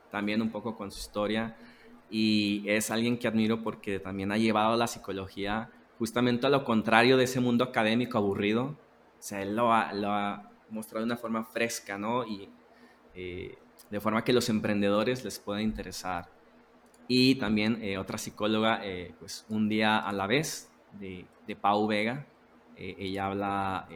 también 0.10 0.42
un 0.42 0.50
poco 0.50 0.74
con 0.74 0.90
su 0.90 1.00
historia 1.00 1.58
y 2.10 2.64
es 2.68 2.90
alguien 2.90 3.18
que 3.18 3.28
admiro 3.28 3.62
porque 3.62 4.00
también 4.00 4.32
ha 4.32 4.38
llevado 4.38 4.78
la 4.78 4.88
psicología 4.88 5.70
justamente 6.00 6.48
a 6.48 6.50
lo 6.50 6.64
contrario 6.64 7.18
de 7.18 7.26
ese 7.26 7.42
mundo 7.42 7.66
académico 7.66 8.18
aburrido. 8.18 8.64
O 8.64 8.78
sea, 9.20 9.42
él 9.42 9.58
lo 9.58 9.74
ha, 9.74 10.52
mostrado 10.70 11.06
de 11.06 11.12
una 11.12 11.18
forma 11.18 11.44
fresca, 11.44 11.98
¿no? 11.98 12.26
Y 12.26 12.48
eh, 13.14 13.58
de 13.90 14.00
forma 14.00 14.24
que 14.24 14.32
los 14.32 14.48
emprendedores 14.48 15.26
les 15.26 15.38
pueda 15.40 15.62
interesar. 15.62 16.30
Y 17.10 17.36
también 17.36 17.84
eh, 17.84 17.98
otra 17.98 18.18
psicóloga, 18.18 18.80
eh, 18.86 19.14
pues 19.20 19.46
un 19.50 19.68
día 19.68 20.00
a 20.00 20.14
la 20.14 20.28
vez, 20.28 20.72
de, 20.94 21.26
de 21.46 21.56
Pau 21.58 21.88
Vega. 21.88 22.26
ella 22.78 23.26
habla, 23.26 23.90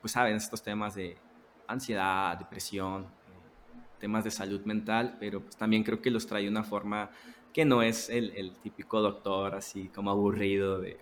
pues 0.00 0.12
saben, 0.12 0.36
estos 0.36 0.62
temas 0.62 0.94
de 0.94 1.18
ansiedad, 1.68 2.36
depresión, 2.38 3.06
temas 3.98 4.24
de 4.24 4.30
salud 4.30 4.64
mental, 4.64 5.16
pero 5.20 5.40
pues 5.40 5.56
también 5.56 5.84
creo 5.84 6.00
que 6.00 6.10
los 6.10 6.26
trae 6.26 6.42
de 6.42 6.48
una 6.48 6.64
forma 6.64 7.10
que 7.52 7.64
no 7.64 7.82
es 7.82 8.08
el, 8.10 8.52
típico 8.62 9.00
doctor 9.00 9.54
así 9.54 9.88
como 9.88 10.10
aburrido 10.10 10.80
de 10.80 10.98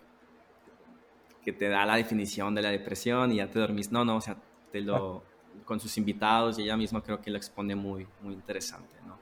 que 1.45 1.53
te 1.53 1.69
da 1.69 1.87
la 1.87 1.97
definición 1.97 2.55
de 2.55 2.63
la 2.63 2.71
depresión 2.71 3.31
y 3.31 3.37
ya 3.37 3.49
te 3.49 3.59
dormís. 3.61 3.93
No, 3.93 4.05
no, 4.05 4.17
o 4.17 4.21
sea, 4.21 4.37
te 4.73 4.81
lo, 4.81 5.23
con 5.65 5.79
sus 5.79 5.97
invitados 5.97 6.59
y 6.59 6.63
ella 6.63 6.77
misma 6.77 7.03
creo 7.03 7.21
que 7.21 7.31
lo 7.31 7.37
expone 7.37 7.77
muy, 7.77 8.07
muy 8.21 8.35
interesante, 8.35 8.97
¿no? 9.07 9.19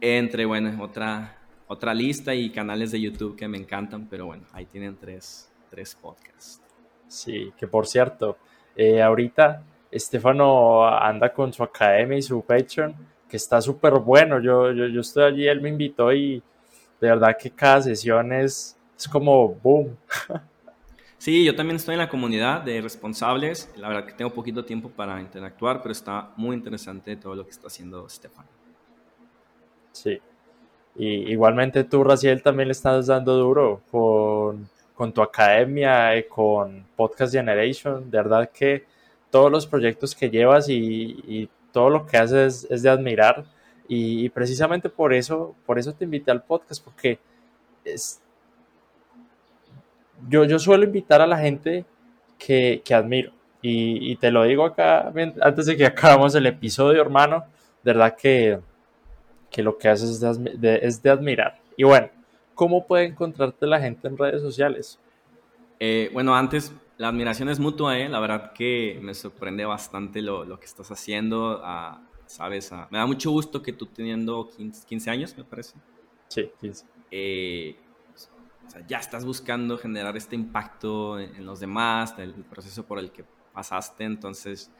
Entre, 0.00 0.46
bueno, 0.46 0.82
otra, 0.82 1.38
otra 1.66 1.92
lista 1.92 2.34
y 2.34 2.50
canales 2.50 2.90
de 2.90 3.00
YouTube 3.00 3.36
que 3.36 3.48
me 3.48 3.58
encantan, 3.58 4.06
pero 4.08 4.26
bueno, 4.26 4.46
ahí 4.52 4.64
tienen 4.64 4.96
tres, 4.96 5.52
tres 5.68 5.94
podcasts. 5.94 6.62
Sí, 7.06 7.52
que 7.58 7.66
por 7.66 7.86
cierto, 7.86 8.38
eh, 8.74 9.02
ahorita 9.02 9.62
Estefano 9.96 10.86
anda 10.86 11.32
con 11.32 11.52
su 11.52 11.62
academia 11.62 12.18
y 12.18 12.22
su 12.22 12.42
Patreon 12.42 12.94
que 13.28 13.36
está 13.36 13.60
súper 13.60 13.94
bueno. 13.94 14.40
Yo, 14.40 14.72
yo, 14.72 14.86
yo, 14.86 15.00
estoy 15.00 15.24
allí, 15.24 15.48
él 15.48 15.60
me 15.60 15.68
invitó 15.68 16.12
y 16.12 16.42
de 17.00 17.08
verdad 17.08 17.36
que 17.38 17.50
cada 17.50 17.82
sesión 17.82 18.32
es, 18.32 18.76
es 18.96 19.08
como 19.08 19.48
boom. 19.48 19.96
Sí, 21.18 21.44
yo 21.44 21.56
también 21.56 21.76
estoy 21.76 21.94
en 21.94 22.00
la 22.00 22.08
comunidad 22.08 22.60
de 22.60 22.80
responsables. 22.80 23.72
La 23.76 23.88
verdad 23.88 24.04
que 24.04 24.12
tengo 24.12 24.32
poquito 24.32 24.64
tiempo 24.64 24.90
para 24.90 25.20
interactuar, 25.20 25.80
pero 25.82 25.90
está 25.90 26.30
muy 26.36 26.54
interesante 26.54 27.16
todo 27.16 27.34
lo 27.34 27.42
que 27.42 27.50
está 27.50 27.68
haciendo 27.68 28.08
Stefan. 28.08 28.44
Sí. 29.92 30.20
Y 30.94 31.32
igualmente 31.32 31.84
tú, 31.84 32.04
Raciel, 32.04 32.42
también 32.42 32.68
le 32.68 32.72
estás 32.72 33.06
dando 33.06 33.34
duro 33.34 33.82
con, 33.90 34.68
con 34.94 35.12
tu 35.12 35.22
academia, 35.22 36.16
y 36.16 36.24
con 36.24 36.86
Podcast 36.94 37.32
Generation. 37.32 38.10
De 38.10 38.18
verdad 38.18 38.50
que 38.50 38.84
todos 39.30 39.50
los 39.50 39.66
proyectos 39.66 40.14
que 40.14 40.30
llevas 40.30 40.68
y, 40.68 41.22
y 41.26 41.48
todo 41.76 41.90
lo 41.90 42.06
que 42.06 42.16
haces 42.16 42.66
es, 42.70 42.82
de 42.82 42.88
admirar 42.88 43.44
y, 43.86 44.30
precisamente 44.30 44.88
por 44.88 45.12
eso, 45.12 45.54
por 45.66 45.78
eso 45.78 45.92
te 45.92 46.04
invité 46.04 46.30
al 46.30 46.42
podcast, 46.42 46.82
porque 46.82 47.18
es, 47.84 48.22
yo, 50.26 50.44
yo 50.44 50.58
suelo 50.58 50.84
invitar 50.84 51.20
a 51.20 51.26
la 51.26 51.36
gente 51.36 51.84
que, 52.38 52.82
admiro 52.90 53.30
y, 53.60 54.16
te 54.16 54.30
lo 54.30 54.44
digo 54.44 54.64
acá 54.64 55.12
antes 55.42 55.66
de 55.66 55.76
que 55.76 55.84
acabamos 55.84 56.34
el 56.34 56.46
episodio, 56.46 57.02
hermano, 57.02 57.44
de 57.84 57.92
verdad 57.92 58.16
que, 58.16 58.58
que 59.50 59.62
lo 59.62 59.76
que 59.76 59.88
haces 59.90 60.22
es 60.22 60.60
de, 60.60 60.80
es 60.82 61.02
de 61.02 61.10
admirar. 61.10 61.58
Y 61.76 61.84
bueno, 61.84 62.08
¿cómo 62.54 62.86
puede 62.86 63.04
encontrarte 63.04 63.66
la 63.66 63.80
gente 63.80 64.08
en 64.08 64.16
redes 64.16 64.40
sociales? 64.40 64.98
Eh, 65.78 66.08
bueno, 66.12 66.34
antes 66.34 66.72
la 66.98 67.08
admiración 67.08 67.48
es 67.48 67.58
mutua, 67.58 67.98
¿eh? 67.98 68.08
La 68.08 68.20
verdad 68.20 68.52
que 68.52 68.98
me 69.02 69.14
sorprende 69.14 69.64
bastante 69.64 70.22
lo, 70.22 70.44
lo 70.44 70.58
que 70.58 70.66
estás 70.66 70.90
haciendo. 70.90 71.62
¿Sabes? 72.26 72.72
Me 72.90 72.98
da 72.98 73.06
mucho 73.06 73.30
gusto 73.30 73.62
que 73.62 73.72
tú 73.72 73.86
teniendo 73.86 74.50
15, 74.50 75.10
años, 75.10 75.36
me 75.36 75.44
parece. 75.44 75.76
Sí, 76.28 76.50
15. 76.60 76.84
Eh, 77.10 77.76
o 78.66 78.70
sea, 78.70 78.84
ya 78.86 78.98
estás 78.98 79.24
buscando 79.24 79.78
generar 79.78 80.16
este 80.16 80.34
impacto 80.34 81.20
en, 81.20 81.46
los 81.46 81.60
demás, 81.60 82.14
el, 82.18 82.32
proceso 82.34 82.84
por 82.84 82.98
el 82.98 83.12
que 83.12 83.24
pasaste. 83.52 84.04
Entonces, 84.04 84.72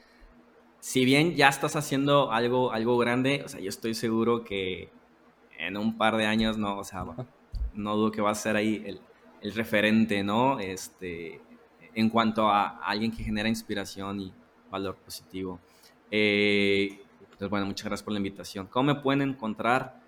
si 0.80 1.04
bien 1.04 1.36
ya 1.36 1.48
estás 1.48 1.76
haciendo 1.76 2.32
algo, 2.32 2.72
algo 2.72 2.98
grande, 2.98 3.42
o 3.44 3.48
sea, 3.48 3.60
yo 3.60 3.68
estoy 3.68 3.94
seguro 3.94 4.42
que 4.42 4.90
en 5.58 5.76
un 5.76 5.96
par 5.96 6.16
de 6.16 6.26
años 6.26 6.58
no, 6.58 6.78
o 6.78 6.84
sea, 6.84 7.04
no 7.74 7.96
dudo 7.96 8.10
que 8.10 8.20
va 8.20 8.32
a 8.32 8.34
ser 8.34 8.56
ahí 8.56 8.82
el, 8.84 9.00
el 9.40 9.54
referente, 9.54 10.24
¿no? 10.24 10.58
Este, 10.58 11.40
en 11.96 12.10
cuanto 12.10 12.48
a 12.50 12.78
alguien 12.84 13.10
que 13.10 13.24
genera 13.24 13.48
inspiración 13.48 14.20
y 14.20 14.32
valor 14.70 14.96
positivo. 14.96 15.58
Eh, 16.10 17.00
pues 17.38 17.50
bueno, 17.50 17.64
muchas 17.64 17.86
gracias 17.86 18.04
por 18.04 18.12
la 18.12 18.18
invitación. 18.18 18.66
¿Cómo 18.66 18.94
me 18.94 19.00
pueden 19.00 19.22
encontrar? 19.22 19.98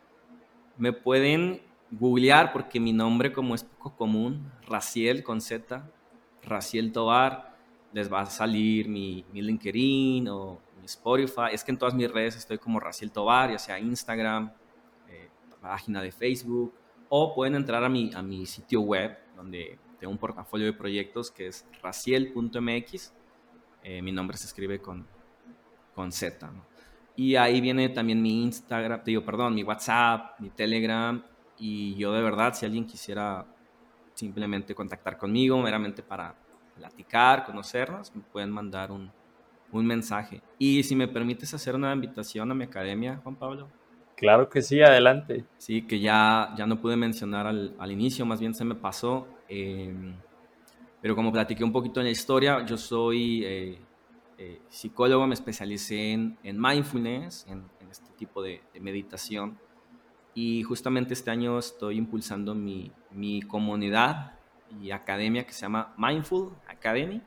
Me 0.77 0.93
pueden 0.93 1.63
googlear 1.91 2.53
porque 2.53 2.79
mi 2.79 2.93
nombre 2.93 3.33
como 3.33 3.55
es 3.55 3.65
poco 3.65 3.97
común, 3.97 4.53
Raciel 4.67 5.25
con 5.25 5.41
Z, 5.41 5.83
Raciel 6.43 6.93
Tobar, 6.93 7.57
les 7.95 8.13
va 8.13 8.21
a 8.21 8.27
salir 8.27 8.87
mi, 8.87 9.25
mi 9.33 9.41
LinkedIn 9.41 10.29
o 10.29 10.61
mi 10.79 10.85
Spotify. 10.85 11.53
Es 11.53 11.65
que 11.65 11.71
en 11.71 11.79
todas 11.79 11.95
mis 11.95 12.11
redes 12.11 12.37
estoy 12.37 12.59
como 12.59 12.81
Raciel 12.81 13.11
Tobar, 13.11 13.51
ya 13.51 13.59
sea 13.59 13.79
Instagram, 13.79 14.53
eh, 15.09 15.31
página 15.63 16.03
de 16.03 16.13
Facebook, 16.13 16.75
o 17.09 17.35
pueden 17.35 17.55
entrar 17.55 17.83
a 17.83 17.89
mi, 17.89 18.11
a 18.15 18.21
mi 18.21 18.45
sitio 18.45 18.83
web 18.83 19.17
donde 19.35 19.79
tengo 19.99 20.13
un 20.13 20.19
portafolio 20.19 20.67
de 20.67 20.73
proyectos 20.73 21.31
que 21.31 21.49
es 21.49 21.67
raciel.mx. 21.83 23.13
Eh, 23.83 24.03
mi 24.03 24.13
nombre 24.13 24.37
se 24.37 24.47
escribe 24.47 24.81
con, 24.81 25.07
con 25.95 26.13
Z. 26.13 26.51
Y 27.17 27.35
ahí 27.35 27.61
viene 27.61 27.89
también 27.89 28.23
mi 28.23 28.45
Instagram, 28.45 29.03
digo, 29.05 29.25
perdón, 29.25 29.55
mi 29.55 29.65
WhatsApp, 29.65 30.39
mi 30.41 30.51
Telegram. 30.51 31.23
Y 31.59 31.97
yo 31.97 32.13
de 32.13 32.23
verdad, 32.23 32.55
si 32.55 32.65
alguien 32.65 32.87
quisiera 32.87 33.45
simplemente 34.15 34.75
contactar 34.75 35.19
conmigo, 35.19 35.61
meramente 35.61 36.03
para 36.03 36.35
platicar, 36.77 37.45
conocernos, 37.45 38.15
me 38.15 38.23
pueden 38.23 38.51
mandar 38.51 38.93
un, 38.93 39.11
un 39.73 39.87
mensaje. 39.87 40.43
Y 40.59 40.83
si 40.85 40.95
me 40.95 41.09
permites 41.09 41.53
hacer 41.55 41.75
una 41.75 41.93
invitación 41.93 42.51
a 42.51 42.55
mi 42.55 42.65
academia, 42.65 43.21
Juan 43.23 43.37
Pablo. 43.37 43.69
Claro 44.17 44.49
que 44.49 44.63
sí, 44.63 44.81
adelante. 44.83 45.45
Sí, 45.59 45.83
que 45.83 46.01
ya, 46.01 46.53
ya 46.57 46.67
no 46.67 46.81
pude 46.81 46.97
mencionar 46.97 47.47
al, 47.47 47.75
al 47.79 47.93
inicio, 47.93 48.27
más 48.27 48.41
bien 48.41 48.55
se 48.55 48.65
me 48.65 48.75
pasó. 48.75 49.29
Eh, 49.49 50.15
pero 51.01 51.15
como 51.15 51.31
platiqué 51.33 51.63
un 51.65 51.73
poquito 51.73 52.01
en 52.01 52.07
la 52.07 52.11
historia, 52.11 52.67
yo 52.67 52.77
soy 52.77 53.45
eh, 53.45 53.79
eh, 54.37 54.61
psicólogo, 54.69 55.25
me 55.27 55.35
especialicé 55.35 56.13
en, 56.13 56.37
en 56.43 56.61
mindfulness, 56.61 57.47
en, 57.49 57.65
en, 57.81 57.91
este 57.91 58.11
tipo 58.13 58.43
de, 58.43 58.61
de, 58.75 58.81
meditación. 58.81 59.59
Y 60.35 60.63
justamente 60.65 61.15
este 61.15 61.31
año 61.31 61.59
estoy 61.59 61.97
impulsando 61.97 62.55
mi, 62.55 62.93
mi 63.11 63.41
comunidad 63.43 64.35
y 64.81 64.91
academia 64.91 65.47
que 65.47 65.53
se 65.53 65.61
llama 65.63 65.95
Mindful 65.97 66.53
Academy. 66.67 67.23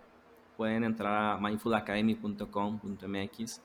Pueden 0.57 0.83
entrar 0.83 1.33
a 1.33 1.37
mindfulacademy.com.mx 1.37 3.61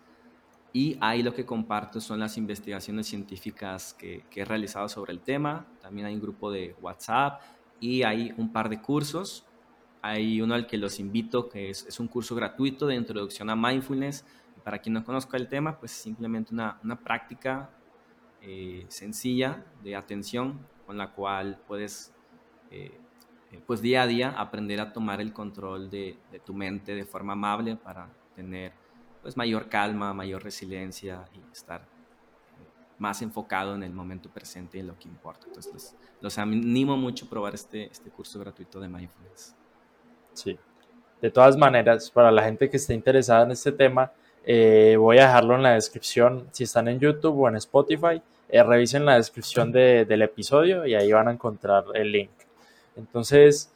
y 0.72 0.96
ahí 1.00 1.22
lo 1.22 1.34
que 1.34 1.44
comparto 1.44 2.00
son 2.00 2.18
las 2.20 2.36
investigaciones 2.36 3.06
científicas 3.06 3.94
que, 3.94 4.24
que, 4.30 4.42
he 4.42 4.44
realizado 4.44 4.88
sobre 4.88 5.12
el 5.12 5.20
tema. 5.20 5.66
También 5.80 6.06
hay 6.06 6.14
un 6.14 6.20
grupo 6.20 6.50
de 6.50 6.74
WhatsApp 6.80 7.40
y 7.80 8.02
hay 8.02 8.34
un 8.36 8.52
par 8.52 8.68
de 8.68 8.80
cursos. 8.80 9.44
Hay 10.02 10.40
uno 10.40 10.54
al 10.54 10.66
que 10.66 10.78
los 10.78 11.00
invito, 11.00 11.48
que 11.48 11.70
es, 11.70 11.86
es 11.86 11.98
un 12.00 12.08
curso 12.08 12.34
gratuito 12.34 12.86
de 12.86 12.94
introducción 12.94 13.50
a 13.50 13.56
mindfulness. 13.56 14.24
Para 14.64 14.78
quien 14.78 14.94
no 14.94 15.04
conozca 15.04 15.36
el 15.36 15.48
tema, 15.48 15.78
pues 15.78 15.92
simplemente 15.92 16.52
una, 16.52 16.78
una 16.82 16.98
práctica 16.98 17.70
eh, 18.42 18.84
sencilla 18.88 19.64
de 19.82 19.96
atención 19.96 20.58
con 20.86 20.96
la 20.98 21.12
cual 21.12 21.60
puedes, 21.66 22.12
eh, 22.70 22.98
pues 23.66 23.80
día 23.80 24.02
a 24.02 24.06
día, 24.06 24.30
aprender 24.30 24.80
a 24.80 24.92
tomar 24.92 25.20
el 25.20 25.32
control 25.32 25.90
de, 25.90 26.18
de 26.30 26.38
tu 26.40 26.54
mente 26.54 26.94
de 26.94 27.04
forma 27.04 27.32
amable 27.32 27.76
para 27.76 28.08
tener 28.34 28.72
pues 29.22 29.36
mayor 29.36 29.68
calma, 29.68 30.14
mayor 30.14 30.44
resiliencia 30.44 31.24
y 31.34 31.52
estar 31.52 31.95
más 32.98 33.22
enfocado 33.22 33.74
en 33.74 33.82
el 33.82 33.92
momento 33.92 34.30
presente 34.30 34.78
y 34.78 34.80
en 34.80 34.88
lo 34.88 34.98
que 34.98 35.08
importa. 35.08 35.46
Entonces, 35.46 35.94
los, 36.20 36.38
animo 36.38 36.96
mucho 36.96 37.26
a 37.26 37.28
probar 37.28 37.54
este, 37.54 37.86
este 37.90 38.10
curso 38.10 38.38
gratuito 38.40 38.80
de 38.80 38.88
mindfulness. 38.88 39.54
Sí. 40.32 40.58
De 41.20 41.30
todas 41.30 41.56
maneras, 41.56 42.10
para 42.10 42.30
la 42.30 42.42
gente 42.42 42.68
que 42.70 42.76
esté 42.76 42.94
interesada 42.94 43.44
en 43.44 43.50
este 43.50 43.72
tema, 43.72 44.12
eh, 44.44 44.96
voy 44.98 45.18
a 45.18 45.26
dejarlo 45.26 45.54
en 45.54 45.62
la 45.62 45.74
descripción. 45.74 46.48
Si 46.52 46.64
están 46.64 46.88
en 46.88 47.00
YouTube 47.00 47.38
o 47.38 47.48
en 47.48 47.56
Spotify, 47.56 48.22
eh, 48.48 48.62
revisen 48.62 49.04
la 49.04 49.16
descripción 49.16 49.72
de, 49.72 50.04
del 50.04 50.22
episodio 50.22 50.86
y 50.86 50.94
ahí 50.94 51.12
van 51.12 51.28
a 51.28 51.32
encontrar 51.32 51.84
el 51.94 52.12
link. 52.12 52.30
Entonces, 52.96 53.72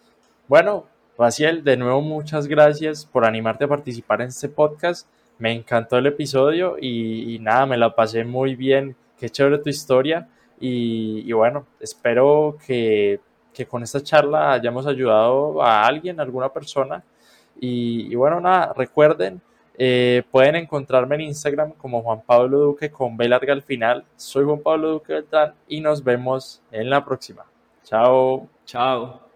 bueno, 0.49 0.87
Raciel, 1.19 1.65
de 1.65 1.77
nuevo 1.77 2.01
muchas 2.01 2.47
gracias 2.47 3.05
por 3.05 3.25
animarte 3.25 3.65
a 3.65 3.69
participar 3.69 4.23
en 4.23 4.29
este 4.29 4.49
podcast 4.49 5.07
me 5.41 5.53
encantó 5.53 5.97
el 5.97 6.07
episodio 6.07 6.77
y, 6.79 7.35
y, 7.35 7.39
nada, 7.39 7.65
me 7.65 7.79
la 7.79 7.95
pasé 7.95 8.25
muy 8.25 8.55
bien. 8.55 8.95
Qué 9.21 9.29
chévere 9.29 9.59
tu 9.59 9.69
historia. 9.69 10.27
Y, 10.59 11.31
bueno, 11.33 11.67
espero 11.79 12.59
que, 12.67 13.21
que, 13.53 13.67
con 13.67 13.83
esta 13.83 14.03
charla 14.03 14.53
hayamos 14.53 14.87
ayudado 14.87 15.63
a 15.63 15.87
alguien, 15.87 16.19
a 16.19 16.23
alguna 16.23 16.51
persona. 16.51 17.05
Y, 17.61 18.11
y 18.11 18.15
bueno, 18.15 18.41
nada, 18.41 18.73
recuerden, 18.75 19.41
eh, 19.83 20.23
pueden 20.31 20.57
encontrarme 20.57 21.15
en 21.15 21.23
Instagram 21.23 21.73
como 21.73 22.03
Juan 22.03 22.23
Pablo 22.27 22.59
Duque 22.59 22.91
con 22.91 23.17
B 23.17 23.29
larga 23.29 23.53
al 23.53 23.63
final. 23.63 24.05
Soy 24.17 24.45
Juan 24.45 24.61
Pablo 24.61 24.91
Duque 24.91 25.15
Beltrán 25.15 25.55
y 25.69 25.81
nos 25.81 26.05
vemos 26.05 26.63
en 26.71 26.91
la 26.91 27.05
próxima. 27.05 27.45
Chao. 27.85 28.47
Chao. 28.67 29.30